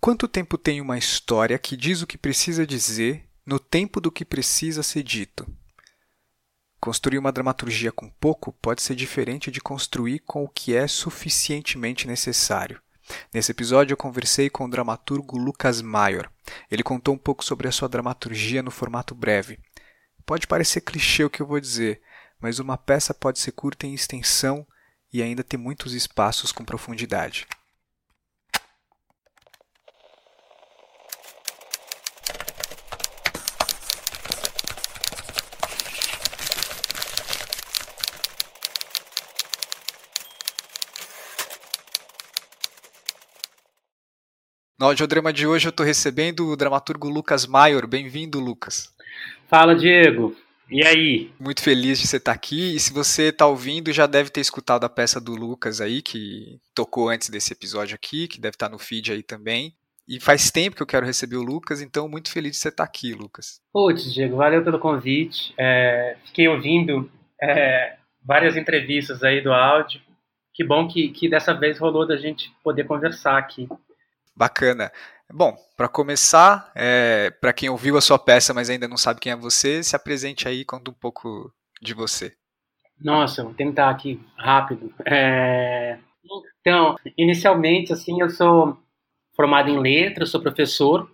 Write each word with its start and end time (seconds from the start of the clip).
Quanto 0.00 0.26
tempo 0.26 0.56
tem 0.56 0.80
uma 0.80 0.96
história 0.96 1.58
que 1.58 1.76
diz 1.76 2.00
o 2.00 2.06
que 2.06 2.16
precisa 2.16 2.66
dizer 2.66 3.28
no 3.44 3.58
tempo 3.58 4.00
do 4.00 4.10
que 4.10 4.24
precisa 4.24 4.82
ser 4.82 5.02
dito? 5.02 5.46
Construir 6.80 7.18
uma 7.18 7.30
dramaturgia 7.30 7.92
com 7.92 8.08
pouco 8.08 8.50
pode 8.62 8.80
ser 8.80 8.94
diferente 8.94 9.50
de 9.50 9.60
construir 9.60 10.20
com 10.20 10.42
o 10.42 10.48
que 10.48 10.74
é 10.74 10.88
suficientemente 10.88 12.06
necessário. 12.06 12.80
Nesse 13.34 13.52
episódio 13.52 13.92
eu 13.92 13.98
conversei 13.98 14.48
com 14.48 14.64
o 14.64 14.70
dramaturgo 14.70 15.36
Lucas 15.36 15.82
Maior. 15.82 16.32
Ele 16.70 16.82
contou 16.82 17.14
um 17.14 17.18
pouco 17.18 17.44
sobre 17.44 17.68
a 17.68 17.72
sua 17.72 17.86
dramaturgia 17.86 18.62
no 18.62 18.70
formato 18.70 19.14
breve. 19.14 19.58
Pode 20.24 20.46
parecer 20.46 20.80
clichê 20.80 21.24
o 21.24 21.30
que 21.30 21.42
eu 21.42 21.46
vou 21.46 21.60
dizer, 21.60 22.00
mas 22.40 22.58
uma 22.58 22.78
peça 22.78 23.12
pode 23.12 23.38
ser 23.38 23.52
curta 23.52 23.86
em 23.86 23.92
extensão 23.92 24.66
e 25.12 25.22
ainda 25.22 25.44
ter 25.44 25.58
muitos 25.58 25.92
espaços 25.92 26.52
com 26.52 26.64
profundidade. 26.64 27.46
No 44.80 44.86
audiodrama 44.86 45.30
de 45.30 45.46
hoje 45.46 45.68
eu 45.68 45.70
estou 45.70 45.84
recebendo 45.84 46.48
o 46.48 46.56
dramaturgo 46.56 47.06
Lucas 47.06 47.46
Maior. 47.46 47.86
Bem-vindo, 47.86 48.40
Lucas. 48.40 48.90
Fala, 49.46 49.74
Diego. 49.74 50.34
E 50.70 50.82
aí? 50.82 51.30
Muito 51.38 51.62
feliz 51.62 52.00
de 52.00 52.06
você 52.06 52.16
estar 52.16 52.32
aqui. 52.32 52.76
E 52.76 52.80
se 52.80 52.90
você 52.90 53.24
está 53.24 53.46
ouvindo, 53.46 53.92
já 53.92 54.06
deve 54.06 54.30
ter 54.30 54.40
escutado 54.40 54.84
a 54.84 54.88
peça 54.88 55.20
do 55.20 55.34
Lucas 55.34 55.82
aí, 55.82 56.00
que 56.00 56.58
tocou 56.74 57.10
antes 57.10 57.28
desse 57.28 57.52
episódio 57.52 57.94
aqui, 57.94 58.26
que 58.26 58.40
deve 58.40 58.54
estar 58.54 58.70
no 58.70 58.78
feed 58.78 59.12
aí 59.12 59.22
também. 59.22 59.74
E 60.08 60.18
faz 60.18 60.50
tempo 60.50 60.74
que 60.74 60.82
eu 60.82 60.86
quero 60.86 61.04
receber 61.04 61.36
o 61.36 61.42
Lucas, 61.42 61.82
então 61.82 62.08
muito 62.08 62.32
feliz 62.32 62.52
de 62.52 62.56
você 62.56 62.70
estar 62.70 62.84
aqui, 62.84 63.12
Lucas. 63.12 63.60
Putz, 63.74 64.10
Diego, 64.14 64.36
valeu 64.36 64.64
pelo 64.64 64.78
convite. 64.78 65.52
É, 65.58 66.16
fiquei 66.24 66.48
ouvindo 66.48 67.10
é, 67.38 67.96
várias 68.24 68.56
entrevistas 68.56 69.22
aí 69.22 69.42
do 69.42 69.52
áudio. 69.52 70.00
Que 70.54 70.64
bom 70.64 70.88
que, 70.88 71.10
que 71.10 71.28
dessa 71.28 71.52
vez 71.52 71.78
rolou 71.78 72.06
da 72.06 72.16
gente 72.16 72.50
poder 72.64 72.84
conversar 72.84 73.36
aqui. 73.36 73.68
Bacana. 74.40 74.90
Bom, 75.30 75.54
para 75.76 75.86
começar, 75.86 76.72
é, 76.74 77.30
para 77.42 77.52
quem 77.52 77.68
ouviu 77.68 77.98
a 77.98 78.00
sua 78.00 78.18
peça, 78.18 78.54
mas 78.54 78.70
ainda 78.70 78.88
não 78.88 78.96
sabe 78.96 79.20
quem 79.20 79.32
é 79.32 79.36
você, 79.36 79.82
se 79.82 79.94
apresente 79.94 80.48
aí 80.48 80.60
e 80.60 80.64
conta 80.64 80.90
um 80.90 80.94
pouco 80.94 81.52
de 81.78 81.92
você. 81.92 82.32
Nossa, 82.98 83.44
vou 83.44 83.52
tentar 83.52 83.90
aqui 83.90 84.18
rápido. 84.38 84.94
É... 85.04 85.98
Então, 86.62 86.96
inicialmente, 87.18 87.92
assim, 87.92 88.22
eu 88.22 88.30
sou 88.30 88.78
formado 89.36 89.68
em 89.68 89.78
letras, 89.78 90.30
sou 90.30 90.40
professor 90.40 91.10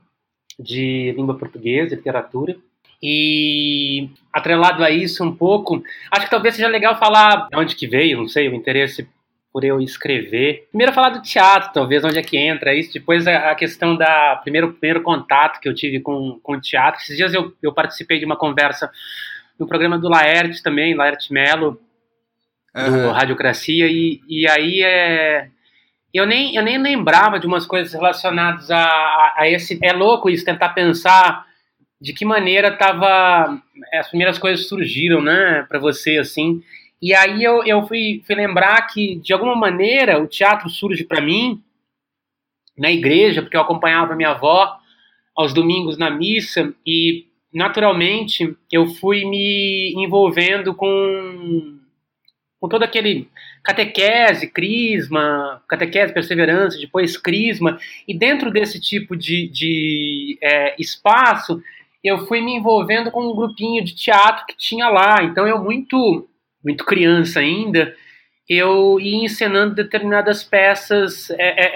de 0.57 1.13
língua 1.17 1.37
portuguesa, 1.37 1.97
literatura. 1.97 2.57
E 3.03 4.09
atrelado 4.33 4.85
a 4.85 4.91
isso 4.91 5.25
um 5.25 5.35
pouco, 5.35 5.83
acho 6.13 6.27
que 6.27 6.31
talvez 6.31 6.55
seja 6.55 6.69
legal 6.69 6.97
falar 6.97 7.49
de 7.49 7.59
onde 7.59 7.75
que 7.75 7.89
veio, 7.89 8.19
não 8.19 8.29
sei, 8.29 8.49
o 8.49 8.55
interesse 8.55 9.09
por 9.57 9.65
eu 9.65 9.81
escrever. 9.81 10.67
Primeiro 10.69 10.93
falar 10.93 11.09
do 11.09 11.23
teatro, 11.23 11.73
talvez, 11.73 12.05
onde 12.05 12.19
é 12.19 12.23
que 12.23 12.37
entra 12.37 12.75
isso. 12.75 12.93
Depois 12.93 13.27
a, 13.27 13.55
questão 13.55 13.97
da 13.97 14.37
primeiro 14.43 14.75
primeiro 14.75 15.01
contato 15.01 15.61
que 15.61 15.67
eu 15.67 15.75
tive 15.75 15.99
com, 15.99 16.39
com 16.43 16.57
o 16.57 16.61
teatro. 16.61 17.01
Esses 17.01 17.17
dias 17.17 17.33
eu, 17.33 17.55
eu 17.63 17.73
participei 17.73 18.19
de 18.19 18.27
uma 18.27 18.37
conversa 18.37 18.91
no 19.59 19.67
programa 19.67 19.99
do 19.99 20.11
Laerte 20.11 20.63
também, 20.63 20.95
Laerte 20.95 21.33
Melo, 21.33 21.81
do 22.75 22.81
uhum. 22.81 23.13
Radiocracia, 23.13 23.87
e, 23.87 24.21
e 24.29 24.47
aí 24.47 24.83
é, 24.83 25.49
eu 26.13 26.27
nem, 26.27 26.55
eu 26.55 26.63
nem 26.63 26.77
lembrava 26.77 27.41
de 27.41 27.47
umas 27.47 27.65
coisas 27.65 27.95
relacionadas 27.95 28.71
a, 28.71 28.85
a, 28.85 29.35
a 29.39 29.49
esse. 29.49 29.79
É 29.83 29.95
louco 29.95 30.29
isso, 30.29 30.45
tentar 30.45 30.75
pensar 30.75 31.47
de 31.99 32.13
que 32.13 32.27
maneira 32.27 32.77
tava 32.77 33.59
as 33.95 34.09
primeiras 34.09 34.37
coisas 34.37 34.69
surgiram, 34.69 35.23
né, 35.23 35.65
para 35.67 35.79
você 35.79 36.19
assim. 36.19 36.63
E 37.01 37.15
aí 37.15 37.43
eu, 37.43 37.63
eu 37.65 37.87
fui, 37.87 38.23
fui 38.27 38.35
lembrar 38.35 38.81
que, 38.87 39.17
de 39.17 39.33
alguma 39.33 39.55
maneira, 39.55 40.21
o 40.21 40.27
teatro 40.27 40.69
surge 40.69 41.05
para 41.05 41.21
mim 41.21 41.63
na 42.77 42.91
igreja, 42.91 43.43
porque 43.43 43.57
eu 43.57 43.61
acompanhava 43.61 44.17
minha 44.17 44.31
avó 44.31 44.79
aos 45.37 45.53
domingos 45.53 45.99
na 45.99 46.11
missa 46.11 46.75
e, 46.87 47.27
naturalmente, 47.53 48.57
eu 48.73 48.87
fui 48.87 49.25
me 49.25 49.95
envolvendo 49.97 50.75
com, 50.75 51.79
com 52.59 52.69
todo 52.69 52.83
aquele 52.83 53.29
catequese, 53.63 54.51
crisma, 54.51 55.63
catequese, 55.69 56.15
perseverança, 56.15 56.79
depois 56.79 57.17
crisma, 57.17 57.79
e 58.07 58.17
dentro 58.17 58.51
desse 58.51 58.81
tipo 58.81 59.17
de, 59.17 59.49
de 59.49 60.39
é, 60.41 60.81
espaço, 60.81 61.61
eu 62.03 62.27
fui 62.27 62.41
me 62.41 62.55
envolvendo 62.55 63.11
com 63.11 63.21
um 63.21 63.35
grupinho 63.35 63.85
de 63.85 63.95
teatro 63.95 64.47
que 64.47 64.57
tinha 64.57 64.89
lá. 64.89 65.25
Então 65.25 65.47
eu 65.47 65.63
muito 65.63 66.29
muito 66.67 66.85
criança 66.85 67.39
ainda, 67.39 67.95
eu 68.49 68.99
ia 69.01 69.25
encenando 69.25 69.75
determinadas 69.75 70.43
peças 70.43 71.31
é, 71.31 71.37
é, 71.39 71.71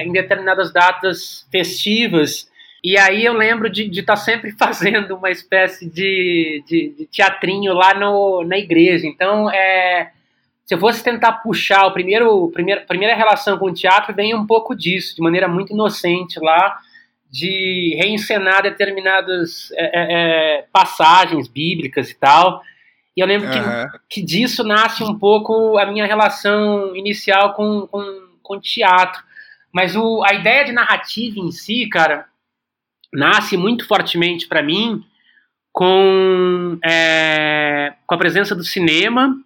é, 0.00 0.04
em 0.04 0.12
determinadas 0.12 0.72
datas 0.72 1.46
festivas. 1.50 2.48
E 2.82 2.96
aí 2.96 3.24
eu 3.24 3.32
lembro 3.32 3.68
de 3.68 3.90
estar 3.90 4.14
tá 4.14 4.16
sempre 4.16 4.52
fazendo 4.58 5.16
uma 5.16 5.30
espécie 5.30 5.90
de, 5.90 6.62
de, 6.66 6.94
de, 6.96 7.06
teatrinho 7.06 7.74
lá 7.74 7.92
no, 7.92 8.44
na 8.44 8.56
igreja. 8.56 9.06
Então, 9.06 9.50
é, 9.50 10.12
se 10.64 10.74
eu 10.74 10.78
fosse 10.78 11.02
tentar 11.02 11.32
puxar 11.34 11.86
o 11.86 11.92
primeiro, 11.92 12.48
primeiro, 12.52 12.86
primeira 12.86 13.16
relação 13.16 13.58
com 13.58 13.66
o 13.66 13.74
teatro, 13.74 14.14
vem 14.14 14.32
um 14.32 14.46
pouco 14.46 14.76
disso, 14.76 15.16
de 15.16 15.22
maneira 15.22 15.48
muito 15.48 15.72
inocente 15.72 16.38
lá, 16.40 16.78
de 17.30 17.96
reencenar 17.98 18.62
determinadas 18.62 19.70
é, 19.72 20.58
é 20.58 20.64
passagens 20.72 21.48
bíblicas 21.48 22.10
e 22.10 22.18
tal. 22.18 22.62
E 23.20 23.22
eu 23.22 23.26
lembro 23.26 23.48
uhum. 23.48 23.90
que, 23.90 23.98
que 24.08 24.22
disso 24.22 24.64
nasce 24.64 25.04
um 25.04 25.18
pouco 25.18 25.76
a 25.76 25.84
minha 25.84 26.06
relação 26.06 26.96
inicial 26.96 27.52
com, 27.52 27.86
com, 27.86 28.02
com 28.42 28.58
teatro. 28.58 29.22
Mas 29.70 29.94
o, 29.94 30.24
a 30.24 30.32
ideia 30.32 30.64
de 30.64 30.72
narrativa 30.72 31.38
em 31.38 31.50
si, 31.50 31.86
cara, 31.90 32.24
nasce 33.12 33.58
muito 33.58 33.86
fortemente 33.86 34.48
para 34.48 34.62
mim 34.62 35.04
com, 35.70 36.78
é, 36.82 37.92
com 38.06 38.14
a 38.14 38.18
presença 38.18 38.56
do 38.56 38.64
cinema 38.64 39.36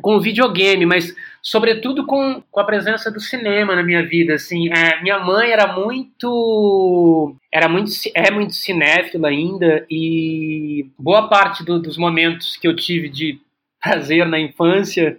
com 0.00 0.16
o 0.16 0.20
videogame, 0.20 0.86
mas 0.86 1.14
sobretudo 1.42 2.06
com, 2.06 2.42
com 2.50 2.60
a 2.60 2.64
presença 2.64 3.10
do 3.10 3.20
cinema 3.20 3.76
na 3.76 3.82
minha 3.82 4.06
vida, 4.06 4.34
assim, 4.34 4.72
é, 4.72 5.02
minha 5.02 5.18
mãe 5.18 5.50
era 5.50 5.66
muito 5.66 7.34
era 7.52 7.68
muito 7.68 7.90
é 8.14 8.30
muito 8.30 8.54
cinéfila 8.54 9.28
ainda 9.28 9.84
e 9.90 10.86
boa 10.98 11.28
parte 11.28 11.64
do, 11.64 11.78
dos 11.78 11.98
momentos 11.98 12.56
que 12.56 12.66
eu 12.66 12.74
tive 12.74 13.08
de 13.08 13.38
prazer 13.82 14.26
na 14.26 14.40
infância, 14.40 15.18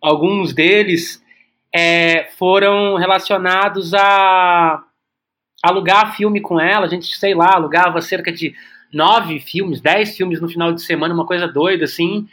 alguns 0.00 0.54
deles 0.54 1.22
é, 1.74 2.24
foram 2.38 2.96
relacionados 2.96 3.92
a 3.94 4.84
alugar 5.62 6.14
filme 6.16 6.40
com 6.40 6.60
ela, 6.60 6.86
a 6.86 6.88
gente 6.88 7.16
sei 7.16 7.34
lá 7.34 7.54
alugava 7.54 8.00
cerca 8.00 8.30
de 8.30 8.54
nove 8.92 9.40
filmes, 9.40 9.80
dez 9.80 10.16
filmes 10.16 10.40
no 10.40 10.48
final 10.48 10.72
de 10.72 10.82
semana, 10.82 11.14
uma 11.14 11.26
coisa 11.26 11.48
doida 11.48 11.86
assim 11.86 12.28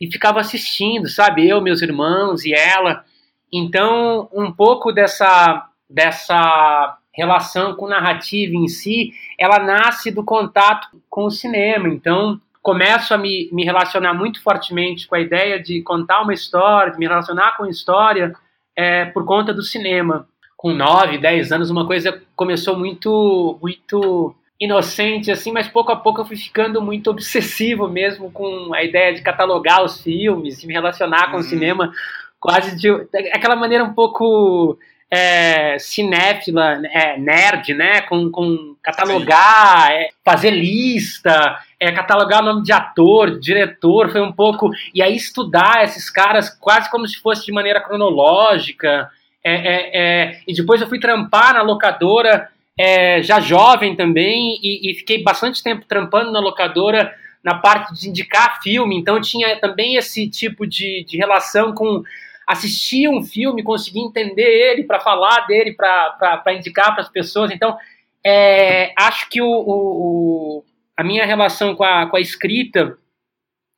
e 0.00 0.10
ficava 0.10 0.40
assistindo, 0.40 1.08
sabe? 1.08 1.48
Eu, 1.48 1.60
meus 1.60 1.82
irmãos 1.82 2.44
e 2.44 2.52
ela. 2.52 3.04
Então, 3.52 4.28
um 4.32 4.52
pouco 4.52 4.92
dessa, 4.92 5.68
dessa 5.88 6.98
relação 7.12 7.74
com 7.74 7.88
narrativa 7.88 8.54
em 8.54 8.68
si, 8.68 9.12
ela 9.38 9.58
nasce 9.58 10.10
do 10.10 10.24
contato 10.24 10.88
com 11.10 11.24
o 11.24 11.30
cinema. 11.30 11.88
Então, 11.88 12.40
começo 12.62 13.12
a 13.12 13.18
me, 13.18 13.48
me 13.52 13.64
relacionar 13.64 14.14
muito 14.14 14.42
fortemente 14.42 15.08
com 15.08 15.14
a 15.14 15.20
ideia 15.20 15.60
de 15.60 15.82
contar 15.82 16.22
uma 16.22 16.34
história, 16.34 16.92
de 16.92 16.98
me 16.98 17.06
relacionar 17.06 17.56
com 17.56 17.66
história 17.66 18.34
é, 18.76 19.06
por 19.06 19.24
conta 19.24 19.52
do 19.52 19.62
cinema. 19.62 20.28
Com 20.56 20.72
9, 20.72 21.18
10 21.18 21.52
anos, 21.52 21.70
uma 21.70 21.86
coisa 21.86 22.22
começou 22.36 22.76
muito, 22.76 23.58
muito 23.62 24.34
inocente, 24.60 25.30
assim, 25.30 25.52
mas 25.52 25.68
pouco 25.68 25.92
a 25.92 25.96
pouco 25.96 26.20
eu 26.20 26.24
fui 26.24 26.36
ficando 26.36 26.82
muito 26.82 27.10
obsessivo 27.10 27.88
mesmo 27.88 28.30
com 28.30 28.74
a 28.74 28.82
ideia 28.82 29.14
de 29.14 29.22
catalogar 29.22 29.84
os 29.84 30.00
filmes, 30.00 30.60
de 30.60 30.66
me 30.66 30.72
relacionar 30.72 31.30
com 31.30 31.34
uhum. 31.34 31.40
o 31.40 31.44
cinema, 31.44 31.92
quase 32.40 32.76
de 32.76 32.88
aquela 33.32 33.54
maneira 33.54 33.84
um 33.84 33.94
pouco 33.94 34.76
é, 35.10 35.78
cinéfila, 35.78 36.82
é, 36.86 37.18
nerd, 37.18 37.72
né? 37.72 38.02
Com, 38.02 38.30
com 38.30 38.76
catalogar, 38.82 39.90
é, 39.90 40.10
fazer 40.24 40.50
lista, 40.50 41.58
é, 41.80 41.90
catalogar 41.92 42.42
o 42.42 42.46
nome 42.46 42.62
de 42.62 42.72
ator, 42.72 43.38
diretor, 43.38 44.10
foi 44.10 44.20
um 44.20 44.32
pouco. 44.32 44.70
E 44.94 45.02
aí 45.02 45.16
estudar 45.16 45.84
esses 45.84 46.10
caras 46.10 46.50
quase 46.50 46.90
como 46.90 47.06
se 47.06 47.18
fosse 47.18 47.46
de 47.46 47.52
maneira 47.52 47.80
cronológica. 47.80 49.08
É, 49.42 49.54
é, 49.54 49.90
é 49.94 50.40
e 50.46 50.52
depois 50.52 50.80
eu 50.80 50.88
fui 50.88 50.98
trampar 50.98 51.54
na 51.54 51.62
locadora 51.62 52.48
é, 52.78 53.22
já 53.22 53.40
jovem 53.40 53.96
também, 53.96 54.58
e, 54.62 54.90
e, 54.90 54.94
fiquei 54.94 55.22
bastante 55.22 55.62
tempo 55.62 55.84
trampando 55.86 56.30
na 56.30 56.38
locadora 56.38 57.12
na 57.42 57.54
parte 57.54 57.94
de 57.94 58.08
indicar 58.08 58.62
filme, 58.62 58.96
então 58.96 59.20
tinha 59.20 59.58
também 59.60 59.96
esse 59.96 60.28
tipo 60.28 60.66
de, 60.66 61.04
de 61.04 61.16
relação 61.16 61.74
com 61.74 62.02
assistir 62.46 63.08
um 63.08 63.22
filme, 63.22 63.62
conseguir 63.62 64.00
entender 64.00 64.42
ele 64.42 64.84
para 64.84 65.00
falar 65.00 65.46
dele, 65.46 65.72
para 65.72 66.54
indicar 66.54 66.92
para 66.92 67.02
as 67.02 67.08
pessoas. 67.08 67.50
Então, 67.50 67.76
é, 68.24 68.92
acho 68.96 69.28
que 69.28 69.42
o, 69.42 69.46
o, 69.46 70.58
o, 70.58 70.64
a 70.96 71.04
minha 71.04 71.26
relação 71.26 71.74
com 71.74 71.84
a, 71.84 72.06
com 72.06 72.16
a 72.16 72.20
escrita 72.20 72.96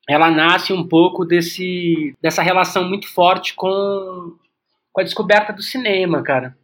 ela 0.08 0.30
nasce 0.30 0.72
um 0.72 0.86
pouco 0.86 1.24
desse, 1.24 2.16
dessa 2.20 2.42
relação 2.42 2.88
muito 2.88 3.12
forte 3.12 3.54
com, 3.54 4.36
com 4.92 5.00
a 5.00 5.04
descoberta 5.04 5.52
do 5.52 5.62
cinema, 5.62 6.22
cara. 6.22 6.56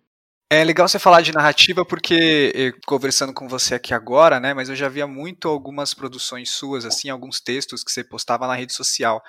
É 0.49 0.63
legal 0.63 0.87
você 0.87 0.97
falar 0.97 1.23
de 1.23 1.33
narrativa 1.33 1.85
porque 1.85 2.53
eh, 2.55 2.73
conversando 2.87 3.35
com 3.35 3.49
você 3.49 3.75
aqui 3.75 3.93
agora, 3.93 4.39
né, 4.39 4.55
mas 4.55 4.69
eu 4.69 4.77
já 4.77 4.89
via 4.89 5.05
muito 5.05 5.49
algumas 5.49 5.93
produções 5.93 6.51
suas 6.51 6.85
assim, 6.85 7.11
alguns 7.11 7.41
textos 7.41 7.83
que 7.83 7.91
você 7.91 8.05
postava 8.05 8.47
na 8.47 8.55
rede 8.55 8.73
social, 8.73 9.21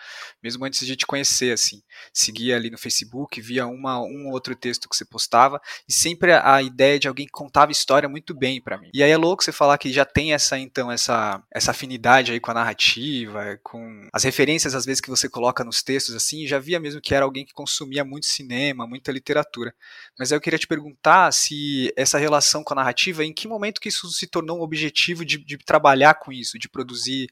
mesmo 0.43 0.63
antes 0.63 0.85
de 0.85 0.95
te 0.95 1.07
conhecer 1.07 1.51
assim. 1.51 1.81
Seguia 2.13 2.55
ali 2.55 2.69
no 2.69 2.77
Facebook, 2.77 3.41
via 3.41 3.65
uma 3.65 3.99
um 3.99 4.29
outro 4.29 4.55
texto 4.55 4.87
que 4.87 4.95
você 4.95 5.03
postava 5.03 5.59
e 5.89 5.91
sempre 5.91 6.33
a, 6.33 6.61
ideia 6.61 6.99
de 6.99 7.07
alguém 7.07 7.25
que 7.25 7.31
contava 7.31 7.71
história 7.71 8.07
muito 8.07 8.35
bem 8.35 8.61
para 8.61 8.77
mim. 8.77 8.91
E 8.93 9.01
aí 9.01 9.09
é 9.09 9.17
louco 9.17 9.43
você 9.43 9.51
falar 9.51 9.79
que 9.79 9.91
já 9.91 10.05
tem 10.05 10.35
essa 10.35 10.59
então 10.59 10.91
essa 10.91 11.41
essa 11.51 11.71
afinidade 11.71 12.31
aí 12.31 12.39
com 12.39 12.51
a 12.51 12.53
narrativa, 12.53 13.59
com 13.63 14.07
as 14.13 14.23
referências 14.23 14.75
às 14.75 14.85
vezes 14.85 15.01
que 15.01 15.09
você 15.09 15.27
coloca 15.27 15.63
nos 15.63 15.81
textos 15.81 16.13
assim, 16.13 16.45
já 16.45 16.59
via 16.59 16.79
mesmo 16.79 17.01
que 17.01 17.15
era 17.15 17.25
alguém 17.25 17.43
que 17.43 17.53
consumia 17.53 18.05
muito 18.05 18.27
cinema, 18.27 18.85
muita 18.85 19.11
literatura. 19.11 19.73
Mas 20.19 20.31
aí 20.31 20.35
eu 20.37 20.41
queria 20.41 20.59
te 20.59 20.67
perguntar 20.67 21.06
perguntar 21.07 21.31
se 21.31 21.91
essa 21.95 22.17
relação 22.17 22.63
com 22.63 22.73
a 22.73 22.75
narrativa, 22.75 23.23
em 23.23 23.33
que 23.33 23.47
momento 23.47 23.79
que 23.79 23.89
isso 23.89 24.07
se 24.09 24.27
tornou 24.27 24.59
um 24.59 24.61
objetivo 24.61 25.25
de, 25.25 25.37
de 25.37 25.57
trabalhar 25.57 26.15
com 26.15 26.31
isso, 26.31 26.59
de 26.59 26.69
produzir 26.69 27.27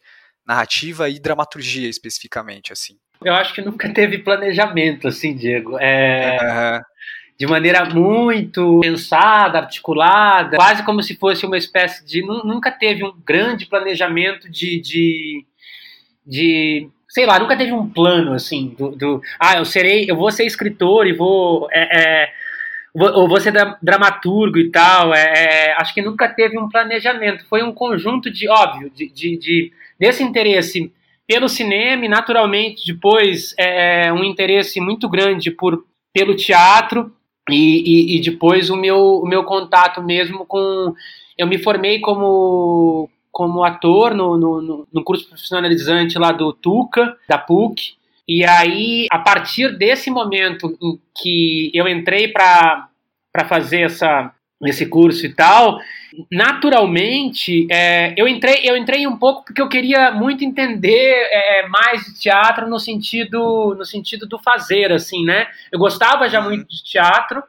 narrativa 0.47 1.09
e 1.09 1.19
dramaturgia 1.19 1.89
especificamente, 1.89 2.71
assim? 2.71 2.97
Eu 3.23 3.33
acho 3.33 3.53
que 3.53 3.61
nunca 3.61 3.91
teve 3.93 4.19
planejamento, 4.19 5.07
assim, 5.07 5.35
Diego. 5.35 5.77
É... 5.79 6.37
Uhum. 6.41 6.81
De 7.37 7.45
maneira 7.45 7.83
muito 7.83 8.79
pensada, 8.81 9.59
articulada, 9.59 10.55
quase 10.55 10.83
como 10.83 11.03
se 11.03 11.17
fosse 11.17 11.45
uma 11.45 11.57
espécie 11.57 12.05
de. 12.05 12.21
Nunca 12.21 12.71
teve 12.71 13.03
um 13.03 13.13
grande 13.25 13.65
planejamento 13.65 14.49
de, 14.49 14.79
de, 14.79 15.45
de 16.25 16.89
sei 17.09 17.25
lá, 17.25 17.37
nunca 17.37 17.57
teve 17.57 17.73
um 17.73 17.89
plano 17.89 18.31
assim 18.31 18.73
do, 18.77 18.91
do, 18.91 19.21
ah, 19.37 19.57
eu 19.57 19.65
serei, 19.65 20.09
eu 20.09 20.15
vou 20.15 20.31
ser 20.31 20.45
escritor 20.45 21.07
e 21.07 21.11
vou 21.11 21.67
é, 21.73 22.23
é, 22.23 22.29
você 22.95 23.49
é 23.49 23.75
dramaturgo 23.81 24.57
e 24.57 24.71
tal, 24.71 25.13
é, 25.13 25.19
é, 25.19 25.75
acho 25.77 25.93
que 25.93 26.01
nunca 26.01 26.29
teve 26.29 26.57
um 26.57 26.69
planejamento. 26.69 27.45
Foi 27.49 27.61
um 27.61 27.73
conjunto 27.73 28.31
de, 28.31 28.47
óbvio, 28.47 28.89
de, 28.89 29.09
de, 29.09 29.37
de 29.37 29.73
desse 29.99 30.23
interesse 30.23 30.91
pelo 31.27 31.49
cinema 31.49 32.05
e, 32.05 32.07
naturalmente, 32.07 32.85
depois 32.85 33.53
é, 33.57 34.07
é, 34.07 34.13
um 34.13 34.23
interesse 34.23 34.79
muito 34.79 35.09
grande 35.09 35.51
por, 35.51 35.83
pelo 36.13 36.35
teatro 36.35 37.11
e, 37.49 37.55
e, 37.55 38.17
e, 38.17 38.21
depois 38.21 38.69
o 38.69 38.77
meu, 38.77 39.21
o 39.21 39.27
meu 39.27 39.43
contato 39.43 40.01
mesmo 40.01 40.45
com... 40.45 40.93
Eu 41.37 41.47
me 41.47 41.57
formei 41.57 41.99
como, 41.99 43.09
como 43.29 43.65
ator 43.65 44.13
no, 44.13 44.37
no, 44.37 44.87
no 44.91 45.03
curso 45.03 45.27
profissionalizante 45.27 46.17
lá 46.17 46.31
do 46.31 46.53
TUCA, 46.53 47.17
da 47.27 47.37
PUC, 47.37 47.95
e 48.27 48.43
aí, 48.43 49.07
a 49.11 49.19
partir 49.19 49.77
desse 49.77 50.09
momento 50.09 50.77
em 50.81 50.99
que 51.15 51.71
eu 51.73 51.87
entrei 51.87 52.27
para 52.27 52.89
fazer 53.47 53.81
essa, 53.81 54.33
esse 54.63 54.87
curso 54.87 55.25
e 55.25 55.33
tal, 55.33 55.79
naturalmente 56.31 57.67
é, 57.69 58.13
eu 58.17 58.27
entrei 58.27 58.61
eu 58.63 58.77
entrei 58.77 59.05
um 59.05 59.17
pouco 59.17 59.43
porque 59.43 59.61
eu 59.61 59.67
queria 59.67 60.11
muito 60.11 60.45
entender 60.45 61.27
é, 61.29 61.67
mais 61.67 62.05
de 62.05 62.19
teatro 62.19 62.69
no 62.69 62.79
sentido 62.79 63.75
no 63.77 63.83
sentido 63.83 64.25
do 64.25 64.39
fazer 64.39 64.93
assim 64.93 65.25
né? 65.25 65.47
Eu 65.69 65.77
gostava 65.77 66.29
já 66.29 66.39
muito 66.39 66.69
de 66.69 66.83
teatro 66.83 67.43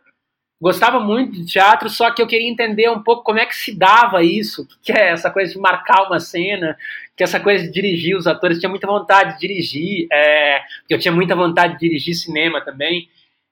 gostava 0.60 0.98
muito 1.00 1.32
de 1.32 1.44
teatro, 1.44 1.88
só 1.88 2.10
que 2.10 2.20
eu 2.20 2.26
queria 2.26 2.48
entender 2.48 2.90
um 2.90 3.02
pouco 3.02 3.22
como 3.22 3.38
é 3.38 3.46
que 3.46 3.54
se 3.54 3.74
dava 3.76 4.22
isso, 4.22 4.66
que 4.82 4.92
é 4.92 5.10
essa 5.10 5.30
coisa 5.30 5.52
de 5.52 5.58
marcar 5.58 6.06
uma 6.06 6.18
cena, 6.18 6.76
que 7.16 7.22
é 7.22 7.24
essa 7.24 7.40
coisa 7.40 7.64
de 7.64 7.72
dirigir 7.72 8.16
os 8.16 8.26
atores, 8.26 8.56
eu 8.56 8.60
tinha 8.60 8.70
muita 8.70 8.86
vontade 8.86 9.34
de 9.34 9.40
dirigir, 9.40 10.06
é, 10.12 10.60
eu 10.88 10.98
tinha 10.98 11.12
muita 11.12 11.34
vontade 11.34 11.74
de 11.74 11.80
dirigir 11.80 12.14
cinema 12.14 12.60
também, 12.60 13.08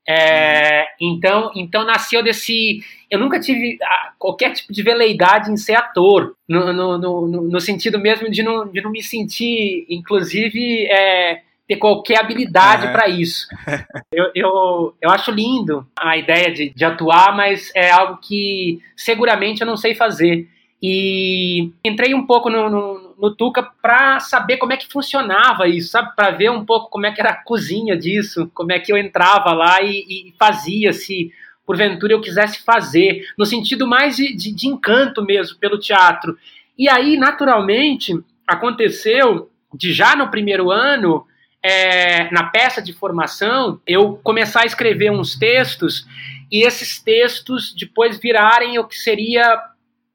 é, 0.07 0.87
então, 1.01 1.51
então 1.57 1.85
nasceu 1.85 2.23
desse. 2.23 2.81
Eu 3.11 3.19
nunca 3.19 3.41
tive 3.41 3.79
qualquer 4.19 4.53
tipo 4.53 4.73
de 4.73 4.83
veleidade 4.83 5.51
em 5.51 5.57
ser 5.57 5.77
ator, 5.77 6.35
no, 6.47 6.73
no, 6.73 6.99
no, 6.99 7.27
no 7.43 7.61
sentido 7.61 7.99
mesmo 7.99 8.31
de 8.31 8.43
não, 8.43 8.69
de 8.71 8.83
não 8.83 8.91
me 8.91 9.03
sentir, 9.03 9.87
inclusive, 9.89 10.87
é, 10.87 11.41
ter 11.67 11.77
qualquer 11.77 12.21
habilidade 12.21 12.87
uhum. 12.87 12.93
para 12.93 13.09
isso. 13.09 13.47
Eu, 14.13 14.31
eu, 14.33 14.95
eu 15.03 15.11
acho 15.11 15.33
lindo 15.33 15.85
a 15.99 16.17
ideia 16.17 16.53
de, 16.53 16.71
de 16.71 16.85
atuar, 16.85 17.37
mas 17.37 17.73
é 17.75 17.91
algo 17.91 18.21
que 18.23 18.79
seguramente 18.97 19.61
eu 19.61 19.67
não 19.67 19.77
sei 19.77 19.93
fazer. 19.93 20.49
E 20.81 21.73
entrei 21.85 22.15
um 22.15 22.25
pouco 22.25 22.49
no, 22.49 22.71
no, 22.71 23.04
no 23.19 23.35
Tuca 23.35 23.63
para 23.63 24.21
saber 24.21 24.57
como 24.57 24.73
é 24.73 24.77
que 24.77 24.91
funcionava 24.91 25.69
isso, 25.69 25.91
sabe? 25.91 26.15
Para 26.15 26.31
ver 26.31 26.51
um 26.51 26.65
pouco 26.65 26.91
como 26.91 27.07
é 27.07 27.13
que 27.13 27.21
era 27.21 27.31
a 27.31 27.43
cozinha 27.43 27.97
disso, 27.97 28.51
como 28.55 28.73
é 28.73 28.79
que 28.79 28.93
eu 28.93 28.97
entrava 28.97 29.53
lá 29.53 29.83
e, 29.83 30.29
e 30.29 30.35
fazia, 30.39 30.93
se 30.93 31.33
porventura 31.67 32.13
eu 32.13 32.21
quisesse 32.21 32.63
fazer, 32.63 33.27
no 33.39 33.47
sentido 33.47 33.87
mais 33.87 34.17
de, 34.17 34.35
de, 34.37 34.53
de 34.53 34.69
encanto 34.69 35.23
mesmo 35.23 35.59
pelo 35.59 35.79
teatro. 35.79 36.37
E 36.79 36.89
aí, 36.89 37.17
naturalmente, 37.17 38.13
aconteceu 38.47 39.51
de 39.73 39.93
já 39.93 40.15
no 40.15 40.31
primeiro 40.31 40.71
ano 40.71 41.27
é, 41.63 42.31
na 42.31 42.45
peça 42.45 42.83
de 42.83 42.93
formação, 42.93 43.81
eu 43.87 44.21
começar 44.23 44.63
a 44.63 44.67
escrever 44.67 45.11
uns 45.11 45.35
textos 45.35 46.07
e 46.53 46.67
esses 46.67 47.03
textos 47.03 47.75
depois 47.75 48.19
virarem 48.19 48.79
o 48.79 48.85
que 48.85 48.97
seria 48.97 49.59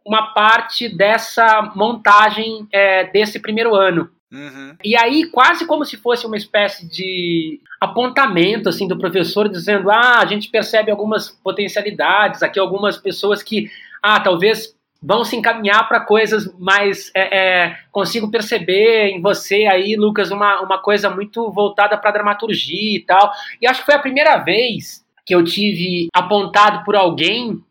uma 0.10 0.34
parte 0.34 0.90
dessa 0.90 1.72
montagem 1.76 2.68
é, 2.74 3.04
desse 3.12 3.40
primeiro 3.40 3.76
ano. 3.76 4.10
Uhum. 4.32 4.76
E 4.84 4.98
aí, 4.98 5.30
quase 5.30 5.68
como 5.68 5.86
se 5.86 5.98
fosse 5.98 6.26
uma 6.26 6.36
espécie 6.36 6.90
de 6.90 7.60
apontamento 7.80 8.70
assim 8.70 8.88
do 8.88 8.98
professor 8.98 9.48
dizendo: 9.48 9.92
ah, 9.92 10.20
a 10.20 10.26
gente 10.26 10.50
percebe 10.50 10.90
algumas 10.90 11.30
potencialidades, 11.30 12.42
aqui 12.42 12.60
algumas 12.60 12.98
pessoas 12.98 13.44
que, 13.44 13.70
ah, 14.02 14.20
talvez 14.20 14.76
vão 15.02 15.24
se 15.24 15.36
encaminhar 15.36 15.88
para 15.88 16.00
coisas 16.00 16.52
mais. 16.58 17.12
É, 17.16 17.38
é, 17.38 17.76
consigo 17.92 18.32
perceber 18.32 19.10
em 19.10 19.22
você 19.22 19.68
aí, 19.68 19.96
Lucas, 19.96 20.32
uma, 20.32 20.60
uma 20.62 20.80
coisa 20.80 21.10
muito 21.12 21.52
voltada 21.52 21.96
para 21.98 22.12
dramaturgia 22.12 22.98
e 22.98 23.06
tal. 23.06 23.32
E 23.62 23.68
acho 23.68 23.82
que 23.82 23.86
foi 23.86 23.96
a 23.96 24.00
primeira 24.00 24.38
vez 24.38 25.06
que 25.24 25.36
eu 25.36 25.44
tive 25.44 26.08
apontado 26.16 26.84
por 26.84 26.96
alguém 26.96 27.64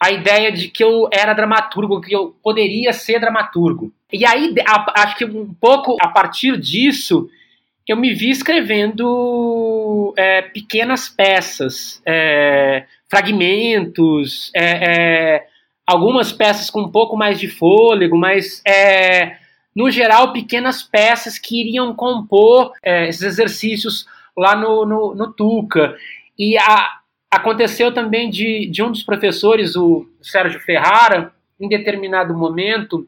a 0.00 0.10
ideia 0.10 0.52
de 0.52 0.68
que 0.68 0.82
eu 0.82 1.08
era 1.12 1.34
dramaturgo, 1.34 2.00
que 2.00 2.14
eu 2.14 2.36
poderia 2.42 2.92
ser 2.92 3.18
dramaturgo. 3.18 3.92
E 4.12 4.24
aí, 4.24 4.54
a, 4.66 5.02
acho 5.02 5.16
que 5.16 5.24
um 5.24 5.52
pouco 5.52 5.96
a 6.00 6.08
partir 6.08 6.56
disso, 6.58 7.28
eu 7.86 7.96
me 7.96 8.14
vi 8.14 8.30
escrevendo 8.30 10.14
é, 10.16 10.42
pequenas 10.42 11.08
peças, 11.08 12.00
é, 12.06 12.84
fragmentos, 13.08 14.50
é, 14.54 15.34
é 15.34 15.46
algumas 15.86 16.30
peças 16.30 16.68
com 16.68 16.82
um 16.82 16.90
pouco 16.90 17.16
mais 17.16 17.40
de 17.40 17.48
fôlego, 17.48 18.16
mas 18.16 18.62
é, 18.66 19.38
no 19.74 19.90
geral 19.90 20.32
pequenas 20.32 20.82
peças 20.82 21.38
que 21.38 21.60
iriam 21.62 21.94
compor 21.94 22.72
é, 22.82 23.08
esses 23.08 23.22
exercícios 23.22 24.06
lá 24.36 24.54
no, 24.54 24.84
no, 24.84 25.14
no 25.14 25.32
Tuca. 25.32 25.96
E 26.38 26.58
a, 26.58 26.98
aconteceu 27.30 27.92
também 27.92 28.30
de, 28.30 28.66
de 28.66 28.82
um 28.82 28.90
dos 28.90 29.02
professores, 29.02 29.76
o 29.76 30.06
Sérgio 30.22 30.60
Ferrara, 30.60 31.32
em 31.60 31.68
determinado 31.68 32.34
momento, 32.34 33.06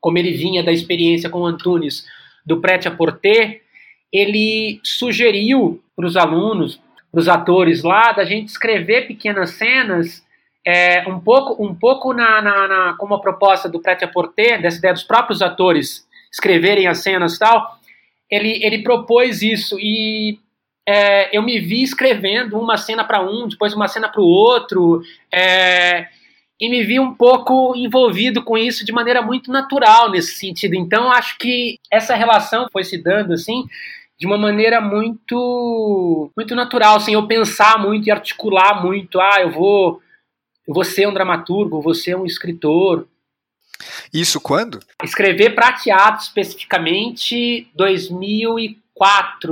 como 0.00 0.18
ele 0.18 0.32
vinha 0.32 0.62
da 0.62 0.72
experiência 0.72 1.28
com 1.28 1.40
o 1.40 1.46
Antunes 1.46 2.06
do 2.44 2.60
Prete 2.60 2.86
a 2.86 2.90
Porter, 2.90 3.62
ele 4.12 4.80
sugeriu 4.82 5.82
para 5.96 6.06
os 6.06 6.16
alunos, 6.16 6.80
para 7.10 7.20
os 7.20 7.28
atores 7.28 7.82
lá, 7.82 8.12
da 8.12 8.24
gente 8.24 8.48
escrever 8.48 9.06
pequenas 9.06 9.50
cenas 9.50 10.24
é, 10.66 11.08
um 11.08 11.18
pouco, 11.18 11.62
um 11.64 11.74
pouco 11.74 12.12
na, 12.12 12.42
na, 12.42 12.68
na, 12.68 12.96
como 12.98 13.14
a 13.14 13.20
proposta 13.20 13.68
do 13.68 13.80
Prete 13.80 14.04
a 14.04 14.08
Porter, 14.08 14.60
dessa 14.60 14.78
ideia 14.78 14.94
dos 14.94 15.02
próprios 15.02 15.40
atores 15.42 16.06
escreverem 16.30 16.86
as 16.86 16.98
cenas 16.98 17.36
e 17.36 17.38
tal, 17.38 17.78
ele, 18.30 18.62
ele 18.64 18.82
propôs 18.82 19.40
isso 19.40 19.78
e 19.78 20.38
é, 20.90 21.36
eu 21.36 21.42
me 21.42 21.60
vi 21.60 21.82
escrevendo 21.82 22.58
uma 22.58 22.78
cena 22.78 23.04
para 23.04 23.20
um, 23.20 23.46
depois 23.46 23.74
uma 23.74 23.86
cena 23.86 24.08
para 24.08 24.22
o 24.22 24.24
outro, 24.24 25.02
é, 25.30 26.08
e 26.58 26.70
me 26.70 26.82
vi 26.82 26.98
um 26.98 27.12
pouco 27.12 27.76
envolvido 27.76 28.42
com 28.42 28.56
isso 28.56 28.86
de 28.86 28.90
maneira 28.90 29.20
muito 29.20 29.52
natural 29.52 30.10
nesse 30.10 30.36
sentido. 30.36 30.74
Então 30.74 31.12
acho 31.12 31.36
que 31.36 31.78
essa 31.92 32.14
relação 32.14 32.68
foi 32.72 32.84
se 32.84 32.96
dando 32.96 33.34
assim 33.34 33.66
de 34.18 34.26
uma 34.26 34.38
maneira 34.38 34.80
muito 34.80 36.30
muito 36.34 36.54
natural, 36.54 37.00
sem 37.00 37.12
eu 37.12 37.26
pensar 37.26 37.78
muito 37.78 38.06
e 38.06 38.10
articular 38.10 38.82
muito. 38.82 39.20
Ah, 39.20 39.42
eu 39.42 39.50
vou 39.50 40.00
você 40.66 41.02
é 41.02 41.08
um 41.08 41.12
dramaturgo, 41.12 41.82
você 41.82 42.12
é 42.12 42.16
um 42.16 42.24
escritor. 42.24 43.06
Isso 44.10 44.40
quando? 44.40 44.80
Escrever 45.04 45.54
para 45.54 45.74
teatro 45.74 46.22
especificamente 46.22 47.68
2004, 47.74 48.87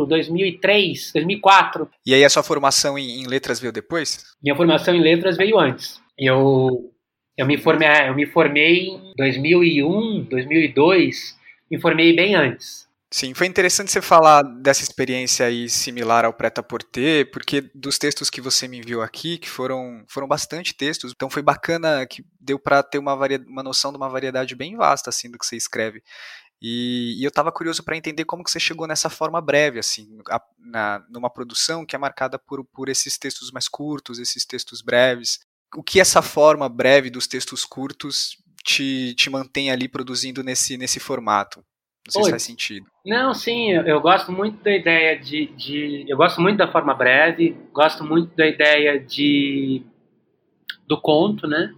2003, 0.06 1.12
2004. 1.12 1.88
E 2.04 2.14
aí 2.14 2.24
a 2.24 2.28
sua 2.28 2.42
formação 2.42 2.98
em, 2.98 3.22
em 3.22 3.26
letras 3.26 3.60
veio 3.60 3.72
depois? 3.72 4.24
Minha 4.42 4.56
formação 4.56 4.94
em 4.94 5.00
letras 5.00 5.36
veio 5.36 5.58
antes. 5.58 6.00
Eu 6.18 6.92
Eu 7.36 7.46
me 7.46 7.58
formei, 7.58 8.08
eu 8.08 8.14
me 8.14 8.26
formei 8.26 8.88
em 8.88 9.12
2001, 9.16 10.24
2002, 10.24 11.36
me 11.70 11.80
formei 11.80 12.14
bem 12.16 12.34
antes. 12.34 12.86
Sim, 13.08 13.34
foi 13.34 13.46
interessante 13.46 13.90
você 13.90 14.02
falar 14.02 14.42
dessa 14.42 14.82
experiência 14.82 15.46
aí 15.46 15.68
similar 15.68 16.24
ao 16.24 16.32
Preta 16.32 16.62
Porter, 16.62 17.30
porque 17.30 17.70
dos 17.72 17.98
textos 17.98 18.28
que 18.28 18.40
você 18.40 18.66
me 18.66 18.78
enviou 18.78 19.00
aqui, 19.00 19.38
que 19.38 19.48
foram, 19.48 20.04
foram 20.08 20.26
bastante 20.26 20.74
textos, 20.74 21.12
então 21.14 21.30
foi 21.30 21.40
bacana 21.40 22.04
que 22.04 22.24
deu 22.40 22.58
para 22.58 22.82
ter 22.82 22.98
uma, 22.98 23.14
uma 23.46 23.62
noção 23.62 23.92
de 23.92 23.96
uma 23.96 24.08
variedade 24.08 24.56
bem 24.56 24.76
vasta 24.76 25.08
assim 25.08 25.30
do 25.30 25.38
que 25.38 25.46
você 25.46 25.56
escreve. 25.56 26.02
E, 26.60 27.16
e 27.18 27.24
eu 27.24 27.28
estava 27.28 27.52
curioso 27.52 27.82
para 27.82 27.96
entender 27.96 28.24
como 28.24 28.42
que 28.42 28.50
você 28.50 28.58
chegou 28.58 28.86
nessa 28.86 29.10
forma 29.10 29.40
breve, 29.40 29.78
assim, 29.78 30.18
a, 30.30 30.40
na, 30.58 31.04
numa 31.10 31.30
produção 31.30 31.84
que 31.84 31.94
é 31.94 31.98
marcada 31.98 32.38
por, 32.38 32.64
por 32.64 32.88
esses 32.88 33.18
textos 33.18 33.50
mais 33.50 33.68
curtos, 33.68 34.18
esses 34.18 34.44
textos 34.46 34.80
breves. 34.80 35.40
O 35.74 35.82
que 35.82 36.00
essa 36.00 36.22
forma 36.22 36.68
breve 36.68 37.10
dos 37.10 37.26
textos 37.26 37.64
curtos 37.64 38.38
te, 38.64 39.14
te 39.14 39.28
mantém 39.28 39.70
ali 39.70 39.86
produzindo 39.88 40.42
nesse, 40.42 40.78
nesse 40.78 40.98
formato? 40.98 41.62
Não 42.06 42.12
sei 42.12 42.20
Oi. 42.20 42.24
se 42.24 42.30
faz 42.30 42.42
sentido. 42.44 42.86
Não, 43.04 43.34
sim, 43.34 43.72
eu, 43.72 43.82
eu, 43.82 44.00
gosto 44.00 44.30
muito 44.30 44.62
da 44.62 44.70
ideia 44.70 45.18
de, 45.18 45.46
de. 45.46 46.04
Eu 46.08 46.16
gosto 46.16 46.40
muito 46.40 46.56
da 46.56 46.70
forma 46.70 46.94
breve, 46.94 47.56
gosto 47.72 48.04
muito 48.04 48.34
da 48.36 48.46
ideia 48.46 48.98
de. 48.98 49.82
do 50.86 51.00
conto, 51.00 51.48
né? 51.48 51.74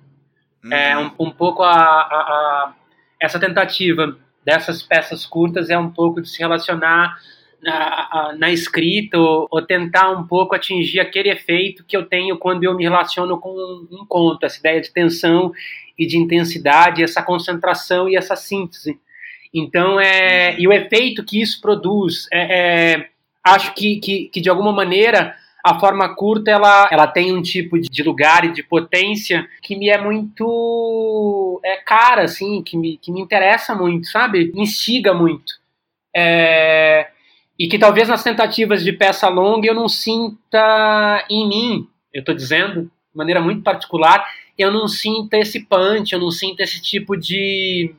Uhum. 0.62 0.72
É 0.72 0.98
um, 0.98 1.14
um 1.18 1.30
pouco 1.30 1.62
a, 1.62 1.72
a, 1.72 1.74
a, 1.74 2.74
essa 3.20 3.40
tentativa 3.40 4.18
dessas 4.48 4.82
peças 4.82 5.26
curtas 5.26 5.68
é 5.68 5.76
um 5.78 5.90
pouco 5.90 6.22
de 6.22 6.28
se 6.30 6.38
relacionar 6.38 7.18
na, 7.62 8.34
na 8.38 8.50
escrita 8.50 9.18
ou, 9.18 9.46
ou, 9.50 9.60
tentar 9.60 10.10
um 10.10 10.26
pouco 10.26 10.54
atingir 10.54 11.00
aquele 11.00 11.28
efeito 11.28 11.84
que 11.84 11.94
eu 11.94 12.06
tenho 12.06 12.38
quando 12.38 12.64
eu 12.64 12.74
me 12.74 12.82
relaciono 12.82 13.38
com 13.38 13.50
um, 13.50 13.86
um 13.92 14.06
conto, 14.06 14.46
essa 14.46 14.58
ideia 14.58 14.80
de 14.80 14.90
tensão 14.90 15.52
e 15.98 16.06
de 16.06 16.16
intensidade, 16.16 17.02
essa 17.02 17.22
concentração 17.22 18.08
e 18.08 18.16
essa 18.16 18.36
síntese. 18.36 18.98
Então, 19.52 20.00
é, 20.00 20.58
e 20.58 20.66
o 20.66 20.72
efeito 20.72 21.22
que 21.22 21.42
isso 21.42 21.60
produz, 21.60 22.26
é, 22.32 22.94
é, 22.94 23.08
acho 23.44 23.74
que, 23.74 24.00
que, 24.00 24.30
que, 24.32 24.40
de 24.40 24.48
alguma 24.48 24.72
maneira 24.72 25.34
a 25.64 25.78
forma 25.78 26.14
curta 26.14 26.50
ela, 26.50 26.88
ela 26.90 27.06
tem 27.06 27.36
um 27.36 27.42
tipo 27.42 27.78
de 27.78 28.02
lugar 28.02 28.44
e 28.44 28.52
de 28.52 28.62
potência 28.62 29.48
que 29.62 29.76
me 29.76 29.88
é 29.88 30.00
muito 30.00 31.60
é 31.64 31.76
cara, 31.76 32.22
assim, 32.22 32.62
que 32.62 32.76
me, 32.76 32.96
que 32.96 33.10
me 33.10 33.20
interessa 33.20 33.74
muito, 33.74 34.06
sabe? 34.06 34.52
Instiga 34.54 35.12
muito. 35.12 35.54
É, 36.14 37.08
e 37.58 37.68
que 37.68 37.78
talvez 37.78 38.08
nas 38.08 38.22
tentativas 38.22 38.82
de 38.82 38.92
peça 38.92 39.28
longa 39.28 39.66
eu 39.66 39.74
não 39.74 39.88
sinta 39.88 41.26
em 41.28 41.48
mim, 41.48 41.88
eu 42.14 42.20
estou 42.20 42.34
dizendo, 42.34 42.84
de 42.84 43.16
maneira 43.16 43.40
muito 43.40 43.62
particular, 43.62 44.24
eu 44.56 44.70
não 44.72 44.88
sinta 44.88 45.36
esse 45.36 45.64
punch, 45.66 46.12
eu 46.12 46.20
não 46.20 46.30
sinta 46.30 46.62
esse 46.62 46.80
tipo 46.80 47.16
de 47.16 47.94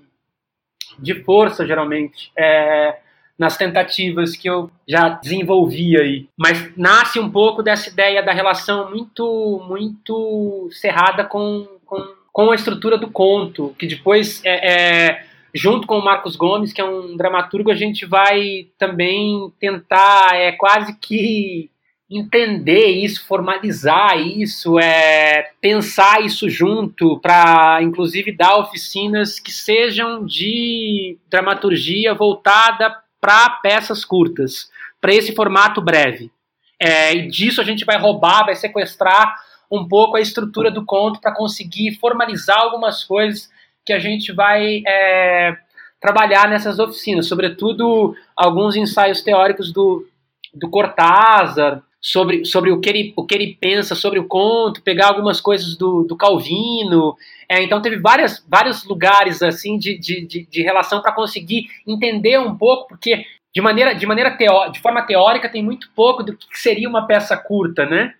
de 1.01 1.23
força, 1.23 1.65
geralmente, 1.65 2.31
é, 2.37 2.97
nas 3.39 3.55
tentativas 3.55 4.35
que 4.35 4.49
eu 4.49 4.69
já 4.85 5.07
desenvolvi 5.07 5.97
aí. 5.97 6.27
Mas 6.37 6.75
nasce 6.75 7.17
um 7.21 7.31
pouco 7.31 7.63
dessa 7.63 7.89
ideia 7.89 8.21
da 8.21 8.33
relação 8.33 8.89
muito, 8.89 9.65
muito 9.65 10.67
cerrada 10.73 11.23
com, 11.23 11.65
com, 11.85 12.05
com 12.33 12.51
a 12.51 12.55
estrutura 12.55 12.97
do 12.97 13.09
conto, 13.09 13.73
que 13.79 13.87
depois, 13.87 14.43
é, 14.43 14.73
é, 14.73 15.25
junto 15.55 15.87
com 15.87 15.97
o 15.97 16.03
Marcos 16.03 16.35
Gomes, 16.35 16.73
que 16.73 16.81
é 16.81 16.85
um 16.85 17.15
dramaturgo, 17.15 17.71
a 17.71 17.75
gente 17.75 18.05
vai 18.05 18.67
também 18.77 19.49
tentar, 19.57 20.35
é 20.35 20.51
quase 20.51 20.97
que 20.99 21.71
entender 22.11 22.87
isso, 22.87 23.25
formalizar 23.25 24.19
isso, 24.19 24.77
é, 24.79 25.51
pensar 25.61 26.25
isso 26.25 26.49
junto, 26.49 27.19
para 27.19 27.79
inclusive 27.83 28.35
dar 28.35 28.57
oficinas 28.57 29.39
que 29.39 29.51
sejam 29.51 30.25
de 30.25 31.17
dramaturgia 31.29 32.13
voltada 32.13 32.93
para 33.19 33.49
peças 33.61 34.05
curtas, 34.05 34.69
para 35.01 35.13
esse 35.13 35.33
formato 35.33 35.81
breve. 35.81 36.31
É, 36.79 37.13
e 37.13 37.27
disso 37.27 37.59
a 37.59 37.63
gente 37.63 37.85
vai 37.85 37.97
roubar, 37.97 38.45
vai 38.45 38.55
sequestrar 38.55 39.35
um 39.71 39.87
pouco 39.87 40.17
a 40.17 40.21
estrutura 40.21 40.71
do 40.71 40.85
conto 40.85 41.19
para 41.19 41.35
conseguir 41.35 41.95
formalizar 41.99 42.57
algumas 42.59 43.03
coisas 43.03 43.49
que 43.85 43.93
a 43.93 43.99
gente 43.99 44.31
vai 44.31 44.81
é, 44.87 45.57
trabalhar 45.99 46.47
nessas 46.47 46.79
oficinas, 46.79 47.27
sobretudo 47.27 48.15
alguns 48.35 48.75
ensaios 48.75 49.21
teóricos 49.21 49.71
do, 49.71 50.07
do 50.53 50.69
Cortázar, 50.69 51.83
sobre, 52.01 52.45
sobre 52.45 52.71
o, 52.71 52.79
que 52.79 52.89
ele, 52.89 53.13
o 53.15 53.25
que 53.25 53.35
ele 53.35 53.57
pensa 53.59 53.93
sobre 53.93 54.19
o 54.19 54.27
conto, 54.27 54.81
pegar 54.81 55.07
algumas 55.07 55.41
coisas 55.41 55.75
do, 55.75 56.03
do 56.03 56.15
Calvino. 56.15 57.15
É, 57.49 57.61
então 57.61 57.81
teve 57.81 57.97
várias, 57.97 58.45
vários 58.47 58.85
lugares 58.85 59.41
assim 59.41 59.77
de, 59.77 59.97
de, 59.97 60.25
de, 60.25 60.45
de 60.45 60.61
relação 60.61 61.01
para 61.01 61.11
conseguir 61.11 61.67
entender 61.85 62.39
um 62.39 62.55
pouco, 62.55 62.87
porque 62.87 63.25
de 63.53 63.61
maneira, 63.61 63.93
de 63.93 64.05
maneira 64.05 64.37
teó 64.37 64.67
de 64.67 64.79
forma 64.79 65.01
teórica 65.01 65.49
tem 65.49 65.63
muito 65.63 65.89
pouco 65.95 66.23
do 66.23 66.37
que 66.37 66.59
seria 66.59 66.87
uma 66.87 67.05
peça 67.07 67.35
curta, 67.35 67.85
né? 67.85 68.13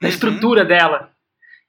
Da 0.00 0.08
uhum. 0.08 0.14
estrutura 0.14 0.64
dela. 0.64 1.10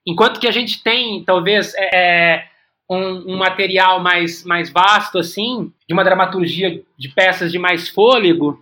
Enquanto 0.07 0.39
que 0.39 0.47
a 0.47 0.51
gente 0.51 0.83
tem, 0.83 1.23
talvez, 1.23 1.73
é, 1.75 1.89
é, 1.93 2.47
um, 2.89 3.33
um, 3.33 3.37
material 3.37 3.99
mais, 3.99 4.43
mais 4.43 4.69
vasto, 4.69 5.17
assim, 5.17 5.73
de 5.87 5.93
uma 5.93 6.03
dramaturgia 6.03 6.83
de 6.97 7.09
peças 7.09 7.51
de 7.51 7.57
mais 7.57 7.89
fôlego, 7.89 8.59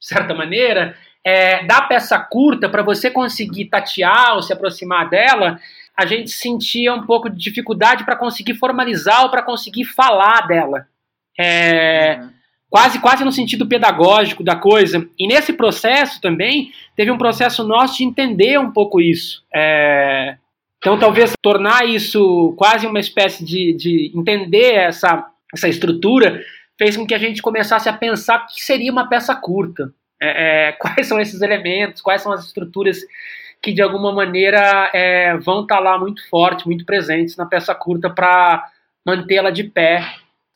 de 0.00 0.06
certa 0.06 0.34
maneira, 0.34 0.96
é, 1.24 1.64
da 1.64 1.82
peça 1.82 2.18
curta, 2.18 2.68
para 2.68 2.82
você 2.82 3.10
conseguir 3.10 3.66
tatear 3.66 4.34
ou 4.34 4.42
se 4.42 4.52
aproximar 4.52 5.08
dela, 5.08 5.58
a 5.96 6.06
gente 6.06 6.30
sentia 6.30 6.92
um 6.94 7.04
pouco 7.04 7.28
de 7.30 7.36
dificuldade 7.36 8.04
para 8.04 8.16
conseguir 8.16 8.54
formalizar 8.54 9.22
ou 9.22 9.30
para 9.30 9.42
conseguir 9.42 9.84
falar 9.84 10.46
dela. 10.46 10.86
É, 11.38 12.18
uhum. 12.20 12.30
Quase, 12.68 12.98
quase 13.00 13.24
no 13.24 13.30
sentido 13.30 13.68
pedagógico 13.68 14.42
da 14.42 14.56
coisa. 14.56 15.06
E 15.18 15.26
nesse 15.26 15.52
processo 15.52 16.20
também, 16.22 16.72
teve 16.96 17.10
um 17.10 17.18
processo 17.18 17.62
nosso 17.62 17.98
de 17.98 18.04
entender 18.04 18.58
um 18.58 18.72
pouco 18.72 18.98
isso. 18.98 19.44
É, 19.54 20.36
então, 20.78 20.98
talvez 20.98 21.32
tornar 21.42 21.86
isso 21.86 22.54
quase 22.56 22.86
uma 22.86 22.98
espécie 22.98 23.44
de, 23.44 23.74
de 23.74 24.12
entender 24.16 24.74
essa, 24.74 25.26
essa 25.54 25.68
estrutura 25.68 26.42
fez 26.78 26.96
com 26.96 27.06
que 27.06 27.14
a 27.14 27.18
gente 27.18 27.42
começasse 27.42 27.88
a 27.88 27.92
pensar 27.92 28.38
o 28.38 28.46
que 28.46 28.62
seria 28.62 28.90
uma 28.90 29.08
peça 29.08 29.34
curta. 29.36 29.92
É, 30.22 30.68
é, 30.68 30.72
quais 30.78 31.06
são 31.06 31.20
esses 31.20 31.42
elementos, 31.42 32.00
quais 32.00 32.22
são 32.22 32.32
as 32.32 32.44
estruturas 32.44 32.98
que 33.60 33.72
de 33.72 33.82
alguma 33.82 34.12
maneira 34.12 34.90
é, 34.92 35.36
vão 35.36 35.62
estar 35.62 35.76
tá 35.76 35.80
lá 35.80 35.98
muito 35.98 36.28
fortes, 36.28 36.66
muito 36.66 36.84
presentes 36.84 37.36
na 37.36 37.46
peça 37.46 37.74
curta 37.74 38.10
para 38.10 38.68
mantê-la 39.04 39.50
de 39.50 39.64
pé 39.64 40.04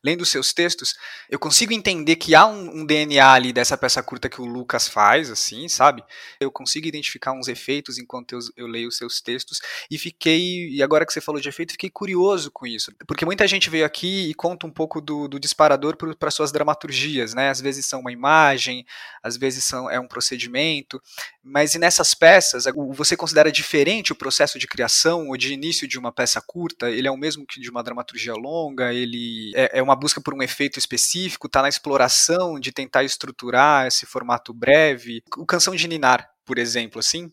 lendo 0.06 0.24
seus 0.24 0.52
textos, 0.52 0.94
eu 1.28 1.36
consigo 1.36 1.72
entender 1.72 2.14
que 2.14 2.32
há 2.32 2.46
um, 2.46 2.82
um, 2.82 2.86
DNA 2.86 3.28
ali 3.28 3.52
dessa 3.52 3.76
peça 3.76 4.00
curta 4.04 4.28
que 4.28 4.40
o 4.40 4.44
Lucas 4.44 4.86
faz, 4.86 5.30
assim, 5.30 5.68
sabe? 5.68 6.00
Eu 6.38 6.48
consigo 6.48 6.86
identificar 6.86 7.32
uns 7.32 7.48
efeitos 7.48 7.98
enquanto 7.98 8.34
eu, 8.34 8.38
eu 8.56 8.66
leio 8.68 8.86
os 8.86 8.96
seus 8.96 9.20
textos 9.20 9.60
e 9.90 9.98
fiquei, 9.98 10.68
e 10.68 10.80
agora 10.80 11.04
que 11.04 11.12
você 11.12 11.20
falou 11.20 11.40
de 11.40 11.48
efeito, 11.48 11.72
fiquei 11.72 11.90
curioso 11.90 12.52
com 12.52 12.64
isso, 12.64 12.92
porque 13.04 13.24
muita 13.24 13.48
gente 13.48 13.68
veio 13.68 13.84
aqui 13.84 14.30
e 14.30 14.34
conta 14.34 14.64
um 14.64 14.70
pouco 14.70 15.00
do, 15.00 15.26
do 15.26 15.40
disparador 15.40 15.96
para 15.96 16.30
suas 16.30 16.52
dramaturgias, 16.52 17.34
né? 17.34 17.50
Às 17.50 17.60
vezes 17.60 17.84
são 17.86 18.00
uma 18.00 18.12
imagem, 18.12 18.86
às 19.20 19.36
vezes 19.36 19.64
são, 19.64 19.90
é 19.90 19.98
um 19.98 20.06
procedimento, 20.06 21.02
mas 21.42 21.74
e 21.74 21.78
nessas 21.80 22.14
peças, 22.14 22.64
você 22.94 23.16
considera 23.16 23.50
diferente 23.50 24.12
o 24.12 24.16
processo 24.16 24.56
de 24.56 24.68
criação 24.68 25.28
ou 25.28 25.36
de 25.36 25.52
início 25.52 25.88
de 25.88 25.98
uma 25.98 26.12
peça 26.12 26.40
curta? 26.40 26.88
Ele 26.90 27.08
é 27.08 27.10
o 27.10 27.16
mesmo 27.16 27.44
que 27.44 27.60
de 27.60 27.70
uma 27.70 27.82
dramaturgia 27.82 28.34
longa? 28.34 28.92
Ele 28.92 29.52
é, 29.54 29.78
é 29.78 29.82
uma 29.82 29.95
busca 29.96 30.20
por 30.20 30.34
um 30.34 30.42
efeito 30.42 30.78
específico, 30.78 31.46
está 31.46 31.62
na 31.62 31.68
exploração 31.68 32.60
de 32.60 32.72
tentar 32.72 33.02
estruturar 33.04 33.86
esse 33.86 34.06
formato 34.06 34.52
breve. 34.52 35.22
O 35.36 35.46
Canção 35.46 35.74
de 35.74 35.88
Ninar, 35.88 36.28
por 36.44 36.58
exemplo, 36.58 37.00
assim, 37.00 37.32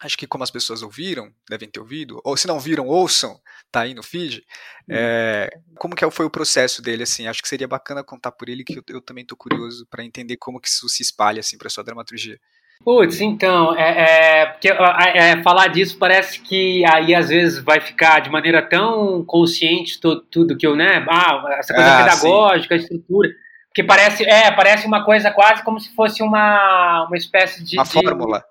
acho 0.00 0.18
que 0.18 0.26
como 0.26 0.44
as 0.44 0.50
pessoas 0.50 0.82
ouviram, 0.82 1.32
devem 1.48 1.70
ter 1.70 1.80
ouvido, 1.80 2.20
ou 2.24 2.36
se 2.36 2.46
não 2.46 2.58
viram, 2.58 2.86
ouçam, 2.86 3.40
tá 3.70 3.82
aí 3.82 3.94
no 3.94 4.02
feed. 4.02 4.44
É, 4.90 5.48
como 5.78 5.94
que 5.94 6.10
foi 6.10 6.26
o 6.26 6.30
processo 6.30 6.82
dele, 6.82 7.04
assim? 7.04 7.26
Acho 7.26 7.42
que 7.42 7.48
seria 7.48 7.68
bacana 7.68 8.02
contar 8.02 8.32
por 8.32 8.48
ele, 8.48 8.64
que 8.64 8.78
eu, 8.78 8.82
eu 8.88 9.00
também 9.00 9.22
estou 9.22 9.38
curioso 9.38 9.86
para 9.88 10.04
entender 10.04 10.36
como 10.36 10.60
que 10.60 10.68
isso 10.68 10.88
se 10.88 11.02
espalha, 11.02 11.40
assim, 11.40 11.56
para 11.56 11.70
sua 11.70 11.84
dramaturgia. 11.84 12.38
Putz, 12.84 13.20
então, 13.20 13.76
é, 13.76 14.40
é, 14.40 14.46
porque, 14.46 14.68
é, 14.68 15.42
falar 15.42 15.68
disso 15.68 15.96
parece 15.98 16.40
que 16.40 16.84
aí 16.92 17.14
às 17.14 17.28
vezes 17.28 17.62
vai 17.62 17.80
ficar 17.80 18.20
de 18.20 18.28
maneira 18.28 18.60
tão 18.60 19.24
consciente 19.24 20.00
tudo, 20.00 20.20
tudo 20.22 20.56
que 20.56 20.66
eu, 20.66 20.74
né? 20.74 21.04
Ah, 21.08 21.42
essa 21.58 21.72
coisa 21.72 21.94
ah, 21.94 22.04
pedagógica, 22.04 22.76
sim. 22.76 22.82
estrutura. 22.82 23.28
Que 23.74 23.82
parece, 23.82 24.24
é, 24.24 24.50
parece 24.50 24.86
uma 24.86 25.04
coisa 25.04 25.30
quase 25.30 25.62
como 25.62 25.78
se 25.78 25.94
fosse 25.94 26.22
uma, 26.22 27.06
uma 27.06 27.16
espécie 27.16 27.64
de. 27.64 27.76
Uma 27.76 27.84
de, 27.84 27.90
fórmula 27.90 28.42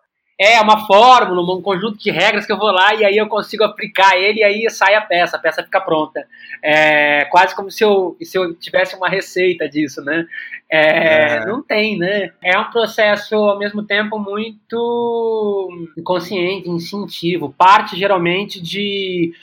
é 0.41 0.59
uma 0.59 0.85
fórmula, 0.87 1.55
um 1.55 1.61
conjunto 1.61 1.99
de 1.99 2.09
regras 2.09 2.45
que 2.45 2.51
eu 2.51 2.57
vou 2.57 2.71
lá 2.71 2.95
e 2.95 3.05
aí 3.05 3.17
eu 3.17 3.27
consigo 3.27 3.63
aplicar 3.63 4.17
ele 4.17 4.39
e 4.39 4.43
aí 4.43 4.69
sai 4.69 4.95
a 4.95 5.01
peça, 5.01 5.37
a 5.37 5.39
peça 5.39 5.63
fica 5.63 5.79
pronta. 5.79 6.25
É 6.63 7.25
quase 7.25 7.55
como 7.55 7.69
se 7.69 7.83
eu, 7.83 8.17
se 8.21 8.37
eu 8.37 8.53
tivesse 8.55 8.95
uma 8.95 9.09
receita 9.09 9.69
disso, 9.69 10.01
né? 10.03 10.25
É, 10.69 11.35
é. 11.37 11.45
Não 11.45 11.61
tem, 11.61 11.97
né? 11.97 12.31
É 12.43 12.57
um 12.57 12.71
processo, 12.71 13.35
ao 13.35 13.59
mesmo 13.59 13.83
tempo, 13.83 14.17
muito 14.17 15.69
inconsciente, 15.97 16.69
instintivo. 16.69 17.53
Parte, 17.57 17.95
geralmente, 17.97 18.61
de 18.61 19.33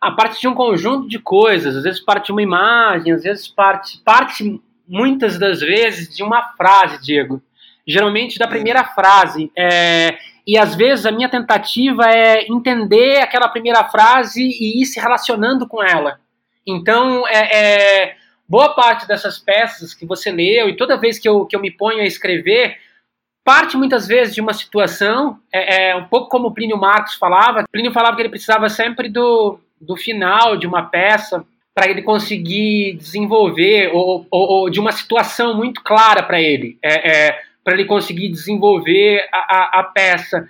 Ah, 0.00 0.10
parte 0.12 0.40
de 0.40 0.48
um 0.48 0.54
conjunto 0.54 1.08
de 1.08 1.18
coisas, 1.20 1.76
às 1.76 1.84
vezes 1.84 2.00
parte 2.00 2.26
de 2.26 2.32
uma 2.32 2.42
imagem, 2.42 3.12
às 3.12 3.22
vezes 3.22 3.46
parte, 3.48 4.00
parte 4.04 4.60
muitas 4.88 5.38
das 5.38 5.60
vezes 5.60 6.14
de 6.14 6.22
uma 6.24 6.42
frase, 6.56 7.00
Diego. 7.02 7.40
Geralmente 7.86 8.38
da 8.38 8.46
primeira 8.46 8.84
frase. 8.84 9.50
É, 9.56 10.16
e 10.46 10.58
às 10.58 10.74
vezes 10.74 11.06
a 11.06 11.12
minha 11.12 11.28
tentativa 11.28 12.04
é 12.04 12.46
entender 12.46 13.18
aquela 13.18 13.48
primeira 13.48 13.84
frase 13.84 14.42
e 14.42 14.82
ir 14.82 14.86
se 14.86 15.00
relacionando 15.00 15.66
com 15.66 15.82
ela. 15.82 16.18
Então, 16.66 17.26
é, 17.26 17.58
é, 18.04 18.16
boa 18.48 18.74
parte 18.74 19.06
dessas 19.06 19.38
peças 19.38 19.94
que 19.94 20.06
você 20.06 20.30
leu, 20.30 20.68
e 20.68 20.76
toda 20.76 20.96
vez 20.96 21.18
que 21.18 21.28
eu, 21.28 21.46
que 21.46 21.56
eu 21.56 21.60
me 21.60 21.70
ponho 21.70 22.00
a 22.00 22.06
escrever, 22.06 22.76
parte 23.44 23.76
muitas 23.76 24.06
vezes 24.06 24.34
de 24.34 24.40
uma 24.40 24.52
situação, 24.52 25.38
é, 25.52 25.90
é 25.90 25.96
um 25.96 26.04
pouco 26.04 26.28
como 26.28 26.48
o 26.48 26.54
Plínio 26.54 26.78
Marcos 26.78 27.14
falava. 27.14 27.64
Plínio 27.70 27.92
falava 27.92 28.14
que 28.14 28.22
ele 28.22 28.28
precisava 28.28 28.68
sempre 28.68 29.08
do, 29.08 29.58
do 29.80 29.96
final 29.96 30.56
de 30.56 30.66
uma 30.66 30.84
peça 30.84 31.44
para 31.74 31.88
ele 31.88 32.02
conseguir 32.02 32.94
desenvolver, 32.94 33.90
ou, 33.94 34.26
ou, 34.30 34.48
ou, 34.48 34.70
de 34.70 34.78
uma 34.78 34.92
situação 34.92 35.56
muito 35.56 35.82
clara 35.82 36.22
para 36.22 36.40
ele, 36.40 36.78
é, 36.82 37.28
é, 37.28 37.42
para 37.64 37.74
ele 37.74 37.84
conseguir 37.84 38.28
desenvolver 38.28 39.28
a, 39.32 39.38
a, 39.38 39.80
a, 39.80 39.82
peça. 39.84 40.48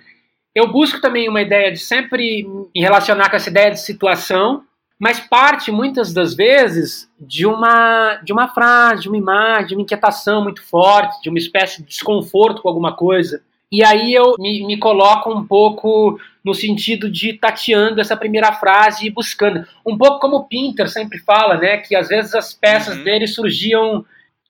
Eu 0.53 0.71
busco 0.71 1.01
também 1.01 1.29
uma 1.29 1.41
ideia 1.41 1.71
de 1.71 1.79
sempre 1.79 2.43
me 2.43 2.81
relacionar 2.81 3.29
com 3.29 3.35
essa 3.35 3.49
ideia 3.49 3.71
de 3.71 3.79
situação, 3.79 4.63
mas 4.99 5.19
parte 5.19 5.71
muitas 5.71 6.13
das 6.13 6.33
vezes 6.33 7.09
de 7.19 7.45
uma 7.45 8.15
de 8.23 8.31
uma 8.31 8.47
frase, 8.47 9.03
de 9.03 9.09
uma 9.09 9.17
imagem, 9.17 9.67
de 9.67 9.75
uma 9.75 9.81
inquietação 9.81 10.43
muito 10.43 10.63
forte, 10.63 11.21
de 11.21 11.29
uma 11.29 11.37
espécie 11.37 11.81
de 11.81 11.87
desconforto 11.87 12.61
com 12.61 12.69
alguma 12.69 12.95
coisa. 12.95 13.41
E 13.71 13.83
aí 13.83 14.13
eu 14.13 14.35
me, 14.37 14.65
me 14.65 14.77
coloco 14.77 15.33
um 15.33 15.45
pouco 15.45 16.19
no 16.43 16.53
sentido 16.53 17.09
de 17.09 17.33
tateando 17.33 18.01
essa 18.01 18.15
primeira 18.15 18.51
frase 18.51 19.07
e 19.07 19.09
buscando. 19.09 19.65
Um 19.85 19.97
pouco 19.97 20.19
como 20.19 20.37
o 20.37 20.43
Pinter 20.43 20.89
sempre 20.89 21.17
fala, 21.19 21.57
né? 21.57 21.77
Que 21.77 21.95
às 21.95 22.09
vezes 22.09 22.35
as 22.35 22.53
peças 22.53 22.97
uhum. 22.97 23.03
dele 23.03 23.25
surgiam 23.25 24.05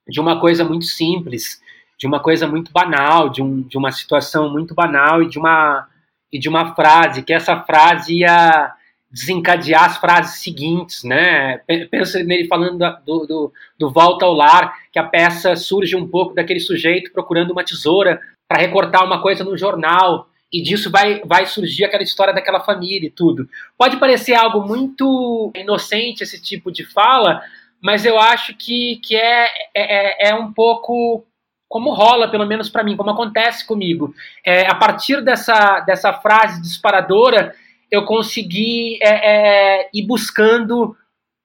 de 0.08 0.20
uma 0.20 0.39
coisa 0.39 0.65
muito 0.65 0.86
simples, 0.86 1.62
de 1.97 2.07
uma 2.07 2.19
coisa 2.19 2.47
muito 2.47 2.71
banal, 2.71 3.29
de, 3.29 3.41
um, 3.41 3.62
de 3.62 3.77
uma 3.77 3.91
situação 3.91 4.50
muito 4.50 4.73
banal 4.73 5.21
e 5.21 5.29
de 5.29 5.39
uma, 5.39 5.88
e 6.31 6.39
de 6.39 6.50
uma 6.50 6.73
frase, 6.75 7.23
que 7.23 7.33
essa 7.33 7.59
frase 7.62 8.19
ia 8.19 8.73
desencadear 9.09 9.85
as 9.85 9.97
frases 9.97 10.41
seguintes, 10.41 11.03
né? 11.03 11.59
Pensa 11.91 12.23
nele 12.23 12.47
falando 12.47 12.79
do, 13.05 13.25
do, 13.27 13.53
do 13.77 13.91
Volta 13.91 14.25
ao 14.25 14.33
Lar, 14.33 14.73
que 14.91 14.97
a 14.97 15.03
peça 15.03 15.55
surge 15.55 15.95
um 15.95 16.07
pouco 16.07 16.33
daquele 16.33 16.59
sujeito 16.59 17.12
procurando 17.13 17.51
uma 17.51 17.63
tesoura 17.63 18.19
para 18.47 18.62
recortar 18.62 19.05
uma 19.05 19.21
coisa 19.21 19.43
no 19.43 19.55
jornal, 19.55 20.27
e 20.51 20.62
disso 20.62 20.91
vai, 20.91 21.21
vai 21.25 21.47
surgir 21.47 21.85
aquela 21.85 22.03
história 22.03 22.33
daquela 22.33 22.59
família 22.59 23.07
e 23.07 23.12
tudo. 23.12 23.50
Pode 23.77 23.97
parecer 23.97 24.35
algo 24.35 24.62
muito 24.62 25.51
inocente 25.55 26.21
esse 26.21 26.39
tipo 26.41 26.71
de 26.71 26.85
fala, 26.85 27.41
mas 27.81 28.05
eu 28.05 28.19
acho 28.19 28.55
que, 28.55 29.00
que 29.03 29.15
é, 29.15 29.47
é, 29.75 30.29
é 30.29 30.35
um 30.35 30.53
pouco 30.53 31.25
como 31.73 31.91
rola, 31.91 32.29
pelo 32.29 32.45
menos 32.45 32.69
para 32.69 32.83
mim, 32.83 32.95
como 32.95 33.09
acontece 33.09 33.65
comigo. 33.65 34.13
É, 34.45 34.67
a 34.67 34.75
partir 34.75 35.23
dessa, 35.23 35.79
dessa 35.79 36.13
frase 36.13 36.61
disparadora, 36.61 37.55
eu 37.89 38.05
consegui 38.05 38.99
é, 39.01 39.79
é, 39.79 39.89
ir 39.91 40.05
buscando 40.05 40.95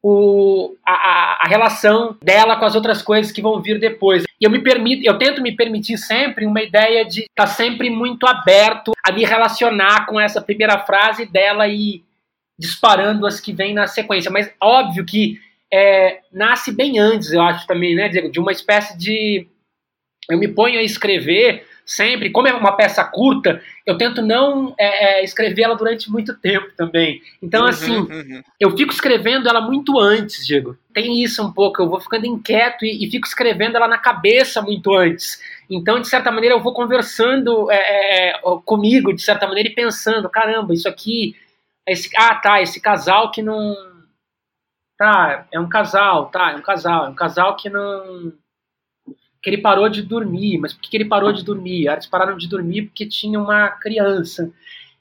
o, 0.02 0.76
a, 0.86 1.44
a, 1.44 1.48
relação 1.48 2.14
dela 2.22 2.56
com 2.56 2.66
as 2.66 2.74
outras 2.74 3.00
coisas 3.00 3.32
que 3.32 3.40
vão 3.40 3.62
vir 3.62 3.80
depois. 3.80 4.24
E 4.38 4.44
eu 4.44 4.50
me 4.50 4.62
permito, 4.62 5.02
eu 5.02 5.16
tento 5.16 5.40
me 5.40 5.56
permitir 5.56 5.96
sempre 5.96 6.44
uma 6.44 6.60
ideia 6.60 7.06
de 7.06 7.20
estar 7.22 7.44
tá 7.44 7.46
sempre 7.46 7.88
muito 7.88 8.26
aberto 8.26 8.92
a 9.02 9.10
me 9.10 9.24
relacionar 9.24 10.04
com 10.04 10.20
essa 10.20 10.42
primeira 10.42 10.78
frase 10.80 11.24
dela 11.24 11.66
e 11.66 12.04
disparando 12.58 13.26
as 13.26 13.40
que 13.40 13.54
vêm 13.54 13.72
na 13.72 13.86
sequência. 13.86 14.30
Mas 14.30 14.52
óbvio 14.60 15.06
que 15.06 15.40
é, 15.72 16.20
nasce 16.30 16.70
bem 16.70 16.98
antes, 16.98 17.32
eu 17.32 17.40
acho 17.40 17.66
também, 17.66 17.94
né, 17.94 18.10
Diego, 18.10 18.30
de 18.30 18.38
uma 18.38 18.52
espécie 18.52 18.94
de. 18.98 19.48
Eu 20.30 20.38
me 20.38 20.48
ponho 20.48 20.78
a 20.78 20.82
escrever 20.82 21.66
sempre. 21.88 22.28
Como 22.28 22.46
é 22.46 22.52
uma 22.52 22.76
peça 22.76 23.02
curta, 23.02 23.62
eu 23.86 23.96
tento 23.96 24.20
não 24.20 24.74
é, 24.78 25.20
é, 25.20 25.24
escrever 25.24 25.62
ela 25.62 25.74
durante 25.74 26.10
muito 26.10 26.36
tempo 26.36 26.68
também. 26.76 27.22
Então, 27.42 27.62
uhum, 27.62 27.68
assim, 27.68 27.96
uhum. 27.96 28.42
eu 28.60 28.76
fico 28.76 28.92
escrevendo 28.92 29.48
ela 29.48 29.62
muito 29.62 29.98
antes, 29.98 30.46
Diego. 30.46 30.76
Tem 30.92 31.22
isso 31.22 31.42
um 31.42 31.50
pouco, 31.50 31.80
eu 31.80 31.88
vou 31.88 31.98
ficando 31.98 32.26
inquieto 32.26 32.84
e, 32.84 33.06
e 33.06 33.10
fico 33.10 33.26
escrevendo 33.26 33.76
ela 33.76 33.88
na 33.88 33.96
cabeça 33.96 34.60
muito 34.60 34.94
antes. 34.94 35.40
Então, 35.70 35.98
de 35.98 36.08
certa 36.08 36.30
maneira, 36.30 36.54
eu 36.54 36.62
vou 36.62 36.74
conversando 36.74 37.70
é, 37.70 37.76
é, 37.76 38.28
é 38.36 38.40
comigo, 38.66 39.14
de 39.14 39.22
certa 39.22 39.46
maneira, 39.46 39.70
e 39.70 39.74
pensando: 39.74 40.28
caramba, 40.28 40.74
isso 40.74 40.88
aqui. 40.88 41.34
Esse, 41.86 42.10
ah, 42.18 42.34
tá, 42.34 42.60
esse 42.60 42.80
casal 42.80 43.30
que 43.30 43.40
não. 43.40 43.74
Tá, 44.98 45.46
é 45.52 45.58
um 45.60 45.68
casal, 45.68 46.26
tá, 46.26 46.50
é 46.50 46.56
um 46.56 46.60
casal, 46.60 47.06
é 47.06 47.08
um 47.08 47.14
casal 47.14 47.56
que 47.56 47.70
não 47.70 48.32
que 49.42 49.50
ele 49.50 49.58
parou 49.58 49.88
de 49.88 50.02
dormir. 50.02 50.58
Mas 50.58 50.72
por 50.72 50.82
que 50.82 50.96
ele 50.96 51.04
parou 51.04 51.32
de 51.32 51.44
dormir? 51.44 51.88
Eles 51.88 52.06
pararam 52.06 52.36
de 52.36 52.48
dormir 52.48 52.82
porque 52.82 53.06
tinha 53.06 53.40
uma 53.40 53.68
criança. 53.68 54.50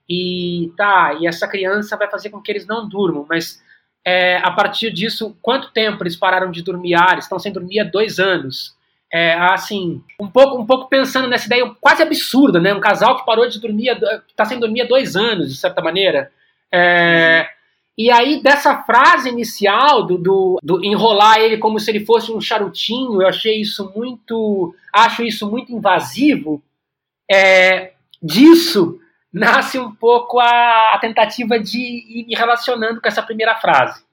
E 0.10 0.71
tá, 0.78 1.17
e 1.19 1.28
essa 1.28 1.47
criança 1.47 1.97
vai 1.97 2.10
fazer 2.10 2.30
com 2.30 2.41
que 2.41 2.52
eles 2.52 2.65
não 2.65 2.88
durmam, 2.88 3.26
mas 3.28 3.62
é, 4.06 4.38
a 4.38 4.52
partir 4.52 4.89
disso, 4.89 5.36
quanto 5.41 5.71
tempo 5.73 6.02
eles 6.02 6.15
pararam 6.15 6.50
de 6.50 6.63
dormir? 6.63 6.95
Ah, 6.95 7.10
eles 7.12 7.26
estão 7.26 7.38
sem 7.38 7.52
dormir 7.52 7.82
há 7.82 7.84
dois 7.84 8.19
anos. 8.19 8.73
É, 9.12 9.34
assim, 9.34 10.02
um 10.19 10.28
pouco, 10.28 10.58
um 10.62 10.65
pouco 10.65 10.88
pensando 10.88 11.28
nessa 11.28 11.45
ideia 11.45 11.69
quase 11.82 12.04
absurda, 12.04 12.60
né? 12.60 12.73
Um 12.73 12.80
casal 12.80 13.17
que 13.17 13.26
parou 13.26 13.47
de 13.50 13.60
dormir, 13.60 13.89
está 14.30 14.45
sem 14.45 14.60
dormir 14.60 14.82
há 14.82 14.86
dois 14.86 15.17
anos, 15.17 15.50
de 15.50 15.58
certa 15.58 15.82
maneira. 15.82 16.32
É, 16.71 17.50
e 17.97 18.12
aí, 18.12 18.43
dessa 18.43 18.83
frase 18.83 19.27
inicial, 19.27 20.05
do, 20.05 20.19
do, 20.19 20.60
do, 20.62 20.86
enrolar 20.86 21.39
ele 21.39 21.57
como 21.57 21.79
se 21.79 21.89
ele 21.89 22.05
fosse 22.05 22.31
um 22.31 22.39
charutinho, 22.39 23.21
eu 23.21 23.27
achei 23.27 23.60
isso 23.60 23.91
muito. 23.95 24.75
acho 24.93 25.23
isso 25.23 25.49
muito 25.49 25.71
invasivo. 25.71 26.62
É, 27.29 27.93
disso 28.21 28.99
nasce 29.33 29.79
um 29.79 29.91
pouco 29.91 30.39
a, 30.39 30.93
a, 30.93 30.99
tentativa 30.99 31.60
de 31.60 31.79
ir 31.79 32.25
me 32.27 32.36
relacionando 32.36 33.01
com 33.01 33.07
essa 33.07 33.23
primeira 33.23 33.55
frase. 33.55 34.03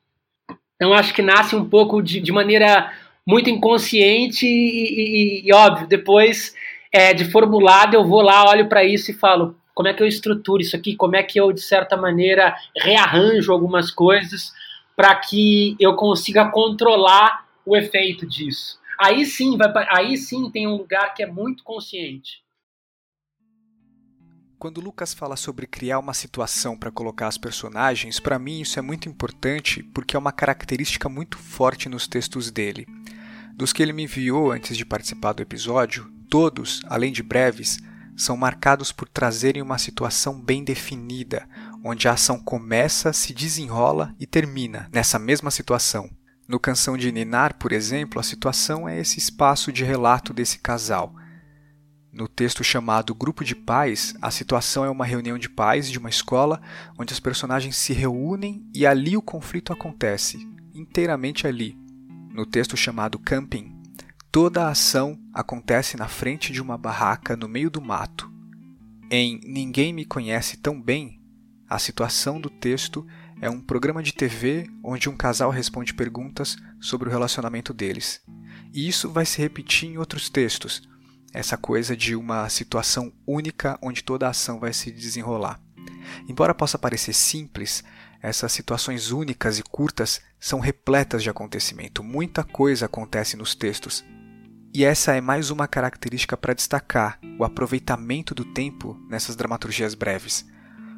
Então, 0.76 0.94
acho 0.94 1.12
que 1.12 1.22
nasce 1.22 1.54
um 1.54 1.68
pouco 1.68 2.02
de, 2.02 2.20
de 2.20 2.32
maneira 2.32 2.90
muito 3.26 3.50
inconsciente 3.50 4.46
e, 4.46 5.42
e, 5.42 5.48
e 5.48 5.52
óbvio, 5.52 5.86
depois 5.86 6.54
é, 6.90 7.12
de 7.12 7.26
formulado, 7.26 7.94
eu 7.94 8.04
vou 8.06 8.22
lá, 8.22 8.48
olho 8.48 8.66
para 8.66 8.82
isso 8.82 9.10
e 9.10 9.14
falo: 9.14 9.56
como 9.74 9.88
é 9.88 9.92
que 9.92 10.02
eu 10.02 10.06
estruturo 10.06 10.62
isso 10.62 10.76
aqui, 10.76 10.94
como 10.94 11.16
é 11.16 11.22
que 11.22 11.38
eu, 11.38 11.52
de 11.52 11.60
certa 11.60 11.96
maneira, 11.96 12.56
rearranjo 12.76 13.52
algumas 13.52 13.90
coisas 13.90 14.52
para 14.96 15.14
que 15.16 15.76
eu 15.80 15.96
consiga 15.96 16.48
controlar 16.50 17.46
o 17.66 17.76
efeito 17.76 18.26
disso. 18.26 18.78
Aí 18.98 19.26
sim, 19.26 19.56
vai, 19.56 19.70
aí 19.90 20.16
sim 20.16 20.48
tem 20.50 20.68
um 20.68 20.76
lugar 20.76 21.12
que 21.14 21.22
é 21.22 21.26
muito 21.26 21.64
consciente. 21.64 22.44
Quando 24.58 24.80
Lucas 24.80 25.12
fala 25.12 25.36
sobre 25.36 25.66
criar 25.66 25.98
uma 25.98 26.14
situação 26.14 26.78
para 26.78 26.90
colocar 26.90 27.26
as 27.26 27.36
personagens, 27.36 28.18
para 28.18 28.38
mim 28.38 28.60
isso 28.60 28.78
é 28.78 28.82
muito 28.82 29.08
importante 29.08 29.82
porque 29.82 30.16
é 30.16 30.18
uma 30.18 30.32
característica 30.32 31.08
muito 31.08 31.36
forte 31.36 31.88
nos 31.88 32.06
textos 32.06 32.50
dele. 32.50 32.86
Dos 33.52 33.72
que 33.72 33.82
ele 33.82 33.92
me 33.92 34.04
enviou 34.04 34.52
antes 34.52 34.76
de 34.76 34.86
participar 34.86 35.32
do 35.32 35.42
episódio, 35.42 36.10
todos, 36.30 36.80
além 36.88 37.12
de 37.12 37.22
breves, 37.22 37.78
são 38.16 38.36
marcados 38.36 38.92
por 38.92 39.08
trazerem 39.08 39.62
uma 39.62 39.78
situação 39.78 40.40
bem 40.40 40.62
definida, 40.64 41.48
onde 41.84 42.08
a 42.08 42.12
ação 42.12 42.38
começa, 42.38 43.12
se 43.12 43.32
desenrola 43.32 44.14
e 44.18 44.26
termina 44.26 44.88
nessa 44.92 45.18
mesma 45.18 45.50
situação. 45.50 46.08
No 46.46 46.60
Canção 46.60 46.96
de 46.96 47.10
Ninar, 47.10 47.56
por 47.58 47.72
exemplo, 47.72 48.20
a 48.20 48.22
situação 48.22 48.88
é 48.88 49.00
esse 49.00 49.18
espaço 49.18 49.72
de 49.72 49.82
relato 49.82 50.32
desse 50.32 50.58
casal. 50.58 51.14
No 52.12 52.28
texto 52.28 52.62
chamado 52.62 53.14
Grupo 53.14 53.42
de 53.42 53.56
Pais, 53.56 54.14
a 54.22 54.30
situação 54.30 54.84
é 54.84 54.90
uma 54.90 55.04
reunião 55.04 55.36
de 55.36 55.48
pais 55.48 55.90
de 55.90 55.98
uma 55.98 56.08
escola 56.08 56.60
onde 56.98 57.12
os 57.12 57.18
personagens 57.18 57.76
se 57.76 57.92
reúnem 57.92 58.64
e 58.72 58.86
ali 58.86 59.16
o 59.16 59.22
conflito 59.22 59.72
acontece, 59.72 60.48
inteiramente 60.72 61.46
ali. 61.46 61.76
No 62.30 62.46
texto 62.46 62.76
chamado 62.76 63.18
Camping, 63.18 63.73
Toda 64.34 64.64
a 64.64 64.70
ação 64.70 65.16
acontece 65.32 65.96
na 65.96 66.08
frente 66.08 66.52
de 66.52 66.60
uma 66.60 66.76
barraca 66.76 67.36
no 67.36 67.46
meio 67.46 67.70
do 67.70 67.80
mato. 67.80 68.28
Em 69.08 69.38
Ninguém 69.44 69.92
Me 69.92 70.04
Conhece 70.04 70.56
Tão 70.56 70.82
Bem, 70.82 71.22
a 71.70 71.78
situação 71.78 72.40
do 72.40 72.50
texto 72.50 73.06
é 73.40 73.48
um 73.48 73.60
programa 73.60 74.02
de 74.02 74.12
TV 74.12 74.66
onde 74.82 75.08
um 75.08 75.16
casal 75.16 75.52
responde 75.52 75.94
perguntas 75.94 76.56
sobre 76.80 77.08
o 77.08 77.12
relacionamento 77.12 77.72
deles. 77.72 78.22
E 78.72 78.88
isso 78.88 79.08
vai 79.08 79.24
se 79.24 79.40
repetir 79.40 79.90
em 79.90 79.98
outros 79.98 80.28
textos, 80.28 80.82
essa 81.32 81.56
coisa 81.56 81.96
de 81.96 82.16
uma 82.16 82.48
situação 82.48 83.12
única 83.24 83.78
onde 83.80 84.02
toda 84.02 84.26
a 84.26 84.30
ação 84.30 84.58
vai 84.58 84.72
se 84.72 84.90
desenrolar. 84.90 85.60
Embora 86.28 86.52
possa 86.52 86.76
parecer 86.76 87.12
simples, 87.12 87.84
essas 88.20 88.50
situações 88.50 89.12
únicas 89.12 89.60
e 89.60 89.62
curtas 89.62 90.20
são 90.40 90.58
repletas 90.58 91.22
de 91.22 91.30
acontecimento. 91.30 92.02
Muita 92.02 92.42
coisa 92.42 92.86
acontece 92.86 93.36
nos 93.36 93.54
textos 93.54 94.04
e 94.74 94.84
essa 94.84 95.14
é 95.14 95.20
mais 95.20 95.50
uma 95.52 95.68
característica 95.68 96.36
para 96.36 96.52
destacar 96.52 97.20
o 97.38 97.44
aproveitamento 97.44 98.34
do 98.34 98.44
tempo 98.44 99.00
nessas 99.08 99.36
dramaturgias 99.36 99.94
breves. 99.94 100.44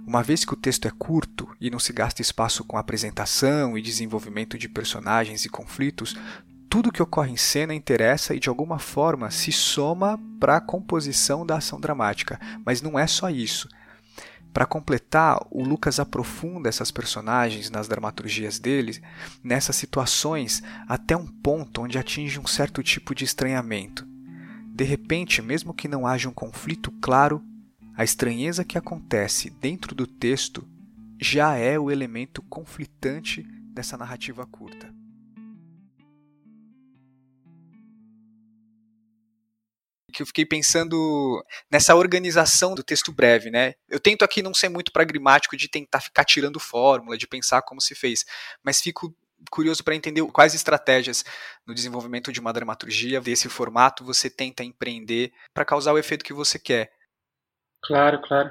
Uma 0.07 0.23
vez 0.23 0.47
que 0.47 0.55
o 0.55 0.57
texto 0.57 0.89
é 0.89 0.91
curto 0.91 1.47
e 1.61 1.69
não 1.69 1.79
se 1.79 1.93
gasta 1.93 2.23
espaço 2.23 2.65
com 2.65 2.79
apresentação 2.79 3.77
e 3.77 3.83
desenvolvimento 3.83 4.57
de 4.57 4.67
personagens 4.67 5.45
e 5.45 5.51
conflitos, 5.51 6.17
tudo 6.71 6.91
que 6.91 7.03
ocorre 7.03 7.33
em 7.33 7.37
cena 7.37 7.75
interessa 7.75 8.35
e 8.35 8.41
de 8.41 8.49
alguma 8.49 8.79
forma 8.79 9.31
se 9.31 9.53
soma 9.53 10.19
para 10.41 10.57
a 10.57 10.61
composição 10.61 11.45
da 11.45 11.57
ação 11.57 11.79
dramática. 11.79 12.41
Mas 12.65 12.81
não 12.81 12.99
é 12.99 13.07
só 13.07 13.29
isso. 13.29 13.69
Para 14.57 14.64
completar, 14.64 15.47
o 15.51 15.62
Lucas 15.62 16.01
aprofunda 16.01 16.66
essas 16.66 16.90
personagens 16.90 17.69
nas 17.69 17.88
dramaturgias 17.88 18.59
dele, 18.59 19.03
nessas 19.45 19.77
situações, 19.77 20.62
até 20.88 21.14
um 21.14 21.27
ponto 21.27 21.83
onde 21.83 21.99
atinge 21.99 22.40
um 22.40 22.47
certo 22.47 22.83
tipo 22.83 23.14
de 23.14 23.23
estranhamento. 23.23 24.09
De 24.75 24.83
repente, 24.83 25.42
mesmo 25.42 25.75
que 25.75 25.87
não 25.87 26.07
haja 26.07 26.27
um 26.27 26.33
conflito 26.33 26.90
claro, 27.03 27.45
a 27.95 28.03
estranheza 28.03 28.64
que 28.64 28.79
acontece 28.79 29.51
dentro 29.51 29.95
do 29.95 30.07
texto 30.07 30.66
já 31.21 31.55
é 31.57 31.79
o 31.79 31.90
elemento 31.90 32.40
conflitante 32.40 33.42
dessa 33.75 33.99
narrativa 33.99 34.47
curta. 34.47 34.95
Que 40.16 40.22
eu 40.22 40.26
fiquei 40.26 40.46
pensando 40.46 41.44
nessa 41.70 41.94
organização 41.94 42.74
do 42.74 42.83
texto 42.83 43.12
breve, 43.12 43.50
né? 43.50 43.74
Eu 43.87 44.00
tento 44.00 44.24
aqui 44.24 44.42
não 44.42 44.55
ser 44.55 44.70
muito 44.70 44.90
pragmático 44.90 45.57
de 45.57 45.68
tentar 45.68 46.00
ficar 46.00 46.24
tirando 46.24 46.59
fórmula, 46.59 47.18
de 47.18 47.26
pensar 47.26 47.61
como 47.61 47.83
se 47.83 47.94
fez, 47.94 48.24
mas 48.64 48.81
fico 48.81 49.14
curioso 49.50 49.85
para 49.85 49.94
entender 49.94 50.24
quais 50.33 50.55
estratégias 50.55 51.22
no 51.66 51.74
desenvolvimento 51.74 52.33
de 52.33 52.40
uma 52.40 52.52
dramaturgia 52.52 53.20
desse 53.20 53.50
formato 53.50 54.02
você 54.02 54.31
tenta 54.31 54.64
empreender 54.64 55.33
para 55.52 55.66
causar 55.66 55.92
o 55.92 55.98
efeito 55.98 56.24
que 56.24 56.33
você 56.33 56.59
quer. 56.59 56.90
Claro, 57.83 58.20
claro. 58.22 58.50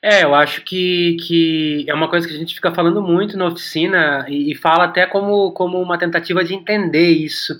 É, 0.00 0.22
eu 0.22 0.34
acho 0.36 0.62
que, 0.62 1.16
que 1.26 1.84
é 1.88 1.94
uma 1.94 2.08
coisa 2.08 2.28
que 2.28 2.34
a 2.34 2.38
gente 2.38 2.54
fica 2.54 2.72
falando 2.72 3.02
muito 3.02 3.36
na 3.36 3.46
oficina 3.46 4.24
e, 4.28 4.52
e 4.52 4.54
fala 4.54 4.84
até 4.84 5.04
como, 5.06 5.52
como 5.52 5.80
uma 5.80 5.98
tentativa 5.98 6.44
de 6.44 6.54
entender 6.54 7.10
isso. 7.10 7.54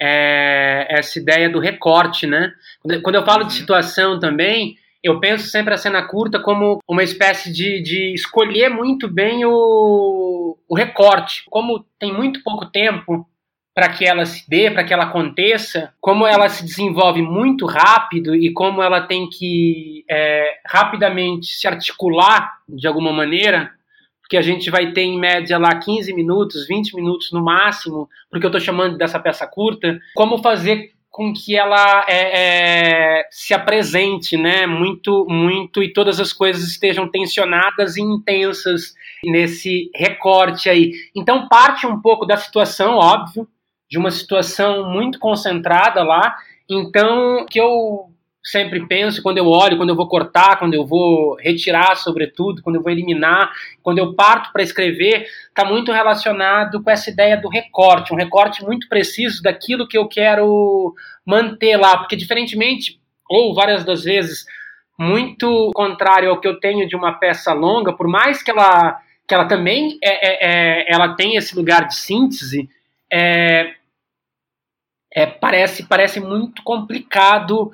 É, 0.00 0.86
essa 0.90 1.18
ideia 1.18 1.48
do 1.48 1.58
recorte, 1.58 2.26
né? 2.26 2.52
Quando, 3.02 3.14
eu 3.14 3.24
falo 3.24 3.42
uhum. 3.42 3.48
de 3.48 3.54
situação 3.54 4.18
também, 4.18 4.76
eu 5.02 5.20
penso 5.20 5.48
sempre 5.48 5.74
a 5.74 5.76
cena 5.76 6.02
curta 6.02 6.40
como 6.40 6.78
uma 6.88 7.02
espécie 7.02 7.52
de, 7.52 7.82
de 7.82 8.14
escolher 8.14 8.70
muito 8.70 9.06
bem 9.06 9.44
o, 9.44 10.56
o 10.68 10.74
recorte. 10.74 11.44
Como 11.50 11.84
tem 11.98 12.12
muito 12.12 12.42
pouco 12.42 12.66
tempo 12.66 13.28
para 13.74 13.88
que 13.88 14.04
ela 14.04 14.24
se 14.24 14.48
dê, 14.48 14.70
para 14.70 14.84
que 14.84 14.94
ela 14.94 15.04
aconteça, 15.04 15.92
como 16.00 16.26
ela 16.26 16.48
se 16.48 16.64
desenvolve 16.64 17.20
muito 17.20 17.66
rápido 17.66 18.34
e 18.34 18.52
como 18.52 18.80
ela 18.80 19.00
tem 19.00 19.28
que 19.28 20.04
é, 20.08 20.60
rapidamente 20.64 21.46
se 21.46 21.66
articular 21.66 22.52
de 22.68 22.86
alguma 22.86 23.12
maneira, 23.12 23.72
porque 24.34 24.36
a 24.36 24.42
gente 24.42 24.68
vai 24.68 24.90
ter 24.90 25.02
em 25.02 25.18
média 25.18 25.56
lá 25.58 25.76
15 25.76 26.12
minutos, 26.12 26.66
20 26.66 26.96
minutos 26.96 27.30
no 27.30 27.40
máximo, 27.40 28.08
porque 28.28 28.44
eu 28.44 28.48
estou 28.48 28.60
chamando 28.60 28.98
dessa 28.98 29.20
peça 29.20 29.46
curta, 29.46 30.00
como 30.12 30.38
fazer 30.38 30.90
com 31.08 31.32
que 31.32 31.56
ela 31.56 32.04
é, 32.08 33.20
é, 33.20 33.28
se 33.30 33.54
apresente, 33.54 34.36
né, 34.36 34.66
muito, 34.66 35.24
muito 35.28 35.80
e 35.84 35.92
todas 35.92 36.18
as 36.18 36.32
coisas 36.32 36.64
estejam 36.64 37.08
tensionadas 37.08 37.96
e 37.96 38.02
intensas 38.02 38.94
nesse 39.24 39.88
recorte 39.94 40.68
aí. 40.68 40.90
Então 41.14 41.46
parte 41.48 41.86
um 41.86 42.00
pouco 42.00 42.26
da 42.26 42.36
situação, 42.36 42.96
óbvio, 42.96 43.46
de 43.88 43.96
uma 43.98 44.10
situação 44.10 44.90
muito 44.90 45.20
concentrada 45.20 46.02
lá. 46.02 46.34
Então, 46.68 47.46
que 47.48 47.60
eu 47.60 48.10
sempre 48.44 48.86
penso 48.86 49.22
quando 49.22 49.38
eu 49.38 49.46
olho, 49.46 49.78
quando 49.78 49.88
eu 49.88 49.96
vou 49.96 50.06
cortar, 50.06 50.58
quando 50.58 50.74
eu 50.74 50.84
vou 50.84 51.34
retirar, 51.36 51.96
sobretudo, 51.96 52.62
quando 52.62 52.76
eu 52.76 52.82
vou 52.82 52.92
eliminar, 52.92 53.50
quando 53.82 53.98
eu 53.98 54.14
parto 54.14 54.52
para 54.52 54.62
escrever, 54.62 55.26
está 55.48 55.64
muito 55.64 55.90
relacionado 55.90 56.82
com 56.82 56.90
essa 56.90 57.08
ideia 57.08 57.38
do 57.38 57.48
recorte, 57.48 58.12
um 58.12 58.16
recorte 58.16 58.62
muito 58.62 58.86
preciso 58.86 59.42
daquilo 59.42 59.88
que 59.88 59.96
eu 59.96 60.06
quero 60.06 60.94
manter 61.24 61.78
lá, 61.78 61.96
porque 61.96 62.16
diferentemente, 62.16 63.00
ou 63.28 63.54
várias 63.54 63.82
das 63.82 64.04
vezes, 64.04 64.44
muito 64.98 65.70
contrário 65.74 66.28
ao 66.28 66.38
que 66.38 66.46
eu 66.46 66.60
tenho 66.60 66.86
de 66.86 66.94
uma 66.94 67.14
peça 67.14 67.52
longa, 67.54 67.94
por 67.94 68.06
mais 68.06 68.42
que 68.42 68.50
ela, 68.50 69.00
que 69.26 69.34
ela 69.34 69.46
também 69.46 69.98
é, 70.02 70.28
é, 70.28 70.82
é 70.82 70.94
ela 70.94 71.14
tem 71.14 71.36
esse 71.36 71.56
lugar 71.56 71.88
de 71.88 71.96
síntese, 71.96 72.68
é, 73.10 73.72
é, 75.14 75.26
parece, 75.26 75.84
parece 75.84 76.20
muito 76.20 76.62
complicado 76.62 77.72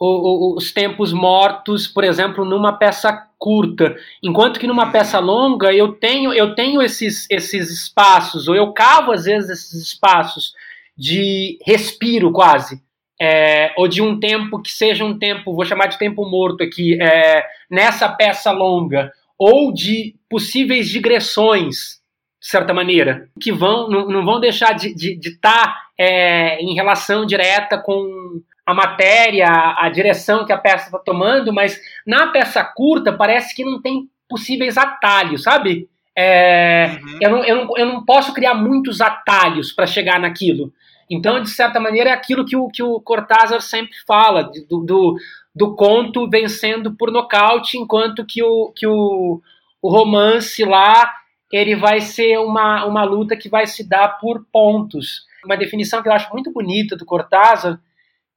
os 0.00 0.72
tempos 0.72 1.12
mortos, 1.12 1.88
por 1.88 2.04
exemplo, 2.04 2.44
numa 2.44 2.72
peça 2.72 3.12
curta, 3.36 3.96
enquanto 4.22 4.58
que 4.58 4.66
numa 4.66 4.90
peça 4.90 5.18
longa 5.18 5.72
eu 5.72 5.92
tenho 5.92 6.32
eu 6.32 6.54
tenho 6.54 6.82
esses, 6.82 7.26
esses 7.30 7.70
espaços, 7.70 8.48
ou 8.48 8.54
eu 8.54 8.72
cavo 8.72 9.12
às 9.12 9.24
vezes 9.24 9.50
esses 9.50 9.82
espaços 9.82 10.52
de 10.96 11.58
respiro 11.64 12.32
quase, 12.32 12.80
é, 13.20 13.72
ou 13.76 13.88
de 13.88 14.00
um 14.00 14.18
tempo 14.18 14.60
que 14.60 14.70
seja 14.70 15.04
um 15.04 15.18
tempo, 15.18 15.54
vou 15.54 15.64
chamar 15.64 15.86
de 15.86 15.98
tempo 15.98 16.28
morto 16.28 16.62
aqui, 16.62 17.00
é, 17.00 17.44
nessa 17.70 18.08
peça 18.08 18.50
longa, 18.50 19.12
ou 19.36 19.72
de 19.72 20.14
possíveis 20.28 20.88
digressões, 20.88 21.98
de 22.40 22.46
certa 22.46 22.72
maneira, 22.72 23.28
que 23.40 23.52
vão 23.52 23.88
não, 23.88 24.08
não 24.08 24.24
vão 24.24 24.40
deixar 24.40 24.72
de 24.72 24.88
estar 24.88 24.96
de, 24.96 25.16
de 25.16 25.30
tá, 25.38 25.76
é, 25.98 26.60
em 26.60 26.74
relação 26.74 27.26
direta 27.26 27.78
com 27.78 28.40
a 28.68 28.74
matéria, 28.74 29.46
a 29.78 29.88
direção 29.88 30.44
que 30.44 30.52
a 30.52 30.58
peça 30.58 30.86
está 30.86 30.98
tomando, 30.98 31.54
mas 31.54 31.80
na 32.06 32.26
peça 32.26 32.62
curta 32.62 33.10
parece 33.10 33.56
que 33.56 33.64
não 33.64 33.80
tem 33.80 34.10
possíveis 34.28 34.76
atalhos, 34.76 35.42
sabe? 35.42 35.88
É, 36.14 36.98
uhum. 37.00 37.18
eu, 37.18 37.30
não, 37.30 37.44
eu, 37.44 37.56
não, 37.56 37.78
eu 37.78 37.86
não 37.86 38.04
posso 38.04 38.34
criar 38.34 38.52
muitos 38.52 39.00
atalhos 39.00 39.72
para 39.72 39.86
chegar 39.86 40.20
naquilo. 40.20 40.70
Então, 41.08 41.40
de 41.40 41.48
certa 41.48 41.80
maneira, 41.80 42.10
é 42.10 42.12
aquilo 42.12 42.44
que 42.44 42.56
o, 42.56 42.68
que 42.68 42.82
o 42.82 43.00
Cortázar 43.00 43.62
sempre 43.62 43.96
fala, 44.06 44.42
do, 44.68 44.84
do, 44.84 45.16
do 45.54 45.74
conto 45.74 46.28
vencendo 46.28 46.94
por 46.94 47.10
nocaute, 47.10 47.78
enquanto 47.78 48.26
que 48.26 48.42
o, 48.42 48.70
que 48.76 48.86
o, 48.86 49.40
o 49.80 49.90
romance 49.90 50.62
lá 50.62 51.10
ele 51.50 51.74
vai 51.74 52.02
ser 52.02 52.38
uma, 52.38 52.84
uma 52.84 53.02
luta 53.02 53.34
que 53.34 53.48
vai 53.48 53.66
se 53.66 53.88
dar 53.88 54.18
por 54.20 54.44
pontos. 54.52 55.22
Uma 55.42 55.56
definição 55.56 56.02
que 56.02 56.08
eu 56.10 56.12
acho 56.12 56.30
muito 56.34 56.52
bonita 56.52 56.94
do 56.94 57.06
Cortázar, 57.06 57.80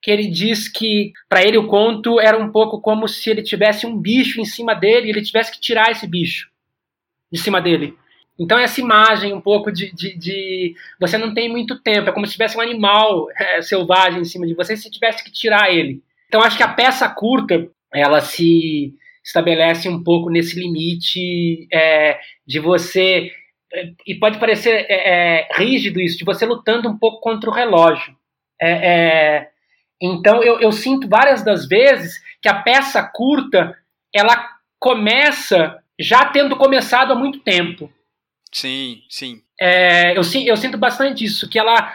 que 0.02 0.10
ele 0.10 0.28
diz 0.28 0.68
que 0.68 1.14
para 1.30 1.44
ele 1.44 1.58
o 1.58 1.68
conto 1.68 2.20
era 2.20 2.38
um 2.38 2.52
pouco 2.52 2.82
como 2.82 3.08
se 3.08 3.30
ele 3.30 3.44
tivesse 3.44 3.86
um 3.86 3.96
bicho 3.96 4.42
em 4.42 4.46
cima 4.46 4.74
dele 4.74 5.08
e 5.08 5.10
ele 5.12 5.22
tivesse 5.22 5.52
que 5.52 5.60
tirar 5.60 5.92
esse 5.92 6.08
bicho 6.08 6.50
de 7.32 7.40
cima 7.40 7.62
dele. 7.62 7.96
Então 8.40 8.58
essa 8.58 8.82
imagem 8.82 9.34
um 9.34 9.42
pouco 9.42 9.72
de, 9.72 9.94
de, 9.94 10.18
de 10.18 10.76
você 11.00 11.18
não 11.18 11.34
tem 11.34 11.48
muito 11.48 11.80
tempo, 11.80 12.10
é 12.10 12.12
como 12.12 12.26
se 12.26 12.32
tivesse 12.32 12.58
um 12.58 12.62
animal 12.62 13.28
é, 13.38 13.62
selvagem 13.62 14.22
em 14.22 14.26
cima 14.26 14.48
de 14.48 14.56
você 14.56 14.74
e 14.74 14.78
você 14.78 14.90
tivesse 14.90 15.24
que 15.24 15.32
tirar 15.32 15.72
ele. 15.72 16.02
Então 16.28 16.42
acho 16.42 16.58
que 16.58 16.64
a 16.64 16.74
peça 16.74 17.08
curta 17.08 17.70
ela 17.94 18.22
se 18.22 18.94
estabelece 19.24 19.88
um 19.88 20.04
pouco 20.04 20.32
nesse 20.32 20.60
limite 20.60 21.68
é, 21.72 22.18
de 22.48 22.60
você 22.60 23.32
é, 23.72 23.92
e 24.08 24.16
pode 24.16 24.40
parecer 24.40 24.86
é, 24.90 25.42
é, 25.44 25.48
rígido 25.54 26.02
isso, 26.02 26.18
de 26.18 26.26
você 26.26 26.46
lutando 26.46 26.90
um 26.90 26.98
pouco 26.98 27.22
contra 27.22 27.50
o 27.50 27.54
relógio. 27.54 28.16
É, 28.60 28.72
é 28.72 29.51
então 30.02 30.44
eu, 30.44 30.60
eu 30.60 30.72
sinto 30.72 31.08
várias 31.08 31.44
das 31.44 31.68
vezes 31.68 32.22
que 32.42 32.50
a 32.50 32.62
peça 32.62 33.04
curta 33.04 33.78
ela 34.14 34.50
começa 34.80 35.78
já 36.00 36.26
tendo 36.26 36.56
começado 36.56 37.14
há 37.14 37.16
muito 37.16 37.40
tempo. 37.40 37.92
Sim, 38.52 39.04
sim. 39.10 39.42
É, 39.60 40.12
eu, 40.18 40.22
eu 40.46 40.58
sinto 40.58 40.78
bastante 40.78 41.24
isso, 41.24 41.48
que 41.48 41.60
ela 41.60 41.94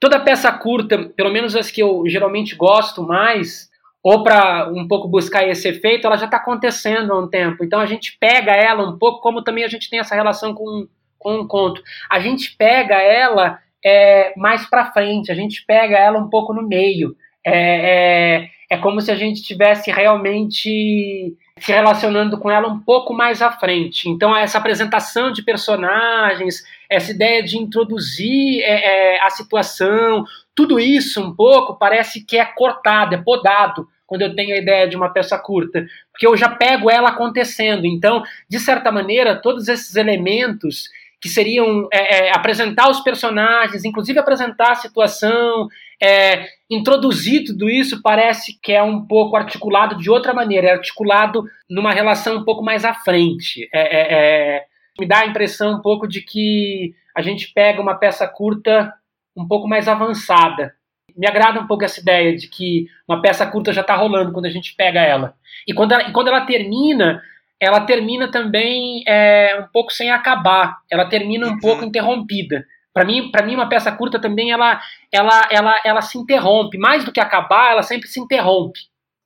toda 0.00 0.20
peça 0.20 0.50
curta, 0.52 1.10
pelo 1.16 1.30
menos 1.30 1.56
as 1.56 1.70
que 1.70 1.82
eu 1.82 2.04
geralmente 2.06 2.54
gosto 2.54 3.02
mais, 3.02 3.68
ou 4.02 4.22
para 4.22 4.70
um 4.72 4.86
pouco 4.86 5.08
buscar 5.08 5.46
esse 5.46 5.68
efeito, 5.68 6.06
ela 6.06 6.16
já 6.16 6.26
está 6.26 6.36
acontecendo 6.36 7.12
há 7.12 7.18
um 7.18 7.28
tempo. 7.28 7.64
Então 7.64 7.80
a 7.80 7.86
gente 7.86 8.16
pega 8.18 8.52
ela 8.52 8.88
um 8.88 8.96
pouco, 8.96 9.20
como 9.20 9.42
também 9.42 9.64
a 9.64 9.68
gente 9.68 9.90
tem 9.90 9.98
essa 9.98 10.14
relação 10.14 10.54
com, 10.54 10.86
com 11.18 11.40
um 11.40 11.46
conto. 11.46 11.82
A 12.08 12.20
gente 12.20 12.56
pega 12.56 12.94
ela 12.94 13.58
é, 13.84 14.32
mais 14.36 14.64
para 14.66 14.92
frente, 14.92 15.32
a 15.32 15.34
gente 15.34 15.64
pega 15.66 15.98
ela 15.98 16.18
um 16.18 16.30
pouco 16.30 16.54
no 16.54 16.66
meio. 16.66 17.16
É, 17.46 18.42
é, 18.42 18.50
é 18.70 18.76
como 18.78 19.00
se 19.00 19.10
a 19.10 19.16
gente 19.16 19.42
tivesse 19.42 19.90
realmente 19.90 21.36
se 21.60 21.72
relacionando 21.72 22.38
com 22.38 22.50
ela 22.50 22.68
um 22.68 22.78
pouco 22.78 23.12
mais 23.12 23.42
à 23.42 23.50
frente. 23.50 24.08
Então, 24.08 24.36
essa 24.36 24.58
apresentação 24.58 25.32
de 25.32 25.42
personagens, 25.42 26.62
essa 26.88 27.10
ideia 27.10 27.42
de 27.42 27.58
introduzir 27.58 28.60
é, 28.62 29.16
é, 29.16 29.22
a 29.22 29.30
situação, 29.30 30.24
tudo 30.54 30.78
isso 30.78 31.22
um 31.22 31.34
pouco 31.34 31.78
parece 31.78 32.24
que 32.24 32.36
é 32.36 32.44
cortado, 32.44 33.14
é 33.14 33.18
podado 33.18 33.88
quando 34.06 34.22
eu 34.22 34.34
tenho 34.34 34.54
a 34.54 34.58
ideia 34.58 34.88
de 34.88 34.96
uma 34.96 35.10
peça 35.10 35.38
curta, 35.38 35.84
porque 36.10 36.26
eu 36.26 36.34
já 36.34 36.48
pego 36.48 36.90
ela 36.90 37.10
acontecendo. 37.10 37.84
Então, 37.84 38.22
de 38.48 38.58
certa 38.58 38.90
maneira, 38.90 39.36
todos 39.36 39.68
esses 39.68 39.96
elementos 39.96 40.88
que 41.20 41.28
seriam 41.28 41.88
é, 41.92 42.28
é, 42.28 42.32
apresentar 42.32 42.88
os 42.88 43.00
personagens, 43.00 43.84
inclusive 43.84 44.18
apresentar 44.18 44.72
a 44.72 44.76
situação, 44.76 45.68
é, 46.00 46.46
introduzir 46.70 47.44
tudo 47.44 47.68
isso, 47.68 48.00
parece 48.02 48.58
que 48.62 48.72
é 48.72 48.82
um 48.82 49.04
pouco 49.04 49.36
articulado 49.36 49.96
de 49.96 50.08
outra 50.08 50.32
maneira, 50.32 50.68
é 50.68 50.72
articulado 50.72 51.44
numa 51.68 51.92
relação 51.92 52.36
um 52.36 52.44
pouco 52.44 52.62
mais 52.62 52.84
à 52.84 52.94
frente. 52.94 53.68
É, 53.72 53.80
é, 53.80 54.56
é, 54.58 54.64
me 54.98 55.06
dá 55.06 55.20
a 55.20 55.26
impressão 55.26 55.74
um 55.74 55.82
pouco 55.82 56.06
de 56.06 56.20
que 56.20 56.94
a 57.16 57.22
gente 57.22 57.52
pega 57.52 57.82
uma 57.82 57.96
peça 57.96 58.26
curta 58.28 58.92
um 59.36 59.46
pouco 59.46 59.68
mais 59.68 59.88
avançada. 59.88 60.74
Me 61.16 61.26
agrada 61.26 61.60
um 61.60 61.66
pouco 61.66 61.84
essa 61.84 62.00
ideia 62.00 62.36
de 62.36 62.48
que 62.48 62.86
uma 63.08 63.20
peça 63.20 63.44
curta 63.44 63.72
já 63.72 63.80
está 63.80 63.96
rolando 63.96 64.32
quando 64.32 64.46
a 64.46 64.50
gente 64.50 64.74
pega 64.76 65.00
ela. 65.00 65.34
E 65.66 65.74
quando 65.74 65.92
ela, 65.92 66.08
e 66.08 66.12
quando 66.12 66.28
ela 66.28 66.46
termina, 66.46 67.20
ela 67.60 67.80
termina 67.80 68.30
também 68.30 69.02
é, 69.06 69.58
um 69.60 69.72
pouco 69.72 69.92
sem 69.92 70.10
acabar. 70.10 70.78
Ela 70.90 71.08
termina 71.08 71.46
um 71.46 71.50
uhum. 71.50 71.58
pouco 71.58 71.84
interrompida. 71.84 72.64
Para 72.92 73.04
mim, 73.04 73.30
para 73.30 73.44
mim 73.44 73.54
uma 73.54 73.68
peça 73.68 73.92
curta 73.92 74.20
também 74.20 74.50
ela, 74.50 74.80
ela, 75.12 75.48
ela, 75.50 75.80
ela 75.84 76.02
se 76.02 76.18
interrompe. 76.18 76.78
Mais 76.78 77.04
do 77.04 77.12
que 77.12 77.20
acabar, 77.20 77.72
ela 77.72 77.82
sempre 77.82 78.08
se 78.08 78.20
interrompe. 78.20 78.80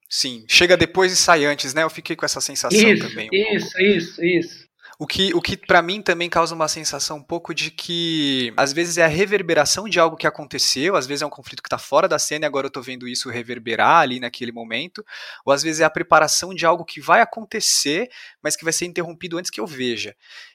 Sim, 0.09 0.45
chega 0.47 0.77
depois 0.77 1.11
e 1.11 1.17
sai 1.17 1.47
antes, 1.47 1.73
né? 1.73 1.83
Eu 1.83 1.89
fiquei 1.89 2.15
com 2.15 2.27
essa 2.27 2.41
sensação 2.41 2.79
isso, 2.79 3.09
também. 3.09 3.31
Um 3.33 3.57
isso, 3.57 3.73
pouco. 3.73 3.83
isso, 3.83 4.25
isso. 4.25 4.62
O 5.03 5.07
que, 5.07 5.35
o 5.35 5.43
que 5.43 5.57
para 5.57 5.83
mim 5.83 6.01
também 6.01 6.31
causa 6.31 6.55
uma 6.55 6.69
sensação 6.69 7.17
um 7.17 7.23
pouco 7.25 7.53
de 7.53 7.73
que 7.73 8.55
às 8.57 8.73
vezes 8.73 8.99
é 8.99 9.05
a 9.05 9.09
reverberação 9.09 9.89
de 9.89 9.99
algo 9.99 10.17
que 10.17 10.29
aconteceu, 10.29 10.95
às 10.95 11.09
vezes 11.09 11.23
é 11.23 11.27
um 11.27 11.31
conflito 11.31 11.61
que 11.61 11.67
está 11.67 11.77
fora 11.77 12.07
da 12.07 12.21
cena 12.21 12.45
e 12.45 12.47
agora 12.47 12.67
eu 12.67 12.69
estou 12.69 12.85
vendo 12.85 13.09
isso 13.09 13.29
reverberar 13.29 14.03
ali 14.03 14.21
naquele 14.21 14.53
momento, 14.53 15.05
ou 15.45 15.53
às 15.53 15.61
vezes 15.61 15.81
é 15.81 15.85
a 15.85 15.91
preparação 15.91 16.55
de 16.55 16.65
algo 16.65 16.85
que 16.85 17.01
vai 17.01 17.21
acontecer, 17.21 18.09
mas 18.41 18.55
que 18.55 18.63
vai 18.63 18.73
ser 18.73 18.87
interrompido 18.87 19.37
antes 19.39 19.51
que 19.51 19.61
eu 19.61 19.67
veja. 19.67 20.15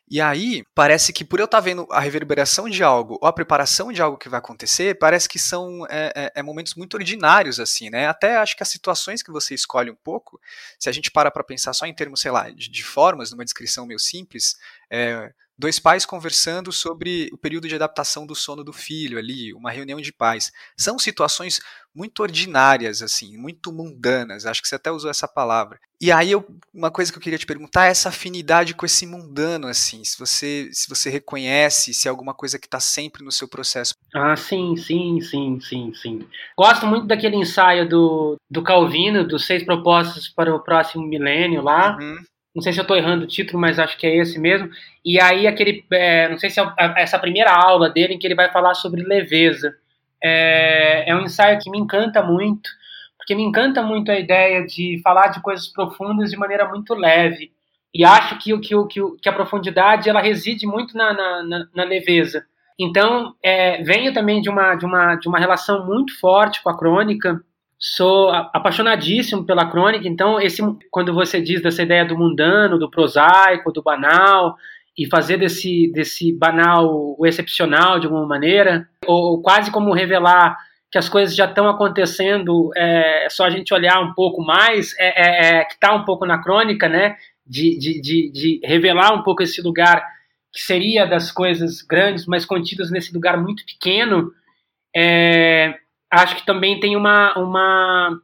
E 0.10 0.22
aí, 0.22 0.63
parece 0.74 1.12
que 1.12 1.26
por 1.26 1.39
eu 1.39 1.46
estar 1.46 1.58
tá 1.58 1.63
vendo 1.63 1.86
a 1.91 2.00
reverberação 2.00 2.70
de 2.70 2.82
algo 2.82 3.17
ou 3.22 3.28
a 3.28 3.34
preparação 3.34 3.91
de 3.91 4.02
algo 4.02 4.17
que 4.17 4.30
vai 4.30 4.39
acontecer, 4.39 4.98
parece 4.98 5.28
que 5.28 5.38
são 5.38 5.86
é, 5.89 6.13
é, 6.15 6.32
é 6.36 6.43
momentos 6.43 6.76
muito 6.76 6.96
ordinários, 6.96 7.60
assim, 7.60 7.89
né? 7.89 8.08
Até 8.08 8.38
acho 8.38 8.56
que 8.56 8.63
as 8.63 8.70
situações 8.70 9.22
que 9.22 9.32
você 9.32 9.54
escolhe 9.54 9.91
um 9.91 9.96
pouco, 9.96 10.39
se 10.80 10.88
a 10.88 10.93
gente 10.93 11.12
para 11.12 11.30
para 11.30 11.43
pensar 11.43 11.74
só 11.74 11.86
em 11.86 11.93
termos, 11.93 12.22
sei 12.22 12.32
lá, 12.32 12.50
de, 12.50 12.70
de 12.70 12.84
formas, 12.84 13.32
numa 13.32 13.43
descrição 13.43 13.86
meio 13.86 14.00
simples, 14.00 14.56
é, 14.89 15.34
dois 15.58 15.80
pais 15.80 16.06
conversando 16.06 16.72
sobre 16.72 17.30
o 17.34 17.38
período 17.38 17.67
de 17.67 17.76
adaptação 17.76 18.26
do 18.26 18.36
sono 18.36 18.63
do 18.63 18.72
filho 18.72 19.17
ali, 19.17 19.54
uma 19.54 19.72
reunião 19.72 20.00
de 20.00 20.13
pais. 20.13 20.52
São 20.78 21.00
situações 21.00 21.60
muito 21.96 22.22
ordinárias, 22.22 23.02
assim, 23.02 23.36
muito 23.38 23.74
mundanas, 23.74 24.46
acho 24.46 24.62
que 24.62 24.67
você 24.67 24.76
até 24.76 24.91
usou 24.91 25.10
essa 25.10 25.28
palavra. 25.28 25.80
E 26.00 26.12
aí 26.12 26.32
eu, 26.32 26.46
uma 26.72 26.91
coisa 26.91 27.12
que 27.12 27.17
eu 27.17 27.22
queria 27.22 27.39
te 27.39 27.46
perguntar 27.46 27.88
é 27.88 27.89
essa 27.89 28.10
afinidade 28.10 28.76
com 28.76 28.86
esse 28.86 29.08
mundano, 29.08 29.67
assim, 29.67 30.04
se 30.04 30.17
você, 30.20 30.70
se 30.72 30.88
você 30.88 31.10
reconhece, 31.10 31.96
se 31.96 32.08
é 32.08 32.12
alguma 32.12 32.36
coisa 32.36 32.60
que 32.60 32.67
está 32.67 32.80
sempre 32.80 33.24
no 33.24 33.32
seu 33.32 33.48
processo. 33.48 33.96
Ah, 34.13 34.36
sim, 34.36 34.78
sim, 34.78 35.20
sim, 35.22 35.60
sim, 35.60 35.91
sim. 35.96 36.28
Gosto 36.56 36.86
muito 36.86 37.08
daquele 37.08 37.36
ensaio 37.36 37.89
do, 37.89 38.36
do 38.48 38.62
Calvino, 38.62 39.28
dos 39.28 39.48
seis 39.48 39.63
propostas 39.63 40.28
para 40.28 40.54
o 40.54 40.60
próximo 40.60 41.04
milênio 41.04 41.63
lá. 41.63 41.98
Uhum 41.98 42.17
não 42.58 42.63
sei 42.63 42.74
se 42.74 42.80
eu 42.80 42.82
estou 42.82 42.98
errando 42.98 43.26
o 43.26 43.28
título, 43.28 43.62
mas 43.62 43.78
acho 43.78 43.96
que 44.00 44.08
é 44.08 44.15
esse 44.15 44.39
mesmo. 44.39 44.67
E 45.06 45.22
aí 45.22 45.46
aquele, 45.46 45.86
é, 45.91 46.28
não 46.28 46.39
sei 46.39 46.50
se 46.50 46.60
é 46.60 46.65
essa 46.98 47.20
primeira 47.20 47.52
aula 47.52 47.88
dele 47.88 48.15
em 48.15 48.17
que 48.17 48.26
ele 48.26 48.34
vai 48.34 48.52
falar 48.52 48.74
sobre 48.74 49.04
leveza. 49.04 49.76
É, 50.24 51.08
é 51.08 51.15
um 51.15 51.22
ensaio 51.22 51.60
que 51.60 51.70
me 51.70 51.78
encanta 51.78 52.24
muito, 52.24 52.67
porque 53.15 53.36
me 53.36 53.43
encanta 53.43 53.84
muito 53.84 54.12
a 54.12 54.17
ideia 54.17 54.65
de 54.65 55.00
falar 55.04 55.28
de 55.28 55.39
coisas 55.39 55.67
profundas 55.67 56.32
de 56.32 56.38
maneira 56.38 56.67
muito 56.67 56.96
leve. 56.96 57.52
E 57.93 58.04
acho 58.04 58.39
que, 58.39 58.58
que, 58.58 58.88
que, 58.88 59.02
que 59.22 59.30
a 59.30 59.34
profundidade 59.34 60.10
ela 60.10 60.20
reside 60.20 60.65
muito 60.65 60.98
na, 60.98 61.13
na, 61.13 61.43
na, 61.43 61.67
na 61.76 61.84
leveza. 61.84 62.43
Então, 62.80 63.36
é, 63.43 63.84
venho 63.84 64.12
também 64.15 64.41
de 64.41 64.50
uma, 64.50 64.74
de, 64.74 64.84
uma, 64.84 65.13
de 65.13 65.28
uma 65.28 65.38
relação 65.38 65.86
muito 65.86 66.20
forte 66.20 66.63
com 66.63 66.72
a 66.72 66.78
crônica, 66.78 67.39
sou 67.79 68.29
apaixonadíssimo 68.29 69.45
pela 69.45 69.69
crônica, 69.69 70.07
então 70.07 70.39
esse 70.39 70.61
quando 70.89 71.13
você 71.13 71.41
diz 71.41 71.61
dessa 71.61 71.83
ideia 71.83 72.05
do 72.05 72.17
mundano, 72.17 72.79
do 72.79 72.89
prosaico, 72.89 73.71
do 73.71 73.83
banal 73.83 74.55
e 74.97 75.05
fazer 75.07 75.37
desse 75.37 75.91
desse 75.93 76.33
banal 76.33 77.15
o 77.17 77.25
excepcional 77.25 77.99
de 77.99 78.07
alguma 78.07 78.25
maneira, 78.25 78.89
ou 79.05 79.41
quase 79.41 79.71
como 79.71 79.93
revelar 79.93 80.57
que 80.91 80.97
as 80.97 81.09
coisas 81.09 81.35
já 81.35 81.45
estão 81.45 81.67
acontecendo, 81.67 82.71
é 82.75 83.27
só 83.29 83.45
a 83.45 83.49
gente 83.49 83.73
olhar 83.73 83.99
um 83.99 84.13
pouco 84.13 84.41
mais, 84.41 84.95
é, 84.97 85.07
é, 85.07 85.59
é 85.59 85.65
que 85.65 85.73
está 85.73 85.93
um 85.93 86.05
pouco 86.05 86.25
na 86.25 86.41
crônica, 86.41 86.87
né? 86.87 87.17
De, 87.45 87.77
de, 87.77 88.01
de, 88.01 88.31
de 88.31 88.61
revelar 88.63 89.13
um 89.13 89.21
pouco 89.21 89.43
esse 89.43 89.61
lugar 89.61 90.03
que 90.53 90.61
seria 90.61 91.05
das 91.05 91.31
coisas 91.31 91.81
grandes, 91.81 92.25
mas 92.25 92.45
contidas 92.45 92.89
nesse 92.89 93.13
lugar 93.13 93.37
muito 93.37 93.65
pequeno. 93.65 94.31
É, 94.95 95.75
acho 96.12 96.36
que 96.38 96.46
também 96.46 96.80
tem 96.80 96.96
uma, 96.96 97.38
uma, 97.38 98.22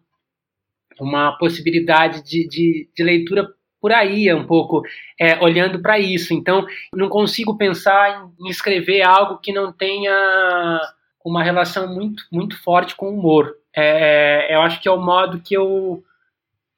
uma 0.99 1.37
possibilidade 1.37 2.23
de, 2.23 2.47
de, 2.47 2.89
de 2.95 3.03
leitura 3.03 3.47
por 3.83 3.91
aí, 3.91 4.33
um 4.33 4.47
pouco 4.47 4.81
é, 5.19 5.37
olhando 5.43 5.81
para 5.81 5.99
isso. 5.99 6.33
Então, 6.33 6.65
não 6.93 7.09
consigo 7.09 7.57
pensar 7.57 8.31
em, 8.39 8.49
escrever 8.49 9.01
algo 9.01 9.39
que 9.39 9.51
não 9.51 9.73
tenha 9.73 10.81
uma 11.23 11.43
relação 11.43 11.93
muito, 11.93 12.23
muito 12.31 12.61
forte 12.63 12.95
com 12.95 13.07
o 13.07 13.19
humor. 13.19 13.53
É, 13.75 14.55
eu 14.55 14.61
acho 14.61 14.79
que 14.79 14.87
é 14.87 14.91
o 14.91 15.01
modo 15.01 15.41
que 15.41 15.55
eu 15.55 16.01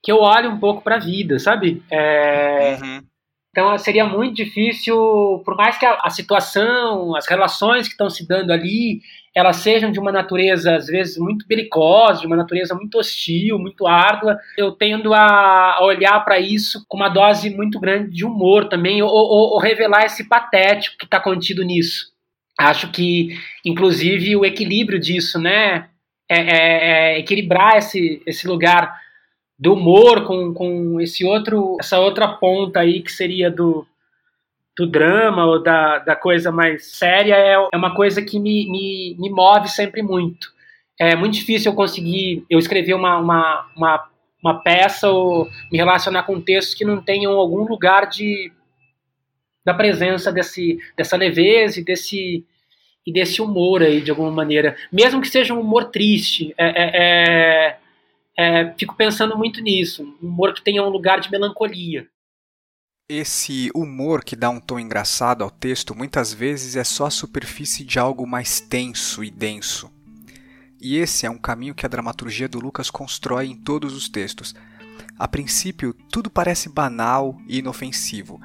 que 0.01 0.11
eu 0.11 0.19
olho 0.19 0.51
um 0.51 0.59
pouco 0.59 0.83
para 0.83 0.97
a 0.97 0.99
vida, 0.99 1.39
sabe? 1.39 1.83
É, 1.89 2.77
uhum. 2.79 3.01
Então 3.49 3.77
seria 3.77 4.05
muito 4.05 4.35
difícil, 4.35 4.95
por 5.45 5.55
mais 5.55 5.77
que 5.77 5.85
a, 5.85 5.99
a 6.03 6.09
situação, 6.09 7.15
as 7.15 7.27
relações 7.27 7.87
que 7.87 7.93
estão 7.93 8.09
se 8.09 8.27
dando 8.27 8.51
ali, 8.51 9.01
elas 9.35 9.57
sejam 9.57 9.91
de 9.91 9.99
uma 9.99 10.13
natureza, 10.13 10.77
às 10.77 10.87
vezes, 10.87 11.17
muito 11.17 11.45
belicosa, 11.45 12.21
de 12.21 12.27
uma 12.27 12.37
natureza 12.37 12.73
muito 12.73 12.97
hostil, 12.97 13.59
muito 13.59 13.85
árdua, 13.85 14.39
eu 14.57 14.71
tendo 14.71 15.13
a 15.13 15.79
olhar 15.81 16.23
para 16.23 16.39
isso 16.39 16.85
com 16.87 16.95
uma 16.95 17.09
dose 17.09 17.49
muito 17.49 17.77
grande 17.77 18.11
de 18.11 18.25
humor 18.25 18.69
também, 18.69 19.03
ou, 19.03 19.09
ou, 19.09 19.53
ou 19.53 19.59
revelar 19.59 20.05
esse 20.05 20.29
patético 20.29 20.97
que 20.97 21.03
está 21.03 21.19
contido 21.19 21.65
nisso. 21.65 22.13
Acho 22.57 22.89
que, 22.89 23.37
inclusive, 23.65 24.37
o 24.37 24.45
equilíbrio 24.45 24.97
disso, 24.97 25.37
né? 25.37 25.89
É, 26.27 26.39
é, 26.39 27.15
é 27.15 27.19
equilibrar 27.19 27.77
esse, 27.77 28.23
esse 28.25 28.47
lugar 28.47 28.97
do 29.59 29.73
humor 29.73 30.25
com, 30.25 30.53
com 30.53 30.99
esse 31.01 31.25
outro, 31.25 31.75
essa 31.79 31.99
outra 31.99 32.27
ponta 32.27 32.79
aí 32.79 33.01
que 33.01 33.11
seria 33.11 33.51
do, 33.51 33.85
do 34.77 34.85
drama 34.85 35.45
ou 35.45 35.61
da, 35.61 35.99
da 35.99 36.15
coisa 36.15 36.51
mais 36.51 36.87
séria 36.87 37.35
é, 37.35 37.53
é 37.53 37.77
uma 37.77 37.95
coisa 37.95 38.21
que 38.21 38.39
me, 38.39 38.69
me, 38.69 39.15
me 39.17 39.29
move 39.29 39.69
sempre 39.69 40.01
muito. 40.01 40.53
É 40.99 41.15
muito 41.15 41.33
difícil 41.33 41.71
eu 41.71 41.75
conseguir 41.75 42.45
eu 42.49 42.59
escrever 42.59 42.93
uma, 42.93 43.17
uma, 43.17 43.67
uma, 43.75 44.09
uma 44.43 44.61
peça 44.61 45.09
ou 45.09 45.49
me 45.71 45.77
relacionar 45.77 46.23
com 46.23 46.41
textos 46.41 46.75
que 46.75 46.85
não 46.85 47.01
tenham 47.01 47.33
algum 47.33 47.65
lugar 47.65 48.07
de 48.07 48.51
da 49.65 49.73
presença 49.73 50.31
desse, 50.31 50.77
dessa 50.95 51.17
leveza 51.17 51.79
e 51.79 51.83
desse, 51.83 52.45
e 53.03 53.11
desse 53.11 53.41
humor 53.41 53.81
aí, 53.81 53.99
de 53.99 54.11
alguma 54.11 54.29
maneira. 54.29 54.77
Mesmo 54.91 55.19
que 55.19 55.27
seja 55.27 55.55
um 55.55 55.59
humor 55.59 55.85
triste, 55.85 56.53
é, 56.55 56.67
é, 56.67 57.77
é, 58.37 58.61
é 58.61 58.73
fico 58.77 58.95
pensando 58.95 59.35
muito 59.35 59.61
nisso. 59.61 60.03
Um 60.21 60.27
humor 60.27 60.53
que 60.53 60.61
tenha 60.61 60.83
um 60.83 60.89
lugar 60.89 61.19
de 61.19 61.31
melancolia. 61.31 62.07
Esse 63.07 63.69
humor 63.75 64.23
que 64.23 64.35
dá 64.35 64.49
um 64.49 64.59
tom 64.59 64.79
engraçado 64.79 65.43
ao 65.43 65.51
texto 65.51 65.93
muitas 65.93 66.33
vezes 66.33 66.75
é 66.75 66.83
só 66.83 67.05
a 67.05 67.11
superfície 67.11 67.85
de 67.85 67.99
algo 67.99 68.25
mais 68.25 68.59
tenso 68.59 69.23
e 69.23 69.29
denso. 69.29 69.91
E 70.81 70.97
esse 70.97 71.23
é 71.23 71.29
um 71.29 71.37
caminho 71.37 71.75
que 71.75 71.85
a 71.85 71.89
dramaturgia 71.89 72.49
do 72.49 72.59
Lucas 72.59 72.89
constrói 72.89 73.45
em 73.45 73.55
todos 73.55 73.93
os 73.93 74.09
textos. 74.09 74.55
A 75.19 75.27
princípio, 75.27 75.93
tudo 76.11 76.31
parece 76.31 76.67
banal 76.67 77.37
e 77.47 77.59
inofensivo, 77.59 78.41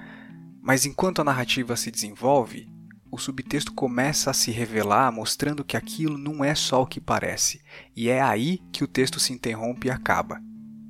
mas 0.61 0.85
enquanto 0.85 1.23
a 1.23 1.25
narrativa 1.25 1.75
se 1.75 1.91
desenvolve, 1.91 2.69
o 3.11 3.17
subtexto 3.17 3.73
começa 3.73 4.31
a 4.31 4.35
se 4.35 4.51
revelar, 4.51 5.11
mostrando 5.11 5.65
que 5.65 5.77
aquilo 5.77 6.19
não 6.19 6.45
é 6.45 6.55
só 6.55 6.83
o 6.83 6.87
que 6.87 7.01
parece, 7.01 7.63
e 7.97 8.11
é 8.11 8.21
aí 8.21 8.59
que 8.71 8.85
o 8.85 8.89
texto 8.89 9.19
se 9.19 9.33
interrompe 9.33 9.89
e 9.89 9.91
acaba. 9.91 10.39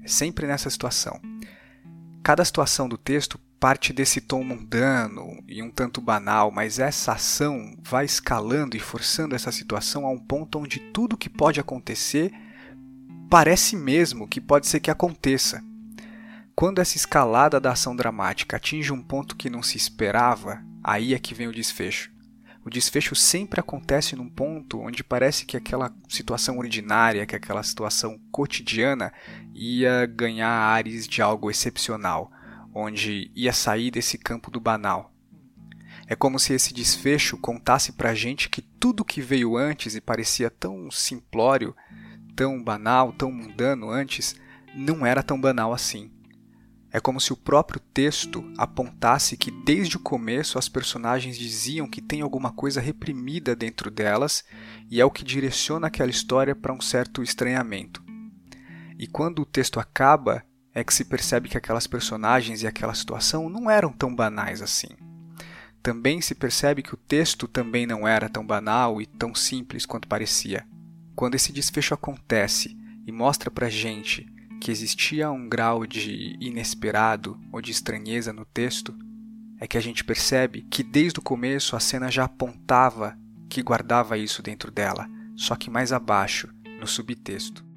É 0.03 0.09
sempre 0.09 0.49
nessa 0.49 0.69
situação. 0.69 1.21
Cada 2.21 2.45
situação 2.45 2.89
do 2.89 2.99
texto 2.99 3.39
parte 3.61 3.93
desse 3.93 4.23
tom 4.23 4.43
mundano 4.43 5.45
e 5.47 5.63
um 5.63 5.71
tanto 5.71 6.01
banal, 6.01 6.51
mas 6.51 6.79
essa 6.79 7.13
ação 7.13 7.77
vai 7.83 8.07
escalando 8.07 8.75
e 8.75 8.81
forçando 8.81 9.35
essa 9.35 9.53
situação 9.53 10.07
a 10.07 10.11
um 10.11 10.19
ponto 10.19 10.59
onde 10.59 10.81
tudo 10.81 11.17
que 11.17 11.29
pode 11.29 11.61
acontecer 11.61 12.33
parece 13.29 13.77
mesmo 13.77 14.27
que 14.27 14.41
pode 14.41 14.67
ser 14.67 14.81
que 14.81 14.91
aconteça. 14.91 15.63
Quando 16.57 16.79
essa 16.79 16.97
escalada 16.97 17.61
da 17.61 17.73
ação 17.73 17.95
dramática 17.95 18.57
atinge 18.57 18.93
um 18.93 19.03
ponto 19.03 19.37
que 19.37 19.51
não 19.51 19.63
se 19.63 19.77
esperava, 19.77 20.65
aí 20.83 21.13
é 21.13 21.19
que 21.19 21.35
vem 21.35 21.47
o 21.47 21.53
desfecho. 21.53 22.11
O 22.65 22.71
desfecho 22.71 23.15
sempre 23.15 23.61
acontece 23.61 24.17
num 24.17 24.29
ponto 24.29 24.81
onde 24.81 25.05
parece 25.05 25.45
que 25.45 25.57
aquela 25.57 25.95
situação 26.09 26.59
ordinária, 26.59 27.27
que 27.27 27.37
aquela 27.37 27.63
situação 27.63 28.19
cotidiana 28.31 29.13
ia 29.55 30.07
ganhar 30.07 30.51
ares 30.51 31.07
de 31.07 31.21
algo 31.21 31.51
excepcional 31.51 32.31
onde 32.75 33.31
ia 33.35 33.53
sair 33.53 33.91
desse 33.91 34.17
campo 34.19 34.51
do 34.51 34.61
banal. 34.61 35.13
É 36.07 36.17
como 36.17 36.39
se 36.39 36.53
esse 36.53 36.75
desfecho 36.75 37.39
contasse 37.39 37.93
pra 37.93 38.15
gente 38.15 38.49
que 38.49 38.61
tudo 38.61 39.05
que 39.05 39.21
veio 39.21 39.57
antes 39.57 39.95
e 39.95 40.01
parecia 40.01 40.51
tão 40.51 40.91
simplório, 40.91 41.75
tão 42.35 42.63
banal, 42.63 43.13
tão 43.13 43.31
mundano 43.31 43.91
antes, 43.91 44.35
não 44.75 45.07
era 45.07 45.23
tão 45.23 45.41
banal 45.41 45.73
assim. 45.73 46.11
É 46.93 46.99
como 46.99 47.21
se 47.21 47.33
o 47.33 47.37
próprio 47.37 47.79
texto 47.79 48.53
apontasse 48.59 49.37
que 49.37 49.53
desde 49.53 49.97
o 49.97 50.01
começo 50.01 50.59
as 50.59 50.69
personagens 50.69 51.39
diziam 51.39 51.89
que 51.89 52.03
tem 52.03 52.21
alguma 52.21 52.51
coisa 52.51 52.81
reprimida 52.81 53.55
dentro 53.55 53.89
delas 53.89 54.45
e 54.91 55.01
é 55.01 55.05
o 55.05 55.11
que 55.11 55.23
direciona 55.23 55.87
aquela 55.87 56.11
história 56.11 56.57
para 56.57 56.73
um 56.73 56.81
certo 56.81 57.23
estranhamento. 57.23 58.03
E 58.99 59.07
quando 59.07 59.43
o 59.43 59.47
texto 59.47 59.79
acaba, 59.79 60.45
é 60.75 60.85
que 60.85 60.95
se 60.95 61.05
percebe 61.05 61.49
que 61.49 61.57
aquelas 61.57 61.87
personagens 61.87 62.63
e 62.63 62.67
aquela 62.67 62.95
situação 62.95 63.49
não 63.49 63.71
eram 63.71 63.93
tão 63.93 64.15
banais 64.15 64.63
assim. 64.63 64.89
Também 65.83 66.21
se 66.21 66.35
percebe 66.35 66.83
que 66.83 66.95
o 66.95 66.99
texto 66.99 67.49
também 67.49 67.87
não 67.87 68.07
era 68.07 68.29
tão 68.29 68.47
banal 68.47 69.01
e 69.01 69.07
tão 69.07 69.35
simples 69.35 69.87
quanto 69.87 70.07
parecia. 70.07 70.67
Quando 71.17 71.35
esse 71.35 71.53
desfecho 71.53 71.95
acontece 71.95 72.77
e 73.07 73.13
mostra 73.13 73.51
pra 73.51 73.69
gente 73.69 74.27
que 74.61 74.71
existia 74.71 75.31
um 75.31 75.49
grau 75.49 75.87
de 75.87 76.37
inesperado 76.39 77.41
ou 77.51 77.63
de 77.63 77.71
estranheza 77.71 78.33
no 78.33 78.45
texto, 78.45 78.95
é 79.59 79.67
que 79.67 79.79
a 79.79 79.81
gente 79.81 80.05
percebe 80.05 80.63
que 80.71 80.83
desde 80.83 81.19
o 81.19 81.23
começo 81.23 81.75
a 81.75 81.81
cena 81.81 82.11
já 82.11 82.25
apontava 82.25 83.19
que 83.49 83.63
guardava 83.63 84.17
isso 84.17 84.43
dentro 84.43 84.71
dela, 84.71 85.09
só 85.35 85.57
que 85.57 85.71
mais 85.71 85.93
abaixo, 85.93 86.49
no 86.79 86.87
subtexto. 86.87 87.70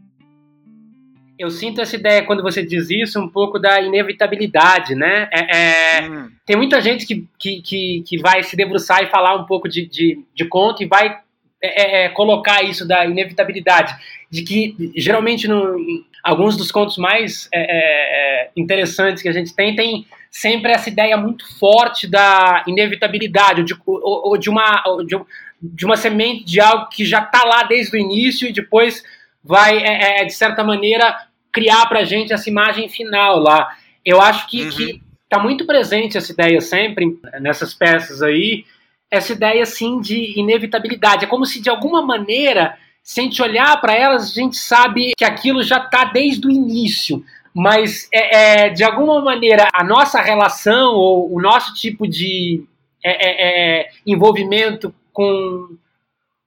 Eu 1.37 1.49
sinto 1.49 1.81
essa 1.81 1.95
ideia 1.95 2.23
quando 2.23 2.43
você 2.43 2.63
diz 2.63 2.89
isso, 2.89 3.19
um 3.19 3.27
pouco 3.27 3.57
da 3.57 3.81
inevitabilidade, 3.81 4.95
né? 4.95 5.27
É, 5.31 5.57
é, 5.57 6.09
hum. 6.09 6.29
Tem 6.45 6.55
muita 6.55 6.81
gente 6.81 7.05
que, 7.05 7.27
que, 7.39 7.61
que, 7.61 8.03
que, 8.05 8.17
vai 8.19 8.43
se 8.43 8.55
debruçar 8.55 9.01
e 9.03 9.09
falar 9.09 9.35
um 9.35 9.45
pouco 9.45 9.67
de, 9.67 9.87
de, 9.87 10.19
de 10.35 10.45
conto 10.45 10.83
e 10.83 10.85
vai 10.85 11.17
é, 11.61 12.03
é, 12.03 12.05
é 12.05 12.09
colocar 12.09 12.61
isso 12.61 12.87
da 12.87 13.05
inevitabilidade, 13.05 13.95
de 14.29 14.43
que 14.43 14.91
geralmente 14.95 15.47
no, 15.47 15.75
alguns 16.23 16.55
dos 16.55 16.71
contos 16.71 16.97
mais 16.97 17.49
é, 17.53 18.49
interessantes 18.55 19.23
que 19.23 19.29
a 19.29 19.33
gente 19.33 19.55
tem 19.55 19.75
tem 19.75 20.05
sempre 20.31 20.71
essa 20.71 20.89
ideia 20.89 21.15
muito 21.15 21.45
forte 21.59 22.07
da 22.07 22.63
inevitabilidade 22.67 23.61
ou 23.61 23.65
de, 23.65 23.75
ou, 23.85 24.29
ou 24.29 24.37
de 24.37 24.49
uma 24.49 24.83
ou 24.87 25.05
de, 25.05 25.15
de, 25.61 25.85
uma 25.85 25.95
semente 25.95 26.43
de 26.43 26.59
algo 26.59 26.89
que 26.89 27.05
já 27.05 27.21
está 27.21 27.43
lá 27.43 27.63
desde 27.63 27.95
o 27.95 27.99
início 27.99 28.47
e 28.47 28.53
depois 28.53 29.03
vai 29.43 29.77
é, 29.77 30.21
é 30.21 30.25
de 30.25 30.33
certa 30.33 30.63
maneira 30.63 31.15
criar 31.51 31.85
para 31.87 31.99
a 31.99 32.05
gente 32.05 32.33
essa 32.33 32.49
imagem 32.49 32.89
final 32.89 33.39
lá. 33.39 33.75
Eu 34.05 34.21
acho 34.21 34.47
que 34.47 34.63
uhum. 34.63 34.99
está 35.23 35.39
muito 35.39 35.65
presente 35.65 36.17
essa 36.17 36.31
ideia 36.31 36.59
sempre 36.61 37.19
nessas 37.39 37.73
peças 37.73 38.21
aí, 38.21 38.65
essa 39.09 39.33
ideia 39.33 39.63
assim 39.63 39.99
de 39.99 40.39
inevitabilidade. 40.39 41.25
É 41.25 41.27
como 41.27 41.45
se 41.45 41.61
de 41.61 41.69
alguma 41.69 42.01
maneira 42.01 42.77
se 43.03 43.19
a 43.19 43.23
gente 43.23 43.41
olhar 43.41 43.79
para 43.81 43.93
elas, 43.93 44.31
a 44.31 44.33
gente 44.33 44.55
sabe 44.55 45.11
que 45.17 45.25
aquilo 45.25 45.61
já 45.61 45.77
está 45.77 46.05
desde 46.05 46.47
o 46.47 46.51
início. 46.51 47.23
Mas, 47.53 48.07
é, 48.11 48.67
é, 48.67 48.69
de 48.69 48.83
alguma 48.83 49.21
maneira, 49.21 49.67
a 49.73 49.83
nossa 49.83 50.21
relação 50.21 50.95
ou 50.95 51.31
o 51.31 51.41
nosso 51.41 51.73
tipo 51.73 52.07
de 52.07 52.63
é, 53.03 53.11
é, 53.11 53.81
é 53.81 53.89
envolvimento 54.07 54.95
com, 55.11 55.75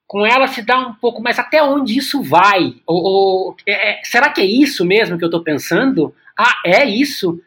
com 0.06 0.24
ela 0.24 0.46
se 0.46 0.62
dá 0.62 0.78
um 0.78 0.94
pouco 0.94 1.22
mais 1.22 1.38
até 1.38 1.62
onde 1.62 1.98
isso 1.98 2.22
vai. 2.22 2.76
Ou, 2.86 3.02
ou 3.02 3.56
é, 3.66 4.00
será 4.04 4.30
que 4.30 4.40
é 4.40 4.44
isso 4.44 4.84
mesmo 4.84 5.18
que 5.18 5.24
eu 5.24 5.28
estou 5.28 5.42
pensando? 5.42 6.14
Ah, 6.38 6.60
é 6.64 6.84
isso? 6.84 7.40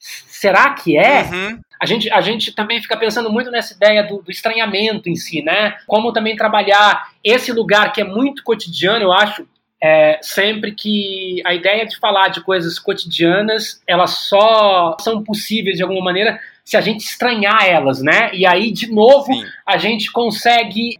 será 0.00 0.74
que 0.74 0.96
é? 0.96 1.22
Uhum 1.22 1.60
a 1.80 1.86
gente, 1.86 2.10
a 2.10 2.20
gente 2.20 2.52
também 2.52 2.82
fica 2.82 2.96
pensando 2.96 3.30
muito 3.30 3.50
nessa 3.50 3.74
ideia 3.74 4.02
do, 4.02 4.20
do, 4.20 4.30
estranhamento 4.30 5.08
em 5.08 5.14
si, 5.14 5.42
né? 5.42 5.76
Como 5.86 6.12
também 6.12 6.34
trabalhar 6.34 7.08
esse 7.22 7.52
lugar 7.52 7.92
que 7.92 8.00
é 8.00 8.04
muito 8.04 8.42
cotidiano, 8.42 9.04
eu 9.04 9.12
acho, 9.12 9.46
é, 9.80 10.18
sempre 10.20 10.72
que 10.72 11.40
a 11.46 11.54
ideia 11.54 11.86
de 11.86 11.96
falar 11.96 12.28
de 12.28 12.40
coisas 12.40 12.80
cotidianas, 12.80 13.80
elas 13.86 14.10
só 14.28 14.96
são 15.00 15.22
possíveis 15.22 15.76
de 15.76 15.82
alguma 15.82 16.02
maneira 16.02 16.40
se 16.68 16.76
a 16.76 16.82
gente 16.82 17.00
estranhar 17.00 17.64
elas, 17.64 18.02
né? 18.02 18.30
E 18.34 18.46
aí, 18.46 18.70
de 18.70 18.92
novo, 18.92 19.32
Sim. 19.32 19.42
a 19.64 19.78
gente 19.78 20.12
consegue 20.12 20.98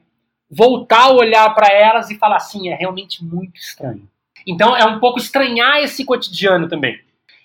voltar 0.50 1.02
a 1.02 1.12
olhar 1.12 1.54
para 1.54 1.70
elas 1.70 2.10
e 2.10 2.14
falar 2.16 2.36
assim, 2.36 2.70
é 2.70 2.74
realmente 2.74 3.22
muito 3.22 3.54
estranho. 3.60 4.08
Então, 4.46 4.74
é 4.74 4.86
um 4.86 4.98
pouco 4.98 5.18
estranhar 5.18 5.76
esse 5.80 6.06
cotidiano 6.06 6.70
também. 6.70 6.98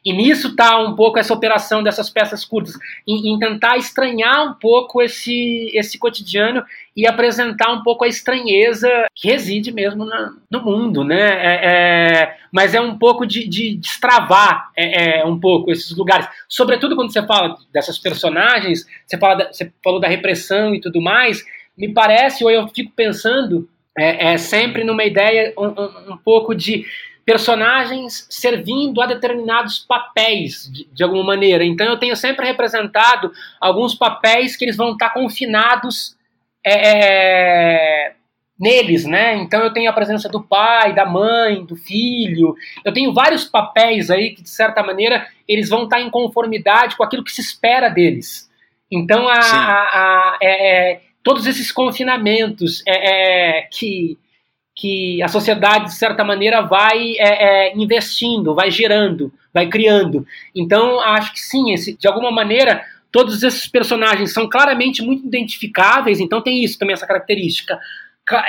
E 0.06 0.12
nisso 0.12 0.50
está 0.50 0.78
um 0.80 0.96
pouco 0.96 1.18
essa 1.18 1.34
operação 1.34 1.82
dessas 1.82 2.10
peças 2.10 2.44
curtas, 2.44 2.74
em, 3.08 3.34
em, 3.34 3.40
tentar 3.40 3.78
estranhar 3.78 4.44
um 4.44 4.54
pouco 4.54 5.02
esse, 5.02 5.72
esse 5.74 5.98
cotidiano 5.98 6.64
e 6.96 7.08
apresentar 7.08 7.72
um 7.72 7.84
pouco 7.84 8.04
a 8.04 8.08
estranheza 8.08 8.90
que 9.16 9.30
reside 9.30 9.72
mesmo 9.72 10.04
na, 10.04 10.34
no 10.52 10.62
mundo, 10.62 11.04
né? 11.06 11.22
É, 11.22 11.60
é, 11.64 12.38
mas 12.52 12.76
é 12.76 12.82
um 12.82 12.98
pouco 12.98 13.26
de, 13.26 13.48
de 13.48 13.76
destravar 13.76 14.72
é, 14.76 15.20
é, 15.22 15.26
um 15.26 15.40
pouco 15.40 15.72
esses 15.72 15.96
lugares. 15.96 16.28
Sobretudo 16.50 16.96
quando 16.96 17.12
você 17.12 17.26
fala 17.26 17.58
dessas 17.72 17.98
personagens, 17.98 18.86
você, 19.08 19.18
fala 19.18 19.36
da, 19.36 19.54
você 19.54 19.72
falou 19.82 20.02
da 20.02 20.08
repressão 20.08 20.76
e 20.76 20.82
tudo 20.82 21.02
mais, 21.02 21.46
me 21.78 21.94
parece, 21.94 22.44
ou 22.44 22.52
eu 22.52 22.68
fico 22.68 22.92
pensando, 22.94 23.70
é, 23.98 24.34
é 24.34 24.38
sempre 24.38 24.84
numa 24.84 25.06
ideia 25.06 25.54
um, 25.58 25.68
um, 25.68 26.14
um 26.14 26.18
pouco 26.18 26.54
de 26.54 26.86
personagens 27.26 28.28
servindo 28.30 29.02
a 29.02 29.06
determinados 29.06 29.80
papéis, 29.80 30.70
de, 30.72 30.88
de, 30.92 31.04
alguma 31.04 31.24
maneira. 31.24 31.64
Então 31.64 31.88
eu 31.88 31.98
tenho 31.98 32.16
sempre 32.16 32.46
representado 32.46 33.32
alguns 33.60 33.96
papéis 33.96 34.58
que 34.58 34.66
eles 34.66 34.76
vão 34.76 34.92
estar 34.92 35.12
confinados 35.12 36.18
é, 36.66 38.10
é, 38.10 38.14
neles, 38.60 39.06
né? 39.06 39.36
Então 39.36 39.62
eu 39.62 39.72
tenho 39.72 39.90
a 39.90 39.94
presença 39.94 40.28
do 40.28 40.44
pai, 40.44 40.94
da 40.94 41.06
mãe, 41.06 41.64
do 41.66 41.76
filho. 41.76 42.56
Eu 42.84 42.94
tenho 42.94 43.14
vários 43.14 43.46
papéis 43.46 44.12
aí 44.12 44.36
que, 44.36 44.42
de 44.42 44.50
certa 44.50 44.84
maneira, 44.84 45.28
eles 45.48 45.70
vão 45.70 45.84
estar 45.84 46.02
em 46.02 46.10
conformidade 46.10 46.96
com 46.96 47.04
aquilo 47.04 47.24
que 47.24 47.32
se 47.32 47.42
espera 47.42 47.90
deles. 47.90 48.50
Então 48.92 49.28
a, 49.28 49.40
a, 49.40 49.82
a 49.82 50.38
é, 50.42 50.92
é, 50.92 51.02
todos 51.24 51.48
esses 51.48 51.72
confinamentos 51.72 52.84
é, 52.86 53.60
é, 53.60 53.62
que 53.64 54.20
que 54.76 55.22
a 55.22 55.28
sociedade, 55.28 55.86
de 55.86 55.96
certa 55.96 56.24
maneira, 56.24 56.62
vai 56.62 57.16
é, 57.18 57.70
é, 57.70 57.78
investindo, 57.78 58.56
vai 58.56 58.72
gerando, 58.72 59.32
vai 59.54 59.68
criando. 59.68 60.26
Então, 60.56 61.00
acho 61.00 61.32
que 61.34 61.40
sim, 61.40 61.74
esse, 61.74 61.96
de 61.96 62.08
alguma 62.08 62.32
maneira, 62.32 62.84
todos 63.12 63.44
esses 63.44 63.68
personagens 63.68 64.34
são 64.34 64.50
claramente 64.50 65.04
muito 65.04 65.26
identificáveis, 65.28 66.20
então 66.20 66.42
tem 66.42 66.64
isso 66.64 66.80
também, 66.80 66.94
essa 66.94 67.06
característica. 67.06 67.80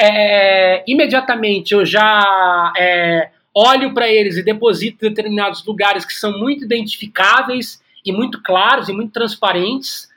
É, 0.00 0.82
imediatamente 0.86 1.74
eu 1.74 1.84
já 1.84 2.72
é, 2.78 3.28
olho 3.54 3.92
para 3.92 4.08
eles 4.08 4.36
e 4.36 4.42
deposito 4.42 5.04
em 5.04 5.10
determinados 5.10 5.64
lugares 5.66 6.04
que 6.04 6.14
são 6.14 6.38
muito 6.38 6.64
identificáveis 6.64 7.82
e 8.04 8.12
muito 8.12 8.42
claros 8.42 8.88
e 8.88 8.92
muito 8.92 9.12
transparentes, 9.12 10.08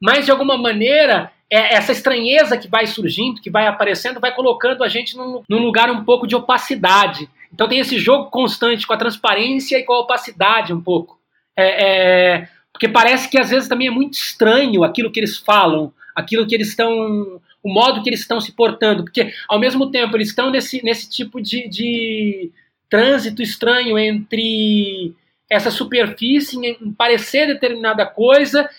mas 0.00 0.24
de 0.24 0.30
alguma 0.30 0.58
maneira 0.58 1.30
é 1.52 1.74
essa 1.74 1.92
estranheza 1.92 2.56
que 2.56 2.66
vai 2.66 2.86
surgindo, 2.86 3.42
que 3.42 3.50
vai 3.50 3.66
aparecendo, 3.66 4.18
vai 4.18 4.34
colocando 4.34 4.82
a 4.82 4.88
gente 4.88 5.14
num, 5.14 5.42
num, 5.46 5.58
lugar 5.58 5.90
um 5.90 6.02
pouco 6.02 6.26
de 6.26 6.34
opacidade. 6.34 7.28
Então 7.52 7.68
tem 7.68 7.78
esse 7.78 7.98
jogo 7.98 8.30
constante 8.30 8.86
com 8.86 8.94
a 8.94 8.96
transparência 8.96 9.76
e 9.76 9.82
com 9.82 9.92
a 9.92 10.00
opacidade 10.00 10.72
um 10.72 10.80
pouco. 10.80 11.20
É, 11.54 12.36
é, 12.36 12.48
porque 12.72 12.88
parece 12.88 13.28
que 13.28 13.38
às 13.38 13.50
vezes 13.50 13.68
também 13.68 13.88
é 13.88 13.90
muito 13.90 14.14
estranho 14.14 14.82
aquilo 14.82 15.12
que 15.12 15.20
eles 15.20 15.36
falam, 15.36 15.92
aquilo 16.16 16.46
que 16.46 16.54
eles 16.54 16.68
estão. 16.68 17.38
o 17.62 17.70
modo 17.70 18.02
que 18.02 18.08
eles 18.08 18.20
estão 18.20 18.40
se 18.40 18.52
portando. 18.52 19.04
Porque 19.04 19.30
ao 19.46 19.58
mesmo 19.58 19.90
tempo 19.90 20.16
eles 20.16 20.28
estão 20.28 20.50
nesse, 20.50 20.82
nesse 20.82 21.10
tipo 21.10 21.38
de, 21.38 21.68
de 21.68 22.50
trânsito 22.88 23.42
estranho 23.42 23.98
entre 23.98 25.14
essa 25.50 25.70
superfície 25.70 26.56
em 26.56 26.92
parecer 26.94 27.46
determinada 27.46 28.06
coisa 28.06 28.70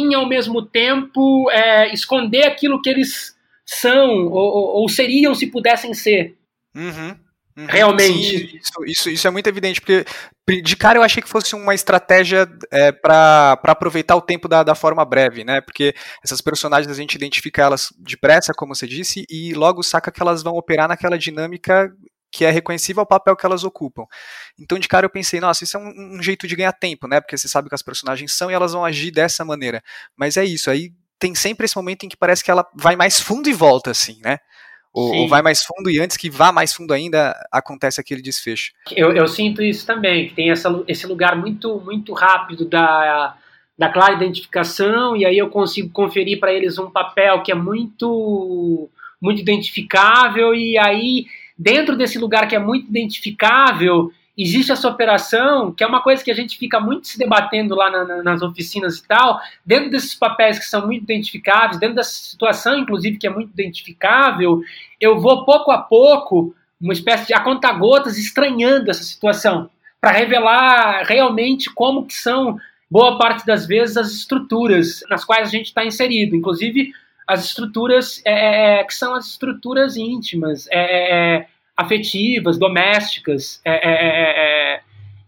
em, 0.00 0.14
ao 0.14 0.28
mesmo 0.28 0.62
tempo, 0.62 1.50
é, 1.50 1.92
esconder 1.92 2.46
aquilo 2.46 2.80
que 2.80 2.88
eles 2.88 3.36
são 3.64 4.26
ou, 4.26 4.80
ou 4.80 4.88
seriam 4.88 5.34
se 5.34 5.46
pudessem 5.46 5.94
ser. 5.94 6.36
Uhum. 6.74 7.16
Uhum, 7.56 7.66
Realmente. 7.66 8.38
Sim, 8.38 8.56
isso, 8.56 8.84
isso, 8.86 9.10
isso, 9.10 9.28
é 9.28 9.30
muito 9.30 9.46
evidente, 9.46 9.78
porque 9.78 10.06
de 10.62 10.74
cara 10.74 10.98
eu 10.98 11.02
achei 11.02 11.22
que 11.22 11.28
fosse 11.28 11.54
uma 11.54 11.74
estratégia 11.74 12.48
é, 12.70 12.90
para 12.90 13.58
aproveitar 13.64 14.16
o 14.16 14.22
tempo 14.22 14.48
da, 14.48 14.62
da 14.62 14.74
forma 14.74 15.04
breve, 15.04 15.44
né? 15.44 15.60
Porque 15.60 15.94
essas 16.24 16.40
personagens 16.40 16.90
a 16.90 16.98
gente 16.98 17.14
identifica 17.14 17.62
elas 17.62 17.92
depressa, 17.98 18.54
como 18.54 18.74
você 18.74 18.86
disse, 18.86 19.26
e 19.28 19.52
logo 19.52 19.82
saca 19.82 20.10
que 20.10 20.22
elas 20.22 20.42
vão 20.42 20.54
operar 20.54 20.88
naquela 20.88 21.18
dinâmica 21.18 21.94
que 22.32 22.44
é 22.44 22.50
reconhecível 22.50 23.00
ao 23.00 23.06
papel 23.06 23.36
que 23.36 23.44
elas 23.44 23.62
ocupam. 23.62 24.04
Então, 24.58 24.78
de 24.78 24.88
cara, 24.88 25.04
eu 25.04 25.10
pensei, 25.10 25.38
nossa, 25.38 25.62
isso 25.62 25.76
é 25.76 25.80
um, 25.80 26.16
um, 26.16 26.22
jeito 26.22 26.48
de 26.48 26.56
ganhar 26.56 26.72
tempo, 26.72 27.06
né? 27.06 27.20
Porque 27.20 27.36
você 27.36 27.46
sabe 27.46 27.68
que 27.68 27.74
as 27.74 27.82
personagens 27.82 28.32
são 28.32 28.50
e 28.50 28.54
elas 28.54 28.72
vão 28.72 28.84
agir 28.84 29.10
dessa 29.10 29.44
maneira. 29.44 29.82
Mas 30.16 30.36
é 30.36 30.44
isso, 30.44 30.70
aí 30.70 30.92
tem 31.18 31.34
sempre 31.34 31.66
esse 31.66 31.76
momento 31.76 32.04
em 32.04 32.08
que 32.08 32.16
parece 32.16 32.42
que 32.42 32.50
ela 32.50 32.66
vai 32.74 32.96
mais 32.96 33.20
fundo 33.20 33.48
e 33.48 33.52
volta, 33.52 33.90
assim, 33.90 34.18
né? 34.24 34.38
Ou, 34.92 35.14
ou, 35.14 35.28
vai 35.28 35.40
mais 35.40 35.62
fundo 35.62 35.88
e 35.88 35.98
antes 35.98 36.18
que 36.18 36.28
vá 36.28 36.52
mais 36.52 36.74
fundo 36.74 36.92
ainda 36.92 37.34
acontece 37.50 37.98
aquele 37.98 38.20
desfecho. 38.20 38.72
Eu, 38.94 39.12
eu 39.12 39.26
sinto 39.26 39.62
isso 39.62 39.86
também, 39.86 40.28
que 40.28 40.34
tem 40.34 40.50
essa, 40.50 40.68
esse 40.86 41.06
lugar 41.06 41.34
muito 41.34 41.80
muito 41.80 42.12
rápido 42.12 42.66
da, 42.66 43.34
da 43.78 43.88
clara 43.88 44.14
identificação, 44.14 45.16
e 45.16 45.24
aí 45.24 45.38
eu 45.38 45.48
consigo 45.48 45.90
conferir 45.90 46.38
para 46.38 46.52
eles 46.52 46.78
um 46.78 46.90
papel 46.90 47.42
que 47.42 47.50
é 47.50 47.54
muito, 47.54 48.88
muito 49.20 49.40
identificável, 49.40 50.54
e 50.54 50.78
aí, 50.78 51.26
dentro 51.62 51.96
desse 51.96 52.18
lugar 52.18 52.48
que 52.48 52.56
é 52.56 52.58
muito 52.58 52.88
identificável, 52.88 54.10
existe 54.36 54.72
essa 54.72 54.88
operação, 54.88 55.72
que 55.72 55.84
é 55.84 55.86
uma 55.86 56.02
coisa 56.02 56.24
que 56.24 56.30
a 56.30 56.34
gente 56.34 56.58
fica 56.58 56.80
muito 56.80 57.06
se 57.06 57.18
debatendo 57.18 57.74
lá 57.74 57.90
na, 57.90 58.04
na, 58.04 58.22
nas 58.22 58.42
oficinas 58.42 58.98
e 58.98 59.06
tal, 59.06 59.40
dentro 59.64 59.90
desses 59.90 60.14
papéis 60.14 60.58
que 60.58 60.64
são 60.64 60.86
muito 60.86 61.04
identificáveis, 61.04 61.78
dentro 61.78 61.96
dessa 61.96 62.10
situação, 62.10 62.78
inclusive, 62.78 63.18
que 63.18 63.26
é 63.26 63.30
muito 63.30 63.50
identificável, 63.50 64.60
eu 65.00 65.20
vou 65.20 65.44
pouco 65.44 65.70
a 65.70 65.78
pouco, 65.78 66.54
uma 66.80 66.92
espécie 66.92 67.28
de 67.28 67.34
a 67.34 67.40
conta-gotas, 67.40 68.18
estranhando 68.18 68.90
essa 68.90 69.04
situação, 69.04 69.70
para 70.00 70.10
revelar 70.10 71.04
realmente 71.04 71.70
como 71.70 72.04
que 72.04 72.14
são 72.14 72.58
boa 72.90 73.16
parte 73.16 73.46
das 73.46 73.66
vezes 73.66 73.96
as 73.96 74.10
estruturas 74.10 75.02
nas 75.08 75.24
quais 75.24 75.48
a 75.48 75.50
gente 75.50 75.66
está 75.66 75.84
inserido, 75.84 76.34
inclusive 76.34 76.92
as 77.26 77.44
estruturas 77.44 78.20
é, 78.24 78.32
é, 78.32 78.80
é, 78.80 78.84
que 78.84 78.94
são 78.94 79.14
as 79.14 79.26
estruturas 79.26 79.96
íntimas, 79.96 80.68
é, 80.70 81.46
é, 81.78 81.82
é 81.82 81.84
afetivas, 81.84 82.58
domésticas. 82.58 83.62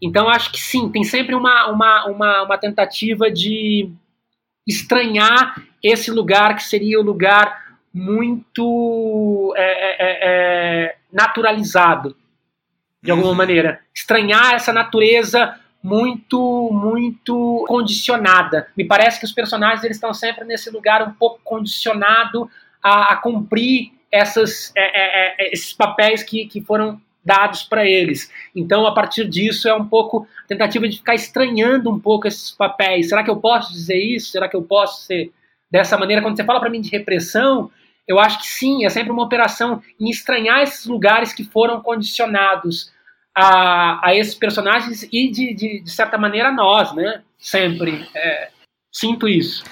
então 0.00 0.28
acho 0.28 0.52
que 0.52 0.60
sim, 0.60 0.90
tem 0.90 1.04
sempre 1.04 1.34
uma, 1.34 1.70
uma, 1.70 2.06
uma, 2.06 2.42
uma 2.42 2.58
tentativa 2.58 3.30
de 3.30 3.90
estranhar 4.66 5.62
esse 5.82 6.10
lugar 6.10 6.56
que 6.56 6.62
seria 6.62 6.98
o 6.98 7.02
lugar 7.02 7.78
muito 7.92 9.54
naturalizado 11.12 12.16
de 13.04 13.10
alguma 13.10 13.30
uhum. 13.30 13.36
maneira, 13.36 13.80
estranhar 13.94 14.54
essa 14.54 14.72
natureza 14.72 15.60
muito, 15.82 16.70
muito 16.72 17.62
condicionada. 17.68 18.68
Me 18.74 18.86
parece 18.86 19.20
que 19.20 19.26
os 19.26 19.32
personagens 19.32 19.84
eles 19.84 19.98
estão 19.98 20.14
sempre 20.14 20.46
nesse 20.46 20.70
lugar 20.70 21.06
um 21.06 21.12
pouco 21.12 21.38
condicionado 21.44 22.50
a, 22.82 23.12
a 23.12 23.16
cumprir 23.16 23.92
essas, 24.14 24.72
é, 24.76 24.82
é, 24.82 25.34
é, 25.38 25.52
esses 25.52 25.72
papéis 25.72 26.22
que, 26.22 26.46
que 26.46 26.60
foram 26.60 27.00
dados 27.24 27.62
para 27.62 27.84
eles. 27.84 28.30
Então, 28.54 28.86
a 28.86 28.92
partir 28.92 29.28
disso, 29.28 29.68
é 29.68 29.74
um 29.74 29.86
pouco 29.86 30.28
a 30.44 30.46
tentativa 30.46 30.88
de 30.88 30.98
ficar 30.98 31.14
estranhando 31.14 31.90
um 31.90 31.98
pouco 31.98 32.28
esses 32.28 32.50
papéis. 32.50 33.08
Será 33.08 33.24
que 33.24 33.30
eu 33.30 33.38
posso 33.38 33.72
dizer 33.72 33.96
isso? 33.96 34.30
Será 34.30 34.48
que 34.48 34.54
eu 34.54 34.62
posso 34.62 35.02
ser 35.04 35.32
dessa 35.70 35.96
maneira? 35.96 36.22
Quando 36.22 36.36
você 36.36 36.44
fala 36.44 36.60
para 36.60 36.70
mim 36.70 36.80
de 36.80 36.90
repressão, 36.90 37.70
eu 38.06 38.18
acho 38.20 38.38
que 38.38 38.46
sim, 38.46 38.84
é 38.84 38.88
sempre 38.90 39.10
uma 39.10 39.24
operação 39.24 39.82
em 39.98 40.10
estranhar 40.10 40.60
esses 40.60 40.84
lugares 40.86 41.32
que 41.32 41.42
foram 41.42 41.80
condicionados 41.80 42.92
a, 43.34 44.06
a 44.06 44.14
esses 44.14 44.34
personagens 44.34 45.02
e, 45.10 45.30
de, 45.30 45.54
de, 45.54 45.80
de, 45.80 45.90
certa 45.90 46.16
maneira, 46.16 46.50
a 46.50 46.52
nós, 46.52 46.94
né? 46.94 47.22
Sempre. 47.38 48.06
É, 48.14 48.50
sinto 48.92 49.26
isso. 49.26 49.64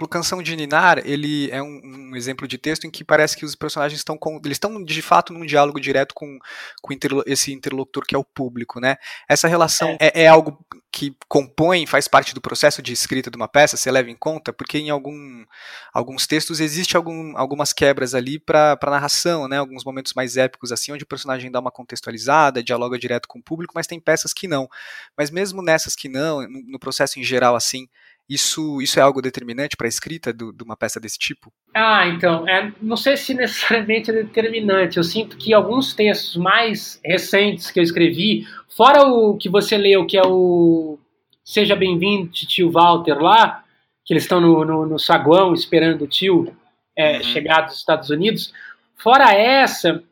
O 0.00 0.08
Canção 0.08 0.42
de 0.42 0.56
Ninar, 0.56 1.00
ele 1.04 1.48
é 1.52 1.62
um, 1.62 1.80
um, 1.84 2.16
exemplo 2.16 2.48
de 2.48 2.58
texto 2.58 2.84
em 2.84 2.90
que 2.90 3.04
parece 3.04 3.36
que 3.36 3.44
os 3.44 3.54
personagens 3.54 4.00
estão 4.00 4.18
com, 4.18 4.40
eles 4.44 4.56
estão 4.56 4.82
de 4.82 5.00
fato 5.00 5.32
num 5.32 5.46
diálogo 5.46 5.80
direto 5.80 6.12
com, 6.16 6.36
com 6.82 6.92
interlo, 6.92 7.22
esse 7.26 7.52
interlocutor 7.52 8.04
que 8.04 8.12
é 8.12 8.18
o 8.18 8.24
público, 8.24 8.80
né? 8.80 8.96
Essa 9.28 9.46
relação 9.46 9.96
é. 10.00 10.22
É, 10.22 10.22
é. 10.24 10.26
algo 10.26 10.58
que 10.90 11.16
compõe, 11.28 11.86
faz 11.86 12.08
parte 12.08 12.34
do 12.34 12.40
processo 12.40 12.82
de 12.82 12.92
escrita 12.92 13.30
de 13.30 13.36
uma 13.36 13.46
peça, 13.46 13.76
você 13.76 13.88
leva 13.88 14.10
em 14.10 14.16
conta, 14.16 14.52
porque 14.52 14.78
em 14.78 14.90
algum, 14.90 15.44
alguns 15.92 16.26
textos 16.26 16.58
existe 16.58 16.96
algum, 16.96 17.36
algumas 17.36 17.72
quebras 17.72 18.16
ali 18.16 18.40
para 18.40 18.76
narração, 18.86 19.46
né? 19.46 19.58
Alguns 19.58 19.84
momentos 19.84 20.12
mais 20.14 20.36
épicos 20.36 20.72
assim, 20.72 20.90
onde 20.90 21.04
o 21.04 21.08
personagem 21.08 21.52
dá 21.52 21.60
uma 21.60 21.70
contextualizada, 21.70 22.64
dialoga 22.64 22.98
direto 22.98 23.28
com 23.28 23.38
o 23.38 23.42
público, 23.42 23.74
mas 23.76 23.86
tem 23.86 24.00
peças 24.00 24.32
que 24.32 24.48
não. 24.48 24.68
Mas 25.16 25.30
mesmo 25.30 25.62
nessas 25.62 25.94
que 25.94 26.08
não, 26.08 26.42
no, 26.48 26.62
no 26.62 26.78
processo 26.80 27.20
em 27.20 27.22
geral 27.22 27.54
assim, 27.54 27.86
isso, 28.28 28.80
isso 28.80 28.98
é 28.98 29.02
algo 29.02 29.20
determinante 29.20 29.76
para 29.76 29.86
a 29.86 29.88
escrita 29.88 30.32
do, 30.32 30.52
de 30.52 30.64
uma 30.64 30.76
peça 30.76 30.98
desse 30.98 31.18
tipo? 31.18 31.52
Ah, 31.74 32.06
então, 32.06 32.48
é, 32.48 32.72
não 32.80 32.96
sei 32.96 33.16
se 33.16 33.34
necessariamente 33.34 34.10
é 34.10 34.14
determinante. 34.14 34.96
Eu 34.96 35.04
sinto 35.04 35.36
que 35.36 35.52
alguns 35.52 35.94
textos 35.94 36.36
mais 36.36 37.00
recentes 37.04 37.70
que 37.70 37.78
eu 37.78 37.84
escrevi, 37.84 38.46
fora 38.68 39.02
o 39.02 39.36
que 39.36 39.48
você 39.48 39.76
leu, 39.76 40.06
que 40.06 40.16
é 40.16 40.22
o 40.24 40.98
Seja 41.44 41.76
Bem-vindo, 41.76 42.30
tio 42.30 42.70
Walter 42.70 43.20
lá, 43.20 43.62
que 44.04 44.14
eles 44.14 44.24
estão 44.24 44.40
no, 44.40 44.64
no, 44.64 44.86
no 44.86 44.98
saguão 44.98 45.52
esperando 45.52 46.02
o 46.02 46.08
tio 46.08 46.54
é, 46.96 47.18
uhum. 47.18 47.22
chegar 47.24 47.62
dos 47.62 47.76
Estados 47.76 48.08
Unidos, 48.08 48.52
fora 48.96 49.32
essa, 49.34 50.02